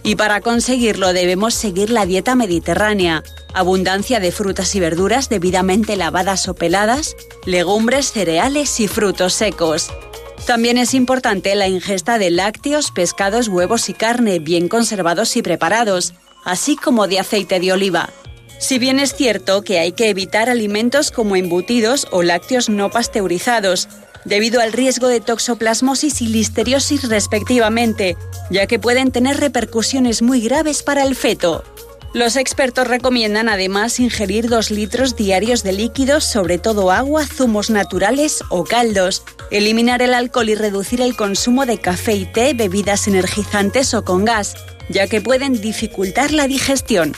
[0.04, 3.22] Y para conseguirlo debemos seguir la dieta mediterránea,
[3.54, 9.90] abundancia de frutas y verduras debidamente lavadas o peladas, legumbres, cereales y frutos secos.
[10.46, 16.14] También es importante la ingesta de lácteos, pescados, huevos y carne bien conservados y preparados,
[16.44, 18.10] así como de aceite de oliva.
[18.58, 23.88] Si bien es cierto que hay que evitar alimentos como embutidos o lácteos no pasteurizados,
[24.24, 28.16] debido al riesgo de toxoplasmosis y listeriosis respectivamente,
[28.50, 31.64] ya que pueden tener repercusiones muy graves para el feto.
[32.14, 38.44] Los expertos recomiendan además ingerir 2 litros diarios de líquidos, sobre todo agua, zumos naturales
[38.50, 43.94] o caldos, eliminar el alcohol y reducir el consumo de café y té, bebidas energizantes
[43.94, 44.56] o con gas,
[44.90, 47.14] ya que pueden dificultar la digestión.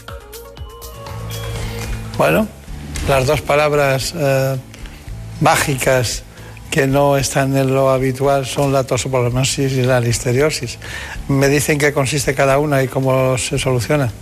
[2.16, 2.46] Bueno,
[3.08, 4.56] las dos palabras eh,
[5.40, 6.22] mágicas
[6.70, 10.78] que no están en lo habitual son la toxoplasmosis y la listeriosis.
[11.26, 14.12] Me dicen qué consiste cada una y cómo se soluciona.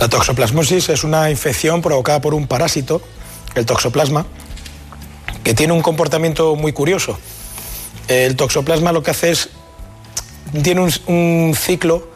[0.00, 3.02] La toxoplasmosis es una infección provocada por un parásito,
[3.54, 4.24] el toxoplasma,
[5.44, 7.18] que tiene un comportamiento muy curioso.
[8.08, 9.50] El toxoplasma lo que hace es,
[10.62, 12.08] tiene un, ciclo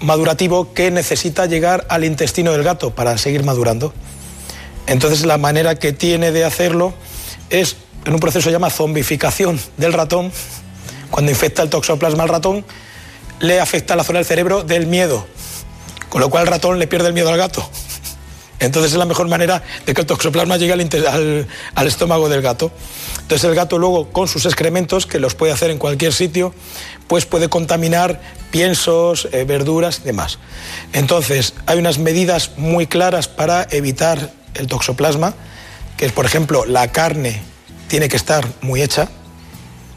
[0.00, 3.92] madurativo que necesita llegar al intestino del gato para seguir madurando.
[4.86, 6.94] Entonces la manera que tiene de hacerlo
[7.50, 7.76] es
[8.06, 10.32] en un proceso que se llama zombificación del ratón,
[11.10, 12.64] cuando infecta el toxoplasma al ratón,
[13.40, 15.26] le afecta la zona del cerebro del miedo,
[16.12, 17.66] con lo cual el ratón le pierde el miedo al gato.
[18.60, 22.70] Entonces es la mejor manera de que el toxoplasma llegue al, estómago del gato.
[23.22, 26.54] Entonces el gato luego con sus excrementos, que los puede hacer en cualquier sitio,
[27.06, 28.20] pues puede contaminar
[28.50, 30.38] piensos, eh, verduras y demás.
[30.92, 35.32] Entonces hay unas medidas muy claras para evitar el toxoplasma,
[35.96, 37.40] que es por ejemplo la carne
[37.88, 39.08] tiene que estar muy hecha,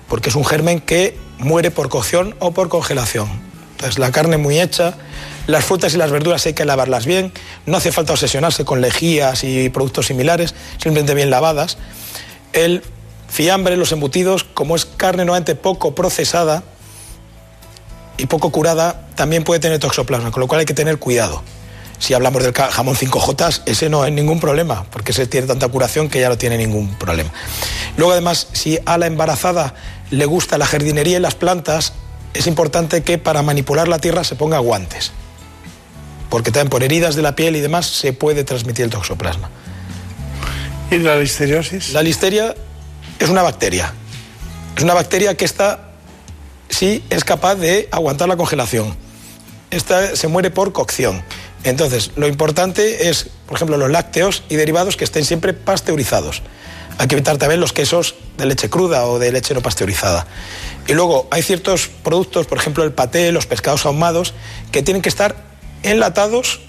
[0.08, 3.55] porque es un germen que muere por cocción o por congelación.
[3.86, 4.96] Entonces, la carne muy hecha,
[5.46, 7.32] las frutas y las verduras hay que lavarlas bien,
[7.68, 11.78] no hace falta obsesionarse con lejías y productos similares, simplemente bien lavadas.
[12.52, 12.82] El
[13.28, 16.64] fiambre, los embutidos, como es carne nuevamente poco procesada
[18.18, 21.44] y poco curada, también puede tener toxoplasma, con lo cual hay que tener cuidado.
[22.00, 26.10] Si hablamos del jamón 5J, ese no hay ningún problema, porque ese tiene tanta curación
[26.10, 27.30] que ya no tiene ningún problema.
[27.98, 29.76] Luego, además, si a la embarazada
[30.10, 31.94] le gusta la jardinería y las plantas,
[32.36, 35.12] es importante que para manipular la tierra se ponga guantes,
[36.30, 39.50] porque también por heridas de la piel y demás se puede transmitir el toxoplasma.
[40.92, 41.94] ¿Y la listeriosis?
[41.94, 42.54] La listeria
[43.20, 43.94] es una bacteria.
[44.76, 45.92] Es una bacteria que está,
[46.70, 48.96] sí, es capaz de aguantar la congelación.
[49.72, 51.24] Esta se muere por cocción.
[51.64, 56.44] Entonces, lo importante es, por ejemplo, los lácteos y derivados que estén siempre pasteurizados.
[56.98, 60.28] Hay que evitar también los quesos de leche cruda o de leche no pasteurizada.
[60.88, 64.34] Y luego hay ciertos productos, por ejemplo el paté, los pescados ahumados,
[64.72, 65.36] que tienen que estar
[65.84, 66.62] enlatados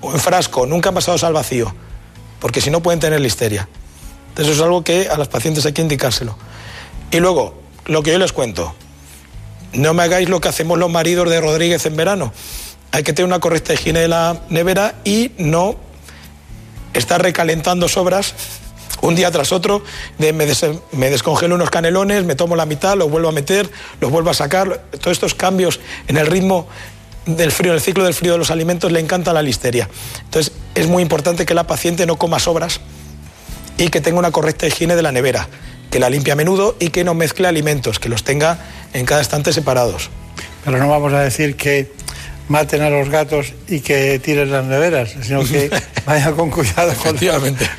[0.00, 1.74] o en frasco, nunca pasados al vacío,
[2.40, 3.68] porque si no pueden tener listeria.
[4.30, 6.36] Entonces es algo que a los pacientes hay que indicárselo.
[7.10, 8.74] Y luego, lo que yo les cuento,
[9.72, 12.32] no me hagáis lo que hacemos los maridos de Rodríguez en verano.
[12.92, 15.76] Hay que tener una correcta higiene de la nevera y no
[16.94, 18.34] estar recalentando sobras
[19.02, 19.82] un día tras otro,
[20.18, 20.46] de me,
[21.10, 23.70] descongelo unos canelones, me tomo la mitad, los vuelvo a meter,
[24.00, 24.84] los vuelvo a sacar.
[25.00, 26.66] Todos estos cambios en el ritmo
[27.26, 29.88] del frío, en el ciclo del frío de los alimentos, le encanta la listeria.
[30.24, 32.80] Entonces, es muy importante que la paciente no coma sobras
[33.76, 35.48] y que tenga una correcta higiene de la nevera,
[35.90, 38.58] que la limpie a menudo y que no mezcle alimentos, que los tenga
[38.92, 40.10] en cada estante separados.
[40.64, 41.92] Pero no vamos a decir que
[42.48, 45.70] maten a los gatos y que tiren las neveras, sino que
[46.06, 46.92] vaya con cuidado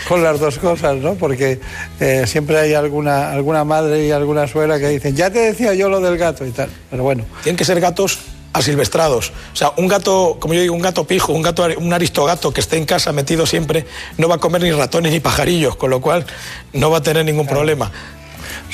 [0.07, 1.15] con, las dos cosas, ¿no?
[1.15, 1.59] Porque
[1.99, 5.89] eh, siempre hay alguna, alguna madre y alguna suegra que dicen, ya te decía yo
[5.89, 7.25] lo del gato y tal, pero bueno.
[7.43, 8.19] Tienen que ser gatos
[8.53, 9.31] asilvestrados.
[9.53, 12.61] O sea, un gato, como yo digo, un gato pijo, un gato, un aristogato que
[12.61, 13.85] esté en casa metido siempre,
[14.17, 16.25] no va a comer ni ratones ni pajarillos, con lo cual
[16.73, 17.91] no va a tener ningún problema.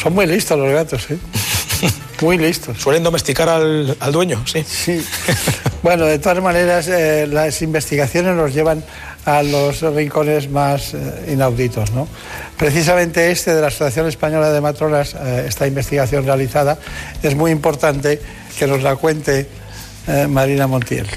[0.02, 1.18] Son muy listos los gatos, ¿eh?
[2.22, 2.80] Muy listos.
[2.80, 4.64] Suelen domesticar al, dueño, sí.
[4.68, 5.06] Sí.
[5.84, 8.84] bueno, de todas maneras, eh, las investigaciones nos llevan
[9.26, 11.92] a los rincones más eh, inauditos.
[11.92, 12.08] ¿no?
[12.58, 16.78] Precisamente este de la Asociación Española de Matronas, eh, esta investigación realizada,
[17.22, 18.22] es muy importante
[18.58, 19.48] que nos la cuente
[20.30, 21.08] Marina Montiel.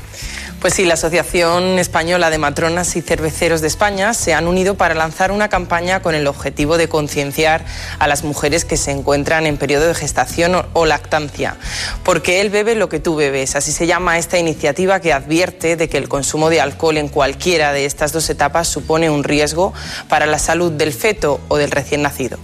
[0.61, 4.97] Pues sí, la Asociación Española de Matronas y Cerveceros de España se han unido para
[4.97, 7.65] lanzar una campaña con el objetivo de concienciar
[8.01, 11.57] a las mujeres que se encuentran en periodo de gestación o lactancia.
[12.03, 13.55] Porque él bebe lo que tú bebes.
[13.55, 17.73] Así se llama esta iniciativa que advierte de que el consumo de alcohol en cualquiera
[17.73, 19.73] de estas dos etapas supone un riesgo
[20.09, 22.37] para la salud del feto o del recién nacido.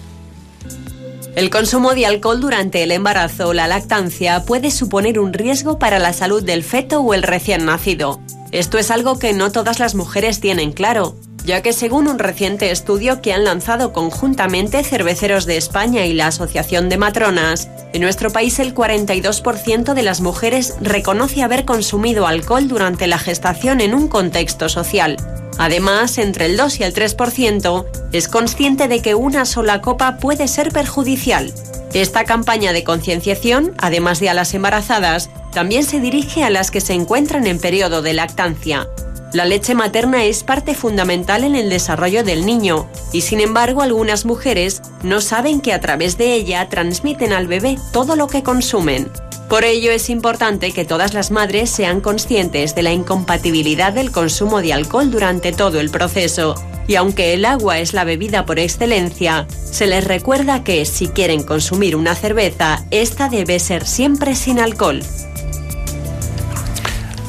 [1.37, 5.99] El consumo de alcohol durante el embarazo o la lactancia puede suponer un riesgo para
[5.99, 8.21] la salud del feto o el recién nacido.
[8.53, 12.71] Esto es algo que no todas las mujeres tienen claro ya que según un reciente
[12.71, 18.31] estudio que han lanzado conjuntamente Cerveceros de España y la Asociación de Matronas, en nuestro
[18.31, 24.09] país el 42% de las mujeres reconoce haber consumido alcohol durante la gestación en un
[24.09, 25.17] contexto social.
[25.59, 30.49] Además, entre el 2 y el 3% es consciente de que una sola copa puede
[30.49, 31.53] ser perjudicial.
[31.93, 36.81] Esta campaña de concienciación, además de a las embarazadas, también se dirige a las que
[36.81, 38.89] se encuentran en periodo de lactancia.
[39.35, 44.27] La leche materna es parte fundamental en el desarrollo del niño y sin embargo algunas
[44.27, 49.11] mujeres no saben que a través de ella transmiten al bebé todo lo que consumen.
[49.49, 54.63] Por ello es importante que todas las madres sean conscientes de la incompatibilidad del consumo
[54.63, 56.55] de alcohol durante todo el proceso.
[56.87, 61.43] Y aunque el agua es la bebida por excelencia, se les recuerda que si quieren
[61.43, 65.03] consumir una cerveza, esta debe ser siempre sin alcohol.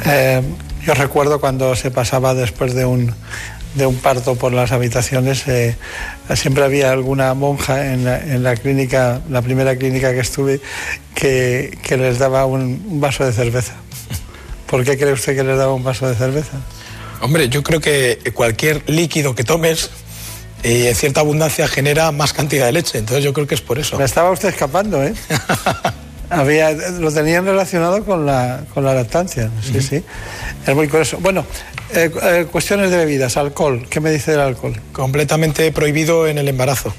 [0.06, 0.44] Eh,
[0.86, 3.14] yo recuerdo cuando se pasaba después de un,
[3.74, 5.76] de un parto por las habitaciones, eh,
[6.36, 10.62] siempre había alguna monja en la, en la, clínica, la primera clínica que estuve,
[11.14, 13.74] que, que les daba un, vaso de cerveza.
[14.68, 16.58] ¿Por qué cree usted que les daba un vaso de cerveza?
[17.22, 19.90] Hombre, yo creo que cualquier líquido que tomes
[20.64, 23.80] y en cierta abundancia genera más cantidad de leche, entonces yo creo que es por
[23.80, 23.98] eso.
[23.98, 25.14] Me estaba usted escapando, ¿eh?
[26.30, 30.04] Había, lo tenían relacionado con la, con la lactancia, sí, sí.
[30.66, 31.18] Es muy curioso.
[31.20, 31.46] Bueno,
[31.94, 33.86] eh, eh, cuestiones de bebidas, alcohol.
[33.90, 34.80] ¿Qué me dice del alcohol?
[34.92, 36.94] Completamente prohibido en el embarazo.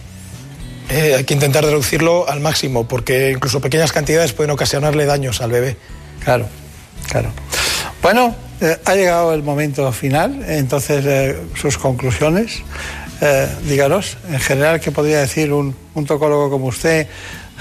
[0.89, 5.51] Eh, hay que intentar reducirlo al máximo, porque incluso pequeñas cantidades pueden ocasionarle daños al
[5.51, 5.77] bebé.
[6.23, 6.47] Claro,
[7.11, 7.31] claro.
[8.03, 8.37] Bueno,
[8.85, 12.63] ha llegado el momento final, entonces sus conclusiones.
[13.69, 17.09] Díganos, en general, ¿qué podría decir un, un tocólogo como usted?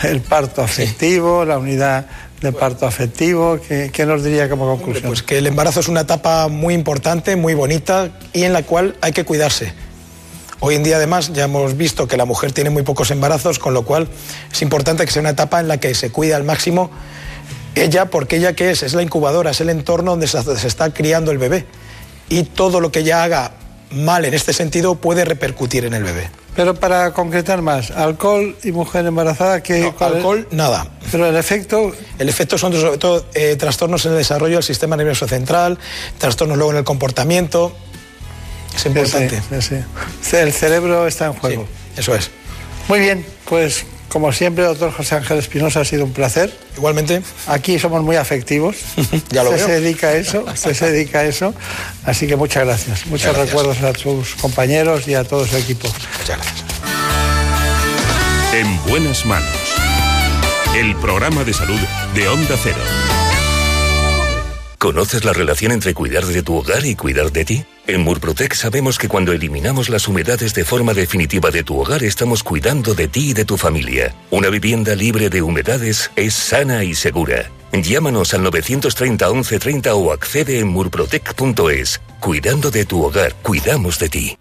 [0.04, 2.06] El parto afectivo, la unidad
[2.42, 5.08] de parto afectivo, ¿qué, qué nos diría como conclusión?
[5.08, 8.96] Pues que el embarazo es una etapa muy importante, muy bonita y en la cual
[9.02, 9.74] hay que cuidarse.
[10.60, 13.74] Hoy en día, además, ya hemos visto que la mujer tiene muy pocos embarazos, con
[13.74, 14.08] lo cual
[14.52, 16.92] es importante que sea una etapa en la que se cuida al máximo
[17.76, 18.84] ella, porque ella qué es?
[18.84, 21.66] Es la incubadora, es el entorno donde se se está criando el bebé.
[22.30, 23.52] Y todo lo que ella haga
[23.92, 26.30] mal en este sentido puede repercutir en el bebé.
[26.56, 30.18] Pero para concretar más, alcohol y mujer embarazada, ¿qué cuál es?
[30.18, 30.88] Alcohol, nada.
[31.11, 34.95] Pero el efecto, El efecto son sobre todo eh, trastornos en el desarrollo del sistema
[34.95, 35.77] nervioso central,
[36.18, 37.76] trastornos luego en el comportamiento.
[38.73, 39.41] Es importante.
[39.49, 39.76] Sí, sí,
[40.22, 40.36] sí.
[40.38, 41.68] El cerebro está en juego.
[41.98, 42.32] eso es.
[42.88, 43.86] Muy bien, pues
[44.16, 46.58] como siempre, doctor José Ángel Espinosa, ha sido un placer.
[46.78, 47.22] Igualmente.
[47.48, 48.78] Aquí somos muy afectivos.
[49.30, 49.66] Ya lo veo.
[49.66, 51.54] se dedica a eso, se dedica a eso.
[52.06, 53.08] Así que muchas gracias.
[53.08, 53.48] Muchos gracias.
[53.48, 55.90] recuerdos a sus compañeros y a todo su equipo.
[56.20, 56.64] Muchas gracias.
[58.54, 59.50] En buenas manos.
[60.78, 61.80] El programa de salud
[62.14, 63.15] de Onda Cero.
[64.86, 67.66] ¿Conoces la relación entre cuidar de tu hogar y cuidar de ti?
[67.88, 72.44] En Murprotec sabemos que cuando eliminamos las humedades de forma definitiva de tu hogar estamos
[72.44, 74.14] cuidando de ti y de tu familia.
[74.30, 77.49] Una vivienda libre de humedades es sana y segura.
[77.74, 81.99] Llámanos al 930 1130 o accede en murprotec.es.
[82.20, 84.38] Cuidando de tu hogar, cuidamos de ti.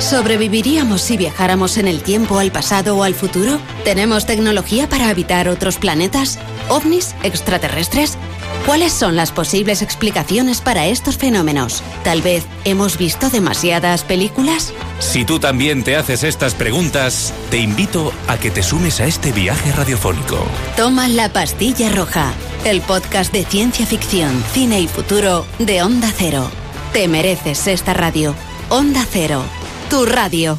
[0.00, 3.60] ¿Sobreviviríamos si viajáramos en el tiempo al pasado o al futuro?
[3.84, 6.38] ¿Tenemos tecnología para habitar otros planetas?
[6.70, 7.14] ¿OVNIs?
[7.22, 8.16] ¿Extraterrestres?
[8.68, 11.82] ¿Cuáles son las posibles explicaciones para estos fenómenos?
[12.04, 14.74] Tal vez hemos visto demasiadas películas.
[14.98, 19.32] Si tú también te haces estas preguntas, te invito a que te sumes a este
[19.32, 20.44] viaje radiofónico.
[20.76, 22.34] Toma la pastilla roja,
[22.66, 26.50] el podcast de ciencia ficción, cine y futuro de Onda Cero.
[26.92, 28.34] Te mereces esta radio.
[28.68, 29.44] Onda Cero,
[29.88, 30.58] tu radio.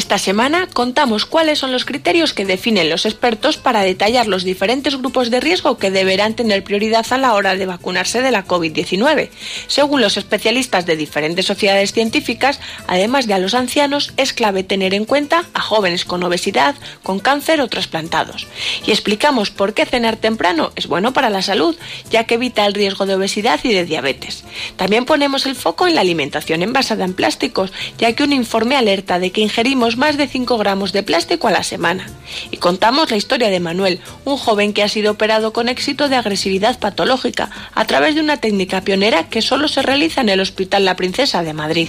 [0.00, 4.96] Esta semana contamos cuáles son los criterios que definen los expertos para detallar los diferentes
[4.96, 9.28] grupos de riesgo que deberán tener prioridad a la hora de vacunarse de la COVID-19.
[9.66, 14.94] Según los especialistas de diferentes sociedades científicas, además de a los ancianos, es clave tener
[14.94, 18.46] en cuenta a jóvenes con obesidad, con cáncer o trasplantados.
[18.86, 21.76] Y explicamos por qué cenar temprano es bueno para la salud,
[22.10, 24.44] ya que evita el riesgo de obesidad y de diabetes.
[24.76, 29.18] También ponemos el foco en la alimentación envasada en plásticos, ya que un informe alerta
[29.18, 32.06] de que ingerimos más de 5 gramos de plástico a la semana.
[32.50, 36.16] Y contamos la historia de Manuel, un joven que ha sido operado con éxito de
[36.16, 40.84] agresividad patológica a través de una técnica pionera que solo se realiza en el Hospital
[40.84, 41.88] La Princesa de Madrid.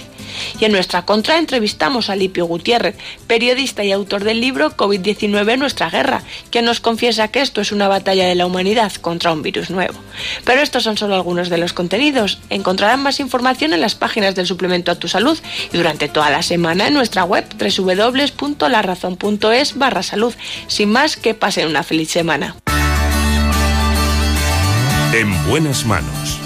[0.58, 2.96] Y en nuestra contra entrevistamos a Lipio Gutiérrez,
[3.26, 7.88] periodista y autor del libro COVID-19 Nuestra Guerra, que nos confiesa que esto es una
[7.88, 9.98] batalla de la humanidad contra un virus nuevo.
[10.44, 12.38] Pero estos son solo algunos de los contenidos.
[12.50, 15.38] Encontrarán más información en las páginas del suplemento a tu salud
[15.72, 17.44] y durante toda la semana en nuestra web
[17.94, 20.34] www.larazón.es barra salud.
[20.66, 22.56] Sin más, que pasen una feliz semana.
[25.12, 26.38] En buenas manos.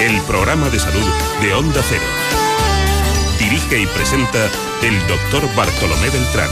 [0.00, 1.06] El programa de salud
[1.40, 2.02] de Onda Cero.
[3.38, 4.50] Dirige y presenta
[4.82, 6.50] el doctor Bartolomé Beltrán.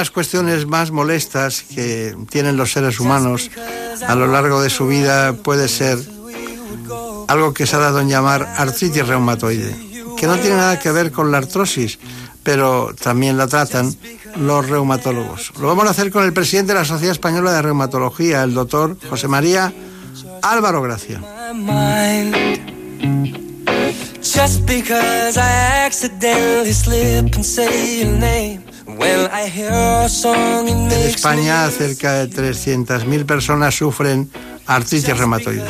[0.00, 3.50] Las cuestiones más molestas que tienen los seres humanos
[4.08, 5.98] a lo largo de su vida puede ser
[7.28, 9.76] algo que se ha dado en llamar artritis reumatoide,
[10.16, 11.98] que no tiene nada que ver con la artrosis,
[12.42, 13.94] pero también la tratan
[14.36, 15.52] los reumatólogos.
[15.60, 18.96] Lo vamos a hacer con el presidente de la Sociedad Española de Reumatología, el doctor
[19.10, 19.70] José María
[20.40, 21.20] Álvaro Gracia.
[28.98, 34.30] When I hear a song it En España, cerca de 300.000 personas sufren
[34.66, 35.64] artritis reumatoide.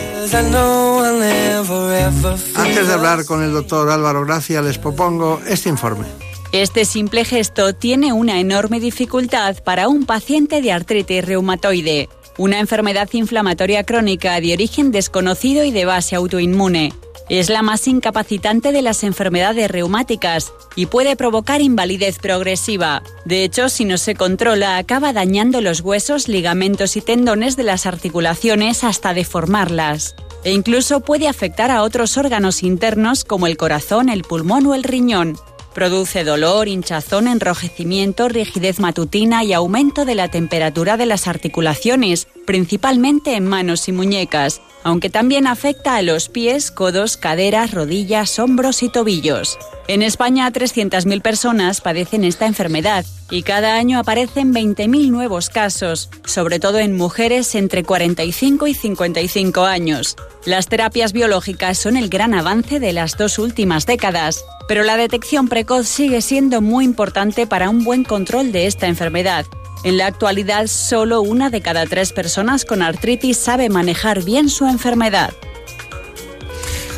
[2.56, 6.06] Antes de hablar con el doctor Álvaro Gracia, les propongo este informe.
[6.52, 12.08] Este simple gesto tiene una enorme dificultad para un paciente de artritis reumatoide.
[12.40, 16.94] una enfermedad inflamatoria crónica de origen desconocido y de base autoinmune.
[17.30, 23.04] Es la más incapacitante de las enfermedades reumáticas y puede provocar invalidez progresiva.
[23.24, 27.86] De hecho, si no se controla, acaba dañando los huesos, ligamentos y tendones de las
[27.86, 30.16] articulaciones hasta deformarlas.
[30.42, 34.82] E incluso puede afectar a otros órganos internos como el corazón, el pulmón o el
[34.82, 35.38] riñón.
[35.74, 43.36] Produce dolor, hinchazón, enrojecimiento, rigidez matutina y aumento de la temperatura de las articulaciones, principalmente
[43.36, 48.88] en manos y muñecas, aunque también afecta a los pies, codos, caderas, rodillas, hombros y
[48.88, 49.58] tobillos.
[49.90, 56.60] En España, 300.000 personas padecen esta enfermedad y cada año aparecen 20.000 nuevos casos, sobre
[56.60, 60.14] todo en mujeres entre 45 y 55 años.
[60.46, 65.48] Las terapias biológicas son el gran avance de las dos últimas décadas, pero la detección
[65.48, 69.44] precoz sigue siendo muy importante para un buen control de esta enfermedad.
[69.82, 74.68] En la actualidad, solo una de cada tres personas con artritis sabe manejar bien su
[74.68, 75.32] enfermedad.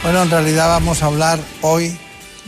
[0.02, 1.96] Bueno, en realidad vamos a hablar hoy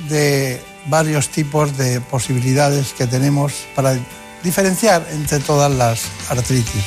[0.09, 3.97] de varios tipos de posibilidades que tenemos para
[4.43, 6.85] diferenciar entre todas las artritis.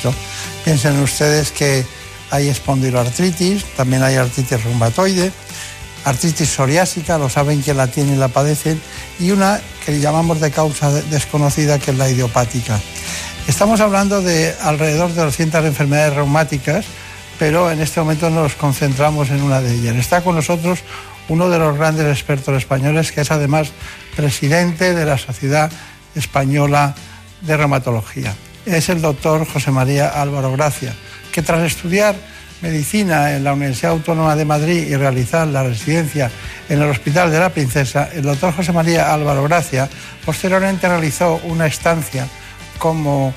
[0.64, 1.84] Piensen ustedes que
[2.30, 5.32] hay espondiloartritis, también hay artritis reumatoide,
[6.04, 8.80] artritis psoriásica, lo saben que la tienen y la padecen,
[9.18, 12.78] y una que llamamos de causa desconocida, que es la idiopática.
[13.48, 16.84] Estamos hablando de alrededor de 200 enfermedades reumáticas,
[17.38, 19.96] pero en este momento nos concentramos en una de ellas.
[19.96, 20.80] Está con nosotros
[21.28, 23.70] uno de los grandes expertos españoles, que es además
[24.16, 25.70] presidente de la Sociedad
[26.14, 26.94] Española
[27.42, 28.34] de Reumatología.
[28.66, 30.94] Es el doctor José María Álvaro Gracia,
[31.32, 32.16] que tras estudiar
[32.60, 36.30] medicina en la Universidad Autónoma de Madrid y realizar la residencia
[36.68, 39.88] en el Hospital de la Princesa, el doctor José María Álvaro Gracia
[40.24, 42.26] posteriormente realizó una estancia
[42.78, 43.32] como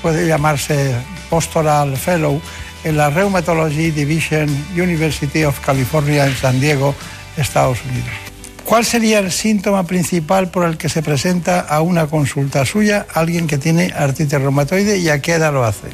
[0.00, 0.94] puede llamarse
[1.28, 2.40] Postural Fellow
[2.84, 6.94] en la Rheumatology Division University of California en San Diego,
[7.36, 8.10] Estados Unidos.
[8.64, 13.46] ¿Cuál sería el síntoma principal por el que se presenta a una consulta suya alguien
[13.46, 15.88] que tiene artritis reumatoide y a qué edad lo hace?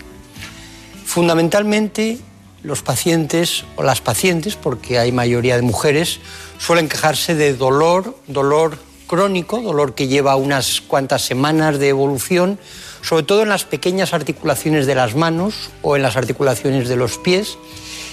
[1.05, 2.19] Fundamentalmente
[2.62, 6.20] los pacientes o las pacientes, porque hay mayoría de mujeres,
[6.59, 12.59] suelen quejarse de dolor, dolor crónico, dolor que lleva unas cuantas semanas de evolución,
[13.01, 17.16] sobre todo en las pequeñas articulaciones de las manos o en las articulaciones de los
[17.16, 17.56] pies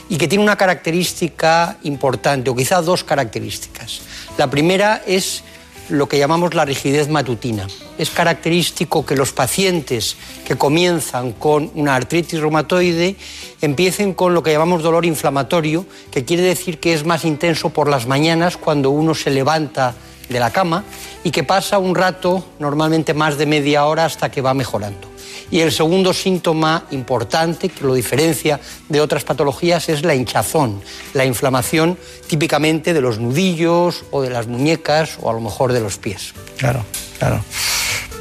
[0.10, 4.02] y que tiene una característica importante, o quizá dos características.
[4.38, 5.44] La primera es
[5.90, 7.68] lo que llamamos la rigidez matutina.
[7.98, 13.16] Es característico que los pacientes que comienzan con una artritis reumatoide
[13.62, 17.90] empiecen con lo que llamamos dolor inflamatorio, que quiere decir que es más intenso por
[17.90, 19.96] las mañanas cuando uno se levanta
[20.30, 20.84] de la cama
[21.24, 25.15] y que pasa un rato, normalmente más de media hora, hasta que va mejorando.
[25.52, 28.60] Y el segundo síntoma importante que lo diferencia
[28.90, 30.82] de otras patologías es la hinchazón,
[31.14, 31.98] la inflamación
[32.28, 36.34] típicamente de los nudillos o de las muñecas o a lo mejor de los pies.
[36.58, 36.84] Claro,
[37.20, 37.44] claro.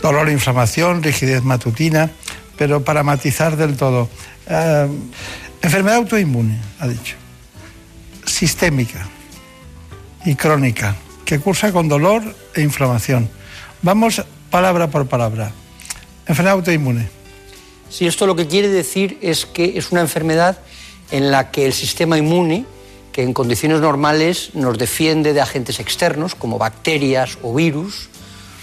[0.03, 2.11] Dolor, inflamación, rigidez matutina,
[2.59, 4.09] pero para matizar del todo.
[4.47, 4.89] Eh,
[5.63, 7.17] enfermedad autoinmune, ha dicho.
[8.27, 9.07] Sistémica
[10.25, 12.23] y crónica, que cursa con dolor
[12.55, 13.29] e inflamación.
[13.83, 15.53] Vamos palabra por palabra.
[16.27, 17.09] Enfermedad autoinmune.
[17.91, 20.59] Sí, esto lo que quiere decir es que es una enfermedad
[21.11, 22.65] en la que el sistema inmune,
[23.13, 28.09] que en condiciones normales nos defiende de agentes externos como bacterias o virus,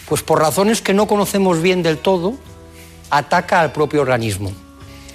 [0.09, 2.33] pues por razones que no conocemos bien del todo,
[3.09, 4.51] ataca al propio organismo,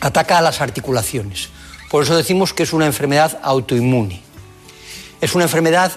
[0.00, 1.48] ataca a las articulaciones.
[1.90, 4.22] Por eso decimos que es una enfermedad autoinmune.
[5.20, 5.92] Es una enfermedad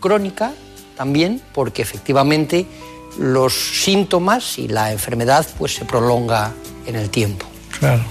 [0.00, 0.52] crónica
[0.96, 2.66] también porque efectivamente
[3.18, 6.52] los síntomas y la enfermedad pues se prolonga
[6.86, 7.46] en el tiempo.
[7.78, 8.02] Claro.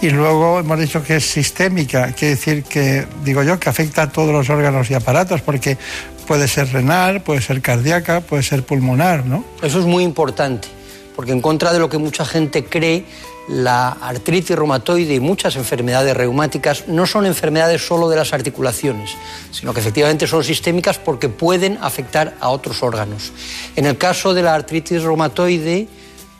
[0.00, 4.10] Y luego hemos dicho que es sistémica, quiere decir que, digo yo, que afecta a
[4.10, 5.78] todos los órganos y aparatos, porque
[6.26, 9.44] puede ser renal, puede ser cardíaca, puede ser pulmonar, ¿no?
[9.62, 10.68] Eso es muy importante,
[11.14, 13.04] porque en contra de lo que mucha gente cree,
[13.48, 19.10] la artritis reumatoide y muchas enfermedades reumáticas no son enfermedades solo de las articulaciones,
[19.50, 23.32] sino que efectivamente son sistémicas porque pueden afectar a otros órganos.
[23.76, 25.88] En el caso de la artritis reumatoide,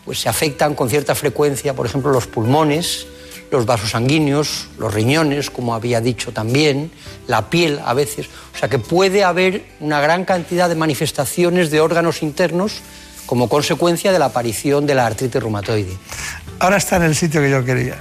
[0.05, 3.07] pues se afectan con cierta frecuencia, por ejemplo, los pulmones,
[3.51, 6.91] los vasos sanguíneos, los riñones, como había dicho también,
[7.27, 8.27] la piel a veces.
[8.55, 12.81] O sea que puede haber una gran cantidad de manifestaciones de órganos internos
[13.27, 15.97] como consecuencia de la aparición de la artritis reumatoide.
[16.63, 17.97] Ahora está en el sitio que yo quería.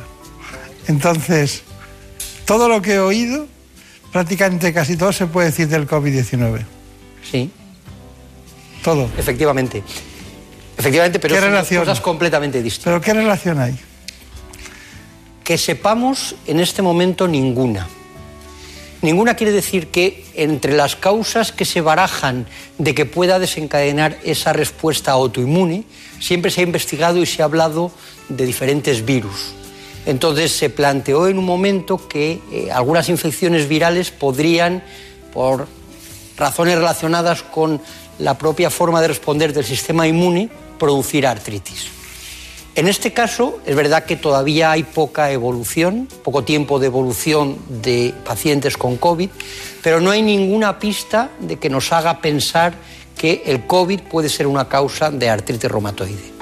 [0.87, 1.63] Entonces,
[2.45, 3.47] todo lo que he oído,
[4.11, 6.61] prácticamente casi todo se puede decir del COVID-19.
[7.31, 7.49] Sí.
[8.83, 9.09] Todo.
[9.17, 9.81] Efectivamente.
[10.77, 12.85] Efectivamente, pero ¿Qué son cosas completamente distintas.
[12.85, 13.75] ¿Pero qué relación hay?
[15.43, 17.87] Que sepamos en este momento ninguna.
[19.01, 22.45] Ninguna quiere decir que entre las causas que se barajan
[22.77, 25.85] de que pueda desencadenar esa respuesta autoinmune,
[26.19, 27.91] siempre se ha investigado y se ha hablado
[28.35, 29.53] de diferentes virus.
[30.05, 34.83] Entonces se planteó en un momento que eh, algunas infecciones virales podrían,
[35.33, 35.67] por
[36.37, 37.81] razones relacionadas con
[38.19, 40.49] la propia forma de responder del sistema inmune,
[40.79, 41.87] producir artritis.
[42.73, 48.13] En este caso, es verdad que todavía hay poca evolución, poco tiempo de evolución de
[48.25, 49.29] pacientes con COVID,
[49.83, 52.73] pero no hay ninguna pista de que nos haga pensar
[53.17, 56.40] que el COVID puede ser una causa de artritis reumatoide.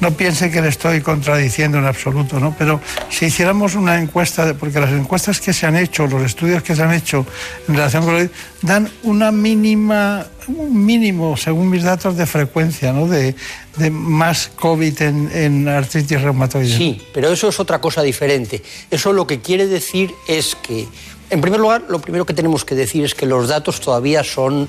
[0.00, 2.54] No piense que le estoy contradiciendo en absoluto, ¿no?
[2.58, 6.74] Pero si hiciéramos una encuesta, porque las encuestas que se han hecho, los estudios que
[6.74, 7.24] se han hecho
[7.68, 8.28] en relación con COVID,
[8.62, 13.06] dan una mínima, un mínimo, según mis datos, de frecuencia, ¿no?
[13.06, 13.34] De,
[13.76, 16.76] de más COVID en, en artritis reumatoide.
[16.76, 18.62] Sí, pero eso es otra cosa diferente.
[18.90, 20.86] Eso lo que quiere decir es que,
[21.30, 24.68] en primer lugar, lo primero que tenemos que decir es que los datos todavía son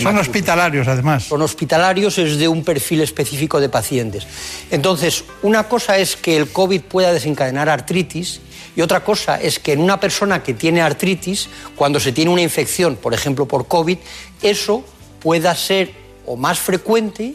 [0.00, 1.24] son hospitalarios, además.
[1.24, 4.26] Son hospitalarios, es de un perfil específico de pacientes.
[4.70, 8.40] Entonces, una cosa es que el COVID pueda desencadenar artritis
[8.74, 12.42] y otra cosa es que en una persona que tiene artritis, cuando se tiene una
[12.42, 13.98] infección, por ejemplo por COVID,
[14.40, 14.84] eso
[15.20, 15.92] pueda ser
[16.26, 17.34] o más frecuente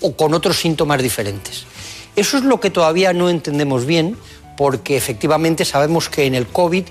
[0.00, 1.64] o con otros síntomas diferentes.
[2.16, 4.16] Eso es lo que todavía no entendemos bien,
[4.56, 6.84] porque efectivamente sabemos que en el COVID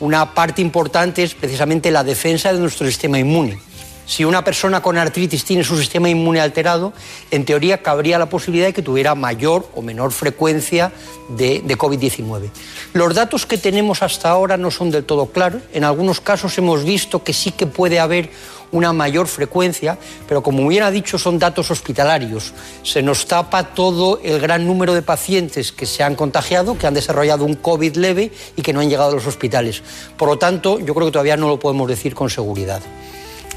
[0.00, 3.58] una parte importante es precisamente la defensa de nuestro sistema inmune.
[4.06, 6.92] Si una persona con artritis tiene su sistema inmune alterado,
[7.30, 10.92] en teoría cabría la posibilidad de que tuviera mayor o menor frecuencia
[11.30, 12.50] de, COVID-19.
[12.92, 15.62] Los datos que tenemos hasta ahora no son del todo claros.
[15.72, 18.30] En algunos casos hemos visto que sí que puede haber
[18.72, 19.98] una mayor frecuencia,
[20.28, 22.52] pero como bien ha dicho, son datos hospitalarios.
[22.82, 26.94] Se nos tapa todo el gran número de pacientes que se han contagiado, que han
[26.94, 29.82] desarrollado un COVID leve y que no han llegado a los hospitales.
[30.16, 32.82] Por lo tanto, yo creo que todavía no lo podemos decir con seguridad.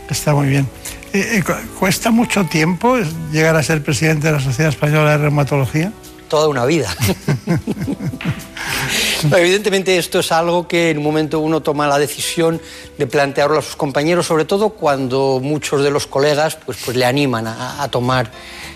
[0.10, 0.68] Está muy bien.
[1.14, 1.44] Eh, eh,
[1.80, 2.98] ¿Cuesta mucho tiempo
[3.32, 5.92] llegar a ser presidente de la Sociedad Española de Reumatología?
[6.28, 6.94] Toda una vida.
[9.32, 12.62] Evidentemente esto es algo que en un momento uno toma la decisión
[12.98, 17.06] de plantearlo a sus compañeros, sobre todo cuando muchos de los colegas pues, pues le
[17.06, 18.32] animan a, a tomar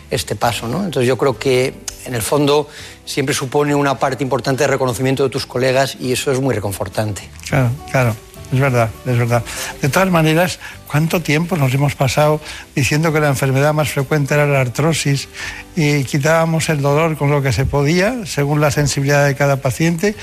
[0.10, 0.68] este paso.
[0.68, 0.84] ¿no?
[0.84, 1.74] Entonces yo creo que
[2.06, 2.68] en el fondo
[3.06, 7.30] siempre supone una parte importante de reconocimiento de tus colegas y eso es muy reconfortante.
[7.48, 8.16] Claro, claro.
[8.52, 9.44] Es verdad, es verdad.
[9.82, 10.60] De todas maneras,
[10.92, 12.42] ¿cuánto tiempo nos hemos pasado
[12.76, 15.30] diciendo que la enfermedad más frecuente era la artrosis
[15.76, 20.16] y quitábamos el dolor con lo que se podía, según la sensibilidad de cada paciente?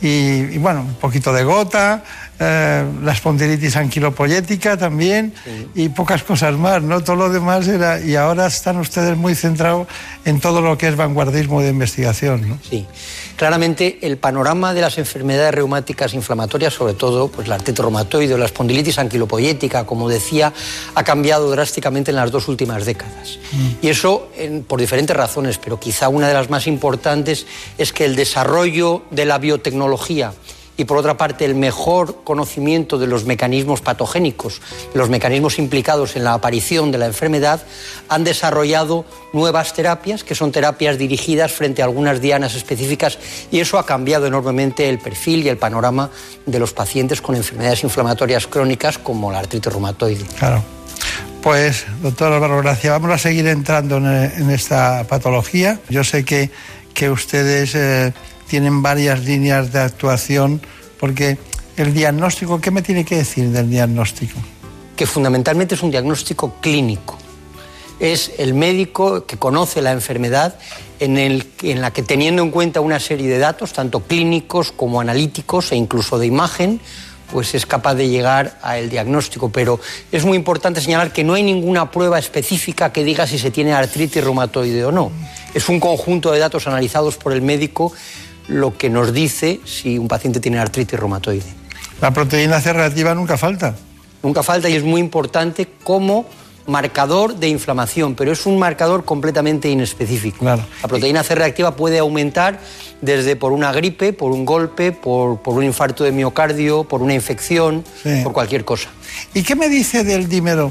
[0.00, 2.04] Y, bueno, un poquito de gota,
[2.38, 5.34] eh, la espondilitis anquilopoyética también
[5.74, 7.02] y pocas cosas más, ¿no?
[7.02, 8.00] Todo lo demás era...
[8.00, 9.88] Y ahora están ustedes muy centrados
[10.24, 12.58] en todo lo que es vanguardismo de investigación, ¿no?
[12.68, 12.86] Sí.
[13.34, 18.44] Claramente el panorama de las enfermedades reumáticas inflamatorias, sobre todo pues, la artritis reumatoide la
[18.44, 20.52] espondilitis anquilopoyética, como decía,
[20.94, 23.38] ha cambiado drásticamente en las dos últimas décadas.
[23.52, 23.86] Mm.
[23.86, 24.28] Y eso
[24.66, 29.24] por diferentes razones, pero quizá una de las más importantes es que el desarrollo de
[29.24, 30.32] la biotecnología
[30.78, 34.62] y por otra parte el mejor conocimiento de los mecanismos patogénicos,
[34.94, 37.60] los mecanismos implicados en la aparición de la enfermedad,
[38.08, 43.18] han desarrollado nuevas terapias, que son terapias dirigidas frente a algunas dianas específicas,
[43.50, 46.10] y eso ha cambiado enormemente el perfil y el panorama
[46.46, 50.24] de los pacientes con enfermedades inflamatorias crónicas como la artritis reumatoide.
[50.38, 50.62] Claro.
[51.42, 55.80] Pues, doctor Álvaro Gracia, vamos a seguir entrando en, esta patología.
[55.88, 56.50] Yo sé que,
[56.94, 57.74] que ustedes...
[57.74, 58.12] Eh,
[58.48, 60.60] tienen varias líneas de actuación,
[60.98, 61.38] porque
[61.76, 64.38] el diagnóstico, ¿qué me tiene que decir del diagnóstico?
[64.96, 67.16] Que fundamentalmente es un diagnóstico clínico.
[68.00, 70.58] Es el médico que conoce la enfermedad
[70.98, 75.00] en, el, en la que teniendo en cuenta una serie de datos, tanto clínicos como
[75.00, 76.80] analíticos e incluso de imagen,
[77.32, 79.50] pues es capaz de llegar al diagnóstico.
[79.50, 79.80] Pero
[80.10, 83.72] es muy importante señalar que no hay ninguna prueba específica que diga si se tiene
[83.72, 85.12] artritis reumatoide o no.
[85.54, 87.92] Es un conjunto de datos analizados por el médico
[88.48, 91.44] lo que nos dice si un paciente tiene artritis reumatoide.
[92.00, 93.74] La proteína C reactiva nunca falta.
[94.22, 96.26] Nunca falta y es muy importante como
[96.66, 100.44] marcador de inflamación, pero es un marcador completamente inespecífico.
[100.44, 102.60] La proteína C reactiva puede aumentar
[103.00, 107.84] desde por una gripe, por un golpe, por, un infarto de miocardio, por una infección,
[108.22, 108.90] por cualquier cosa.
[109.34, 110.70] ¿Y qué me dice del dímero?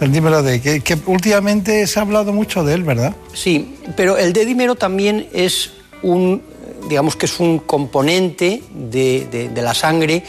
[0.00, 3.16] El dímero D, que, que, últimamente se ha hablado mucho de él, ¿verdad?
[3.32, 5.70] Sí, pero el D dímero también es
[6.02, 6.42] un
[6.88, 10.22] digamos que es un componente de, la sangre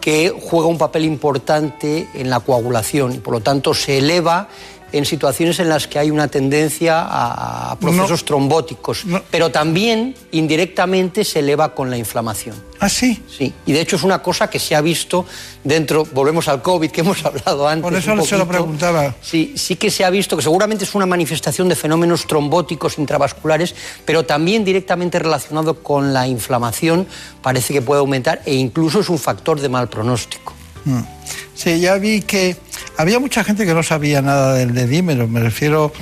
[0.00, 4.48] que juega un papel importante en la coagulación y por lo tanto se eleva
[4.92, 11.40] en situaciones en las que hay una tendencia a procesos trombóticos, pero también indirectamente se
[11.40, 12.68] eleva con la inflamación.
[12.80, 13.20] ¿Ah, sí?
[13.28, 15.26] Sí, y de hecho es una cosa que se ha visto
[15.64, 17.82] dentro, volvemos al COVID que hemos hablado antes.
[17.82, 19.14] Por eso se lo preguntaba.
[19.20, 23.74] Sí, sí que se ha visto que seguramente es una manifestación de fenómenos trombóticos intravasculares,
[24.04, 27.06] pero también directamente relacionado con la inflamación
[27.42, 30.54] parece que puede aumentar e incluso es un factor de mal pronóstico.
[30.84, 31.00] Mm.
[31.58, 32.56] Sí, ya vi que
[32.98, 35.92] había mucha gente que no sabía nada del dedímero, me refiero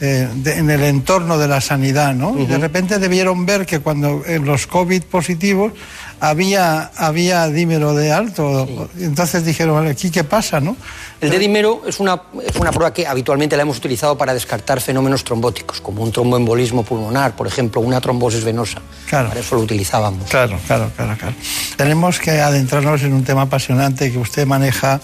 [0.00, 2.40] eh, en el entorno de la sanidad, ¿no?
[2.40, 5.74] Y de repente debieron ver que cuando en los COVID positivos
[6.22, 8.88] había, había dímero de alto.
[8.96, 10.76] Entonces dijeron, aquí qué pasa, ¿no?
[11.20, 15.24] El dedímero es una, es una prueba que habitualmente la hemos utilizado para descartar fenómenos
[15.24, 18.80] trombóticos, como un tromboembolismo pulmonar, por ejemplo, una trombosis venosa.
[19.08, 19.30] Claro.
[19.30, 20.30] Para eso lo utilizábamos.
[20.30, 21.34] Claro, claro, claro, claro.
[21.76, 25.00] Tenemos que adentrarnos en un tema apasionante que usted maneja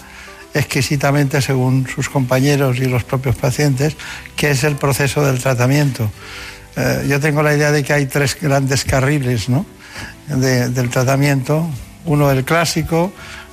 [0.53, 3.97] exquisitamente según sus compañeros y los propios pacientes,
[4.37, 6.09] que es el proceso del tratamiento.
[6.77, 9.49] Eh, yo tengo la idea de que hay tres grandes carriles
[10.27, 11.67] del tratamiento.
[12.05, 13.11] Uno el clásico,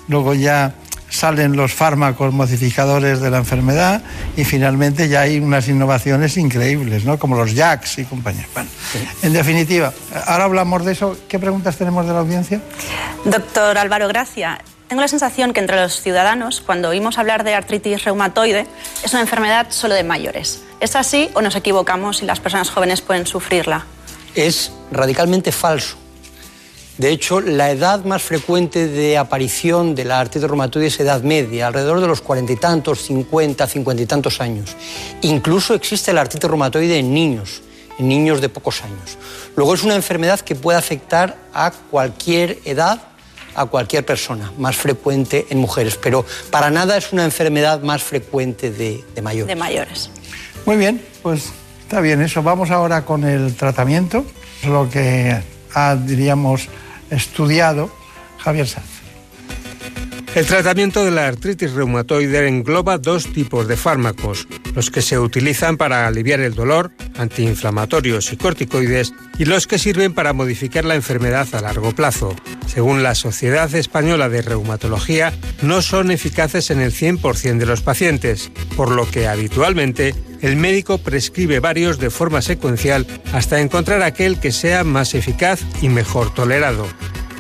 [0.09, 0.75] luego ya
[1.09, 4.03] salen los fármacos modificadores de la enfermedad
[4.37, 7.19] y finalmente ya hay unas innovaciones increíbles, ¿no?
[7.19, 8.47] como los JAKs y compañía.
[8.53, 8.69] Bueno,
[9.23, 9.93] en definitiva,
[10.27, 11.17] ahora hablamos de eso.
[11.29, 12.61] ¿Qué preguntas tenemos de la audiencia?
[13.25, 14.59] Doctor Álvaro Gracia,
[14.89, 18.67] tengo la sensación que entre los ciudadanos, cuando oímos hablar de artritis reumatoide,
[19.03, 20.63] es una enfermedad solo de mayores.
[20.81, 23.87] ¿Es así o nos equivocamos y las personas jóvenes pueden sufrirla?
[24.35, 25.97] Es radicalmente falso.
[26.99, 31.67] De hecho, la edad más frecuente de aparición de la artritis reumatoide es edad media,
[31.67, 34.75] alrededor de los cuarenta y tantos, cincuenta, cincuenta y tantos años.
[35.21, 37.63] Incluso existe la artritis reumatoide en niños,
[37.99, 39.19] en niños de pocos años.
[39.57, 43.01] Luego es una enfermedad que puede afectar a cualquier edad
[43.57, 48.71] a cualquier persona, más frecuente en mujeres, pero para nada es una enfermedad más frecuente
[48.71, 49.49] de, mayores.
[49.49, 50.11] De mayores.
[50.67, 52.43] Muy bien, pues está bien eso.
[52.43, 54.27] Vamos ahora con el tratamiento,
[54.67, 55.43] lo que
[55.75, 56.69] ha, diríamos,
[57.11, 57.91] estudiado
[58.39, 58.96] Javier Sanz.
[60.37, 65.79] El tratamiento de la artritis reumatoide engloba dos tipos de fármacos, los que se utilizan
[65.79, 71.49] para aliviar el dolor, antiinflamatorios y corticoides, y los que sirven para modificar la enfermedad
[71.55, 72.37] a largo plazo.
[72.67, 75.33] Según la Sociedad Española de Reumatología,
[75.63, 80.99] no son eficaces en el 100% de los pacientes, por lo que habitualmente el médico
[80.99, 86.87] prescribe varios de forma secuencial hasta encontrar aquel que sea más eficaz y mejor tolerado.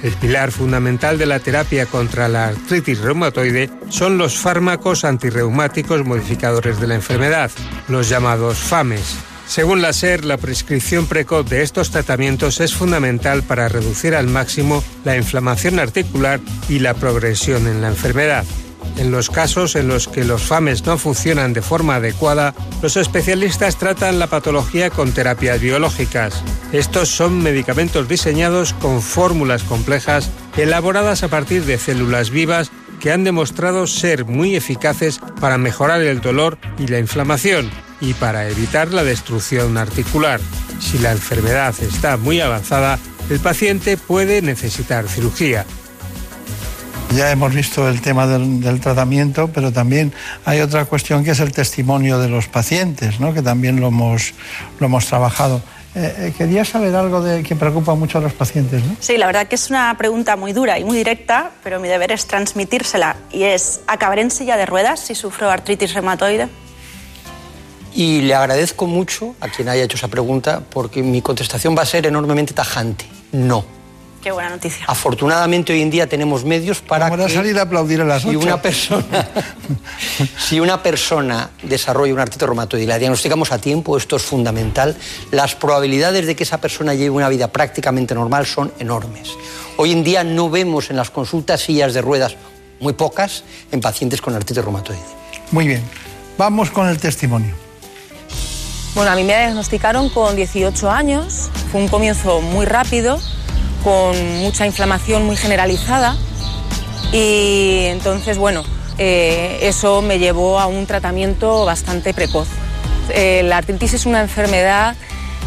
[0.02, 6.80] El pilar fundamental de la terapia contra la artritis reumatoide son los fármacos antirreumáticos modificadores
[6.80, 7.50] de la enfermedad,
[7.88, 9.16] los llamados FAMES.
[9.46, 14.82] Según la SER, la prescripción precoz de estos tratamientos es fundamental para reducir al máximo
[15.04, 18.44] la inflamación articular y la progresión en la enfermedad.
[18.96, 23.76] En los casos en los que los FAMES no funcionan de forma adecuada, los especialistas
[23.76, 26.42] tratan la patología con terapias biológicas.
[26.72, 33.24] Estos son medicamentos diseñados con fórmulas complejas elaboradas a partir de células vivas que han
[33.24, 39.04] demostrado ser muy eficaces para mejorar el dolor y la inflamación y para evitar la
[39.04, 40.40] destrucción articular.
[40.80, 42.98] Si la enfermedad está muy avanzada,
[43.30, 45.64] el paciente puede necesitar cirugía.
[47.14, 50.12] Ya hemos visto el tema del, tratamiento, pero también
[50.44, 53.32] hay otra cuestión que es el testimonio de los pacientes, ¿no?
[53.32, 54.34] que también lo hemos,
[54.80, 55.62] lo hemos trabajado.
[55.94, 58.84] Eh, eh, quería saber algo de, que preocupa mucho a los pacientes.
[58.84, 58.96] ¿no?
[59.00, 62.12] Sí, la verdad que es una pregunta muy dura y muy directa, pero mi deber
[62.12, 63.16] es transmitírsela.
[63.32, 66.48] Y es, ¿acabaré en silla de ruedas si sufro artritis reumatoide?
[67.94, 71.86] Y le agradezco mucho a quien haya hecho esa pregunta porque mi contestación va a
[71.86, 73.06] ser enormemente tajante.
[73.32, 73.64] No.
[74.26, 74.84] Qué buena noticia.
[74.88, 78.34] Afortunadamente hoy en día tenemos medios para Vamos a salir a aplaudir a las si
[78.34, 79.28] una persona
[80.48, 84.96] si una persona desarrolla un artritis reumatoide y la diagnosticamos a tiempo, esto es fundamental,
[85.30, 89.30] las probabilidades de que esa persona lleve una vida prácticamente normal son enormes.
[89.76, 92.34] Hoy en día no vemos en las consultas sillas de ruedas
[92.80, 94.98] muy pocas en pacientes con artritis reumatoide.
[95.52, 95.84] Muy bien.
[96.36, 97.54] Vamos con el testimonio.
[98.96, 103.20] Bueno, a mí me diagnosticaron con 18 años, fue un comienzo muy rápido
[103.86, 106.16] con mucha inflamación muy generalizada
[107.12, 108.64] y entonces, bueno,
[108.98, 112.48] eh, eso me llevó a un tratamiento bastante precoz.
[113.10, 114.96] Eh, la artritis es una enfermedad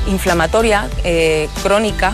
[0.08, 2.14] inflamatoria eh, crónica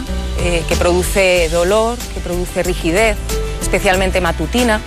[0.67, 3.17] que produce dolor, que produce rigidez,
[3.61, 4.81] especialmente matutina,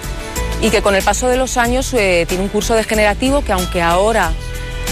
[0.61, 4.31] y que con el paso de los años tiene un curso degenerativo que aunque ahora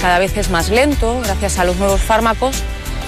[0.01, 2.57] cada vez es más lento gracias a los nuevos fármacos,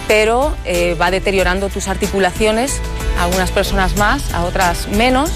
[0.09, 0.57] pero
[1.01, 2.81] va deteriorando tus articulaciones
[3.19, 5.31] a algunas personas más, a otras menos,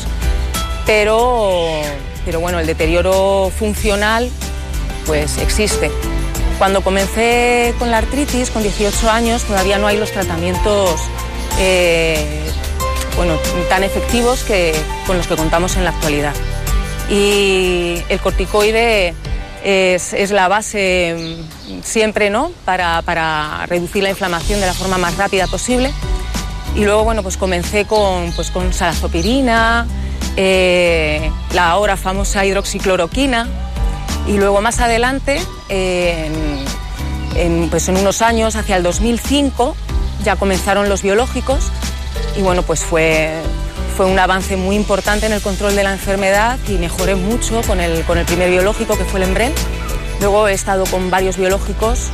[0.86, 1.82] pero,
[2.24, 4.30] pero bueno, el deterioro funcional
[5.06, 5.90] pues existe.
[6.58, 11.00] Cuando comencé con la artritis, con 18 años, todavía no hay los tratamientos
[11.58, 12.42] eh,
[13.16, 13.36] bueno,
[13.68, 14.74] tan efectivos que,
[15.06, 16.34] con los que contamos en la actualidad.
[17.10, 19.14] Y el corticoide
[19.64, 21.36] es, la base
[21.82, 22.50] siempre ¿no?
[22.64, 25.92] Para, para, reducir la inflamación de la forma más rápida posible.
[26.74, 29.86] Y luego bueno, pues comencé con, pues con salazopirina,
[30.36, 33.46] eh, la ahora famosa hidroxicloroquina
[34.26, 39.76] y luego más adelante, en, pues en unos años, hacia el 2005,
[40.24, 41.70] ya comenzaron los biológicos
[42.36, 43.30] y bueno, pues fue,
[43.96, 47.80] fue un avance muy importante en el control de la enfermedad y mejoré mucho con
[47.80, 49.52] el, con el primer biológico que fue el Embren.
[50.22, 52.08] Luego he estado con varios biológicos,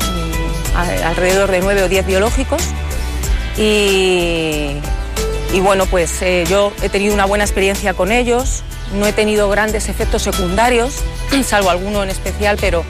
[0.75, 2.63] alrededor de nueve o diez biológicos
[3.59, 4.81] y,
[5.61, 8.63] bueno, pues eh, yo he tenido una buena experiencia con ellos,
[8.95, 11.03] no he tenido grandes efectos secundarios,
[11.45, 12.83] salvo alguno en especial, pero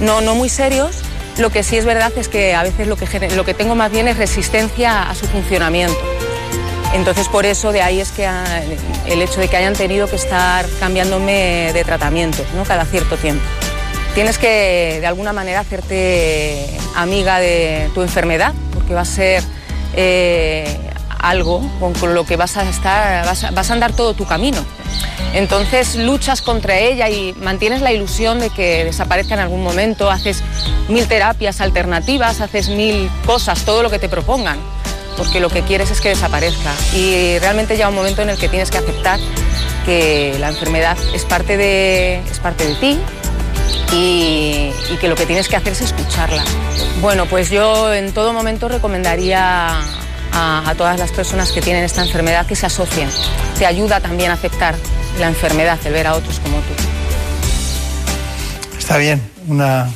[0.00, 0.96] no, muy serios.
[1.38, 3.90] Lo que sí es verdad es que a veces lo que, lo que tengo más
[3.90, 5.96] bien es resistencia a su funcionamiento.
[6.92, 8.28] Entonces por eso de ahí es que
[9.06, 12.64] el hecho de que hayan tenido que estar cambiándome de tratamiento ¿no?
[12.64, 13.44] cada cierto tiempo.
[14.14, 16.66] Tienes que de alguna manera hacerte
[16.96, 19.42] amiga de tu enfermedad, porque va a ser
[19.94, 20.78] eh,
[21.18, 24.58] algo con, lo que vas a estar, vas a, andar todo tu camino.
[25.32, 30.42] Entonces luchas contra ella y mantienes la ilusión de que desaparezca en algún momento, haces
[30.88, 34.58] mil terapias alternativas, haces mil cosas, todo lo que te propongan,
[35.16, 36.72] porque lo que quieres es que desaparezca.
[36.96, 39.20] Y realmente llega un momento en el que tienes que aceptar
[39.86, 42.98] que la enfermedad es parte de, es parte de ti
[43.92, 44.70] y,
[45.00, 46.44] que lo que tienes que hacer es escucharla.
[47.00, 49.80] Bueno, pues yo en todo momento recomendaría
[50.32, 53.08] a, todas las personas que tienen esta enfermedad que se asocien.
[53.58, 54.74] Te ayuda también a aceptar
[55.18, 56.74] la enfermedad, el ver a otros como tú.
[58.78, 59.88] Está bien, una,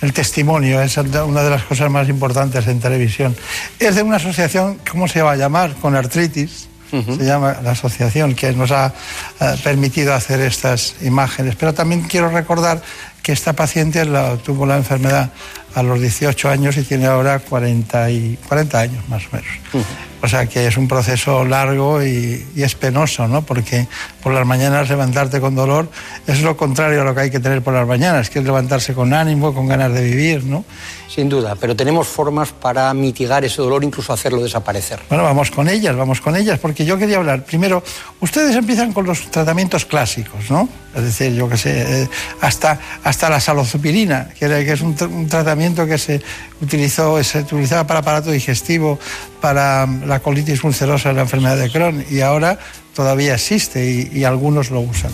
[0.00, 3.36] el testimonio es una de las cosas más importantes en televisión.
[3.78, 5.74] Es de una asociación, ¿cómo se va a llamar?
[5.74, 6.69] Con artritis.
[6.90, 8.92] Se llama la asociación que nos ha
[9.40, 11.54] eh, permitido hacer estas imágenes.
[11.56, 12.82] Pero también quiero recordar
[13.22, 14.04] que esta paciente
[14.44, 15.30] tuvo la enfermedad
[15.74, 19.86] a los 18 años y tiene ahora 40, y, 40 años más o menos.
[20.22, 23.42] O sea que es un proceso largo y, y, es penoso, ¿no?
[23.42, 23.86] Porque
[24.22, 25.90] por las mañanas levantarte con dolor
[26.26, 28.92] es lo contrario a lo que hay que tener por las mañanas, que es levantarse
[28.92, 30.64] con ánimo, con ganas de vivir, ¿no?
[31.12, 35.00] Sin duda, pero tenemos formas para mitigar ese dolor, incluso hacerlo desaparecer.
[35.08, 37.44] Bueno, vamos con ellas, vamos con ellas, porque yo quería hablar.
[37.44, 37.82] Primero,
[38.20, 40.68] ustedes empiezan con los tratamientos clásicos, ¿no?
[40.94, 42.08] Es decir, yo qué sé, eh,
[42.40, 44.94] hasta, hasta la salozopirina, que, que es un,
[45.28, 46.20] tratamiento que se
[46.60, 48.98] utilizó, se utilizaba para aparato digestivo,
[49.40, 52.58] para mm, la colitis ulcerosa, la enfermedad de Crohn, y ahora
[52.94, 55.12] todavía existe y, algunos lo usan.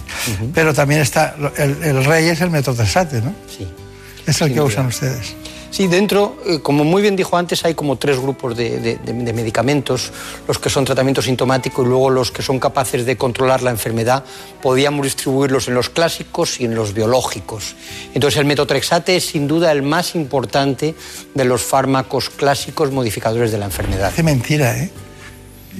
[0.54, 3.34] Pero también está, el, rey es el metotrexate, ¿no?
[3.46, 3.66] Sí.
[4.26, 5.36] Es el que usan ustedes.
[5.76, 8.98] Sí, dentro, eh, como muy bien dijo antes, hay como tres grupos de,
[9.34, 10.10] medicamentos,
[10.48, 14.24] los que son tratamientos sintomáticos y luego los que son capaces de controlar la enfermedad.
[14.62, 17.76] Podíamos distribuirlos en los clásicos y en los biológicos.
[18.14, 20.94] Entonces el metotrexate es sin duda el más importante
[21.34, 24.14] de los fármacos clásicos modificadores de la enfermedad.
[24.16, 24.90] Qué mentira, ¿eh?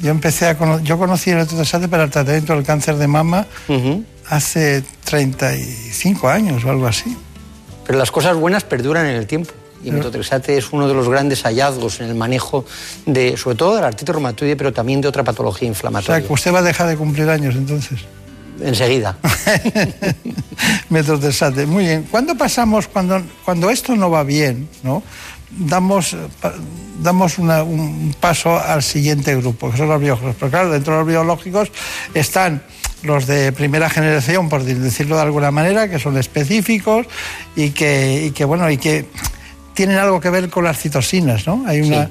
[0.02, 3.46] Yo empecé a yo conocí el metotrexate para el tratamiento del cáncer de mama
[4.28, 7.16] hace 35 años o algo así.
[7.86, 9.54] Pero las cosas buenas perduran en el tiempo
[9.86, 12.64] y metotrexate es uno de los grandes hallazgos en el manejo
[13.06, 16.16] de, sobre todo de la artritis reumatoide, pero también de otra patología inflamatoria.
[16.16, 18.00] O sea, que usted va a dejar de cumplir años entonces.
[18.60, 19.16] Enseguida.
[20.90, 22.06] metotrexate, muy bien.
[22.10, 25.02] ¿Cuándo pasamos, cuando, cuando esto no va bien, ¿no?
[25.50, 26.16] damos,
[27.02, 30.36] damos un paso al siguiente grupo, que son los biológicos.
[30.38, 31.70] Pero claro, dentro de los biológicos
[32.14, 32.62] están
[33.02, 37.06] los de primera generación, por decirlo de alguna manera, que son específicos
[37.54, 39.06] y que, y que bueno, y que
[39.76, 41.62] tienen algo que ver con las citosinas, ¿no?
[41.66, 42.08] Hay una,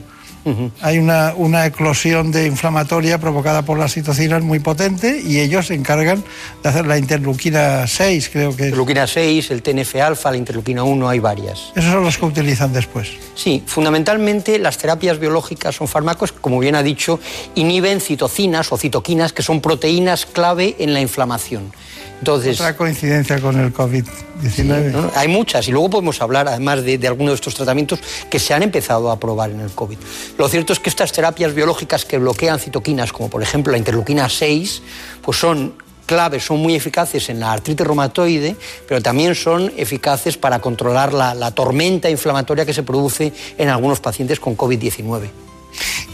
[0.82, 5.74] hay una, una, eclosión de inflamatoria provocada por las citocinas muy potente y ellos se
[5.74, 6.24] encargan
[6.62, 8.66] de hacer la interleuquina 6, creo que.
[8.66, 11.72] Interleuquina 6, el TNF-alfa, la interleuquina 1, hay varias.
[11.76, 13.10] Esos son los que utilizan después.
[13.34, 17.20] Sí, fundamentalmente las terapias biológicas son fármacos que, como bien ha dicho,
[17.56, 21.74] inhiben citocinas o citoquinas, que son proteínas clave en la inflamación.
[22.20, 25.12] Entonces, Otra coincidencia con el COVID-19.
[25.16, 28.54] hay muchas y luego podemos hablar además de, de, algunos de estos tratamientos que se
[28.54, 29.98] han empezado a probar en el COVID.
[30.38, 34.30] Lo cierto es que estas terapias biológicas que bloquean citoquinas, como por ejemplo la interleuquina
[34.30, 34.82] 6,
[35.22, 35.74] pues son
[36.06, 38.56] claves, son muy eficaces en la artritis reumatoide,
[38.88, 44.00] pero también son eficaces para controlar la, la tormenta inflamatoria que se produce en algunos
[44.00, 45.45] pacientes con COVID-19.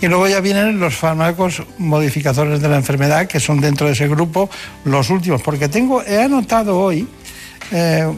[0.02, 4.08] Y luego ya vienen los fármacos modificadores de la enfermedad, que son dentro de ese
[4.08, 4.50] grupo
[4.86, 5.42] los últimos.
[5.42, 7.08] Porque tengo, he anotado hoy,
[7.72, 8.12] eh,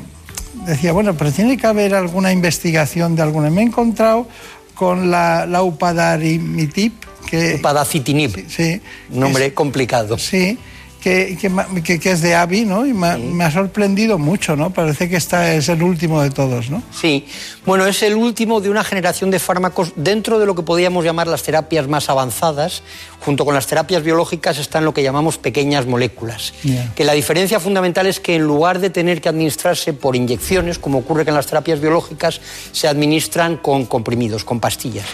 [0.66, 3.50] decía, bueno, pero tiene que haber alguna investigación de alguna.
[3.50, 4.28] Me he encontrado
[4.74, 6.94] con la, la upadacitinib,
[7.30, 7.56] que...
[7.56, 8.50] Upadacitinib.
[8.50, 8.82] Sí.
[9.10, 10.18] Nombre complicado.
[10.18, 10.58] Sí
[11.04, 11.38] que,
[11.84, 12.86] que, que, es de AVI, ¿no?
[12.86, 14.70] Y me, ha sorprendido mucho, ¿no?
[14.70, 16.82] Parece que esta es el último de todos, ¿no?
[16.94, 17.26] Sí,
[17.66, 21.28] bueno, es el último de una generación de fármacos dentro de lo que podríamos llamar
[21.28, 22.84] las terapias más avanzadas.
[23.24, 26.54] Junto con las terapias biológicas están lo que llamamos pequeñas moléculas.
[26.94, 31.00] Que la diferencia fundamental es que en lugar de tener que administrarse por inyecciones, como
[31.00, 32.42] ocurre con las terapias biológicas,
[32.74, 35.06] se administran con comprimidos, con pastillas.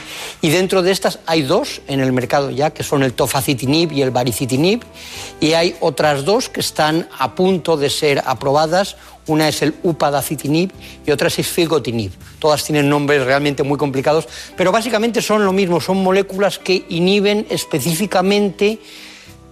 [0.41, 4.01] Y dentro de estas hay dos en el mercado ya, que son el tofacitinib y
[4.01, 4.81] el baricitinib,
[5.39, 8.95] y hay otras dos que están a punto de ser aprobadas.
[9.29, 10.71] Una es el upadacitinib
[11.05, 12.11] y otra es el filgotinib.
[12.39, 14.27] Todas tienen nombres realmente muy complicados,
[14.57, 18.79] pero básicamente son lo mismo, son moléculas que inhiben específicamente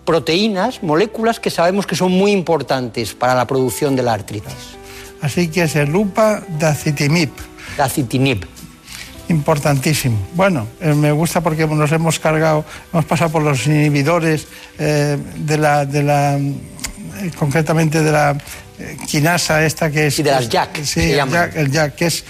[0.04, 4.78] proteínas, moléculas que sabemos que son muy importantes para la producción de la artritis.
[5.22, 7.30] Así que es el upadacitinib.
[7.78, 8.46] Dacitinib
[9.30, 10.18] importantísimo.
[10.34, 12.64] Bueno, eh, me gusta porque nos hemos cargado,
[12.94, 14.48] hemos pasado por los inhibidores
[14.80, 18.38] eh, de la, de la eh, concretamente de la
[19.08, 20.20] quinasa esta que es...
[20.20, 20.84] Y de las JAK.
[20.84, 22.24] Sí, el JAK, el JAK, que es,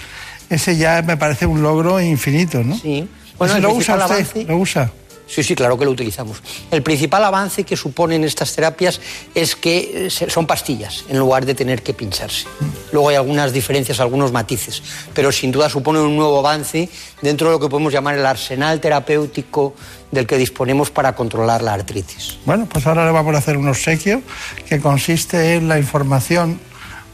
[0.50, 2.78] ese ya me parece un logro infinito, ¿no?
[2.78, 3.08] Sí.
[3.38, 4.46] Bueno, ¿Lo usa usted?
[4.46, 4.90] ¿Lo usa?
[5.28, 6.42] Sí, sí, claro que lo utilizamos.
[6.70, 9.00] El principal avance que suponen estas terapias
[9.34, 12.46] es que eh, son pastillas en lugar de tener que pincharse.
[12.92, 14.82] Luego hay algunas diferencias, algunos matices,
[15.12, 16.88] pero sin duda supone un nuevo avance
[17.20, 19.74] dentro de lo que podemos llamar el arsenal terapéutico
[20.10, 22.38] del que disponemos para controlar la artritis.
[22.46, 24.22] Bueno, pues ahora le vamos a hacer un obsequio
[24.66, 26.58] que consiste en la información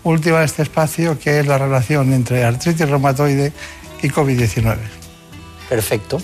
[0.04, 3.52] última de este espacio, que es la relación entre artritis reumatoide
[4.02, 4.76] y COVID-19.
[5.68, 6.20] Perfecto.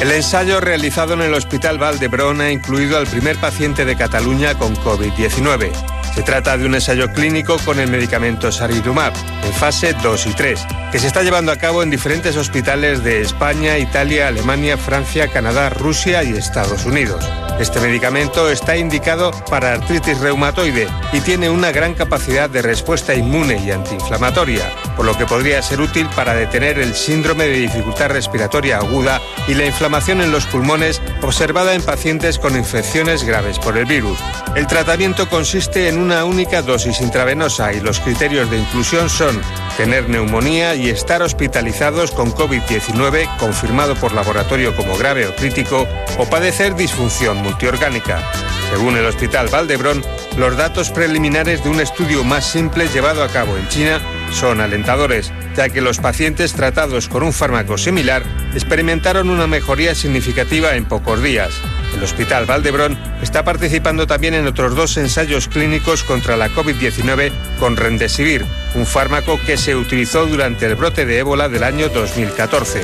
[0.00, 4.76] El ensayo realizado en el Hospital Valdebrón ha incluido al primer paciente de Cataluña con
[4.76, 5.95] COVID-19.
[6.16, 9.12] Se trata de un ensayo clínico con el medicamento Saridumab,
[9.44, 13.20] en fase 2 y 3, que se está llevando a cabo en diferentes hospitales de
[13.20, 17.22] España, Italia, Alemania, Francia, Canadá, Rusia y Estados Unidos.
[17.60, 23.62] Este medicamento está indicado para artritis reumatoide y tiene una gran capacidad de respuesta inmune
[23.64, 28.76] y antiinflamatoria, por lo que podría ser útil para detener el síndrome de dificultad respiratoria
[28.76, 33.86] aguda y la inflamación en los pulmones observada en pacientes con infecciones graves por el
[33.86, 34.18] virus.
[34.54, 39.40] El tratamiento consiste en una única dosis intravenosa y los criterios de inclusión son
[39.76, 45.84] tener neumonía y estar hospitalizados con COVID-19 confirmado por laboratorio como grave o crítico
[46.16, 48.22] o padecer disfunción multiorgánica.
[48.70, 50.00] Según el Hospital Valdebrón,
[50.38, 54.00] los datos preliminares de un estudio más simple llevado a cabo en China
[54.32, 58.22] son alentadores, ya que los pacientes tratados con un fármaco similar
[58.54, 61.50] experimentaron una mejoría significativa en pocos días.
[61.94, 67.76] El Hospital Valdebrón está participando también en otros dos ensayos clínicos contra la COVID-19 con
[67.76, 68.44] Rendesivir,
[68.74, 72.82] un fármaco que se utilizó durante el brote de ébola del año 2014.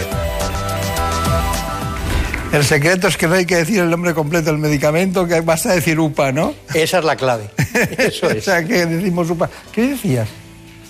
[2.52, 5.72] El secreto es que no hay que decir el nombre completo del medicamento, que basta
[5.72, 6.54] decir UPA, ¿no?
[6.74, 7.48] Esa es la clave.
[7.98, 8.38] Eso es.
[8.38, 9.48] o sea, que decimos UPA.
[9.72, 10.28] ¿Qué decías?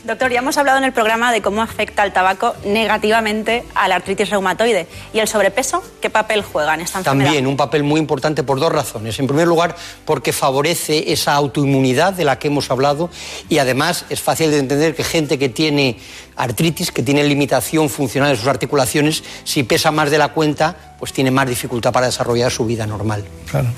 [0.04, 3.94] Doctor, ya hemos hablado en el programa de cómo afecta el tabaco negativamente a la
[3.94, 4.88] artritis reumatoide.
[5.14, 7.26] ¿Y el sobrepeso qué papel juega en esta enfermedad?
[7.26, 9.20] También un papel muy importante por dos razones.
[9.20, 13.10] En primer lugar, porque favorece esa autoinmunidad de la que hemos hablado
[13.48, 15.98] y además es fácil de entender que gente que tiene
[16.34, 21.12] artritis, que tiene limitación funcional de sus articulaciones, si pesa más de la cuenta, pues
[21.12, 23.24] tiene más dificultad para desarrollar su vida normal.
[23.48, 23.68] Claro.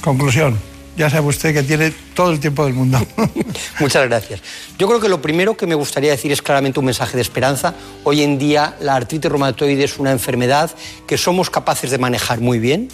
[0.00, 2.98] Conclusión ya sabe usted que tiene todo el tiempo del mundo.
[3.80, 4.40] Muchas gracias.
[4.78, 7.74] Yo creo que lo primero que me gustaría decir es claramente un mensaje de esperanza.
[8.04, 10.70] Hoy en día la artritis reumatoide es una enfermedad
[11.06, 12.88] que somos capaces de manejar muy bien.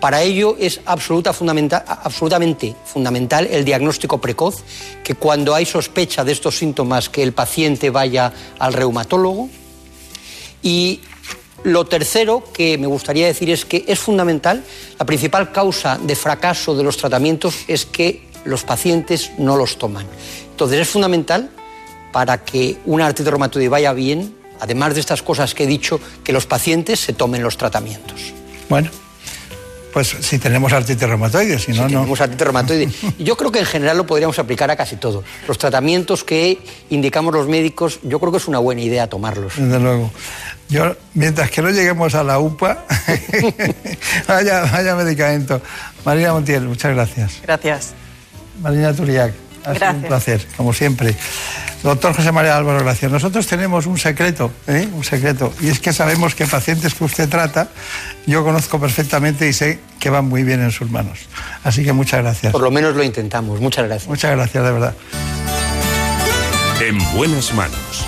[0.00, 4.62] Para ello es absoluta, absolutamente fundamental el diagnóstico precoz,
[5.02, 9.48] que cuando hay sospecha de estos síntomas que el paciente vaya al reumatólogo.
[10.62, 11.00] Y
[11.66, 14.62] lo tercero que me gustaría decir es que es fundamental,
[15.00, 20.06] la principal causa de fracaso de los tratamientos es que los pacientes no los toman.
[20.48, 21.50] Entonces es fundamental
[22.12, 26.32] para que una artritis reumatoide vaya bien, además de estas cosas que he dicho, que
[26.32, 28.32] los pacientes se tomen los tratamientos.
[28.68, 28.88] Bueno,
[29.92, 31.88] pues si tenemos artritis reumatoide, si no, no.
[31.88, 32.88] Tenemos artritis reumatoide.
[33.18, 35.24] Yo creo que en general lo podríamos aplicar a casi todo.
[35.48, 36.60] Los tratamientos que
[36.90, 39.54] indicamos los médicos, yo creo que es una buena idea tomarlos.
[39.56, 40.12] Desde luego.
[40.68, 42.84] Yo, mientras que no lleguemos a la UPA,
[44.28, 45.60] vaya, vaya medicamento.
[46.04, 47.40] Marina Montiel, muchas gracias.
[47.42, 47.94] Gracias.
[48.60, 49.32] Marina Turiac,
[49.64, 51.14] ha sido un placer, como siempre.
[51.82, 53.12] Doctor José María Álvaro, gracias.
[53.12, 54.88] Nosotros tenemos un secreto, ¿eh?
[54.92, 57.68] un secreto, y es que sabemos que pacientes que usted trata,
[58.26, 61.20] yo conozco perfectamente y sé que van muy bien en sus manos.
[61.62, 62.52] Así que muchas gracias.
[62.52, 63.60] Por lo menos lo intentamos.
[63.60, 64.08] Muchas gracias.
[64.08, 64.94] Muchas gracias, de verdad.
[66.80, 68.04] En buenas manos.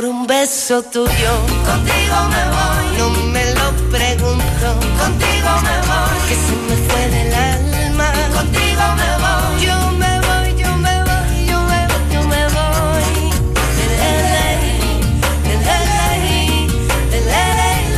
[0.00, 1.32] Por un beso tuyo,
[1.66, 2.84] contigo me voy.
[2.96, 4.66] No me lo pregunto,
[4.98, 6.18] contigo me voy.
[6.26, 9.60] Que se me fue del alma, contigo me voy.
[9.66, 13.04] Yo me voy, yo me voy, yo me voy, yo me voy.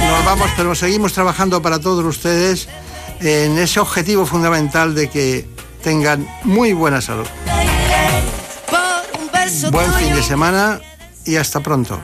[0.08, 2.68] Nos vamos, pero seguimos trabajando para todos ustedes
[3.20, 5.46] en ese objetivo fundamental de que
[5.84, 7.28] tengan muy buena salud.
[9.70, 10.80] Buen fin de semana
[11.24, 12.00] y hasta pronto.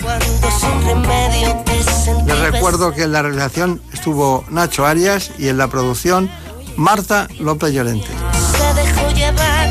[2.27, 6.31] Les recuerdo que en la realización estuvo Nacho Arias y en la producción
[6.77, 8.09] Marta López Llorente.
[8.53, 9.69] se dejó llevar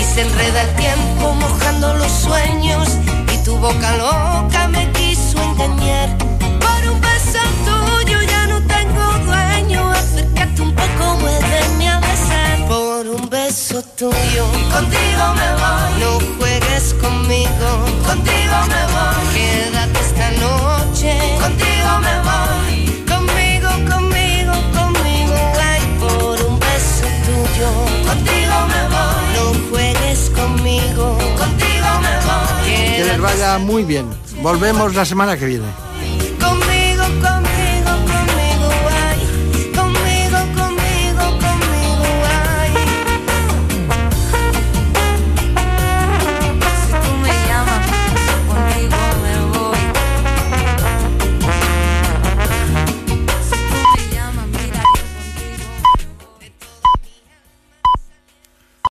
[0.00, 2.88] y se enreda el tiempo mojando los sueños
[3.32, 6.16] y tu boca loca me quiso engañar.
[6.18, 12.66] Por un beso tuyo ya no tengo dueño, acércate un poco, muéveme a besar.
[12.68, 16.00] Por un beso tuyo, contigo me voy.
[16.00, 17.68] No juegues conmigo,
[18.12, 19.24] contigo me voy.
[19.34, 23.04] Quédate esta noche, contigo me voy.
[23.12, 25.34] Conmigo, conmigo, conmigo,
[25.70, 27.68] ay, por un beso tuyo.
[28.08, 29.24] Contigo me voy.
[29.36, 31.04] No juegues conmigo.
[31.42, 32.96] Contigo me voy.
[32.96, 34.06] Que les vaya muy bien.
[34.42, 35.91] Volvemos la semana que viene.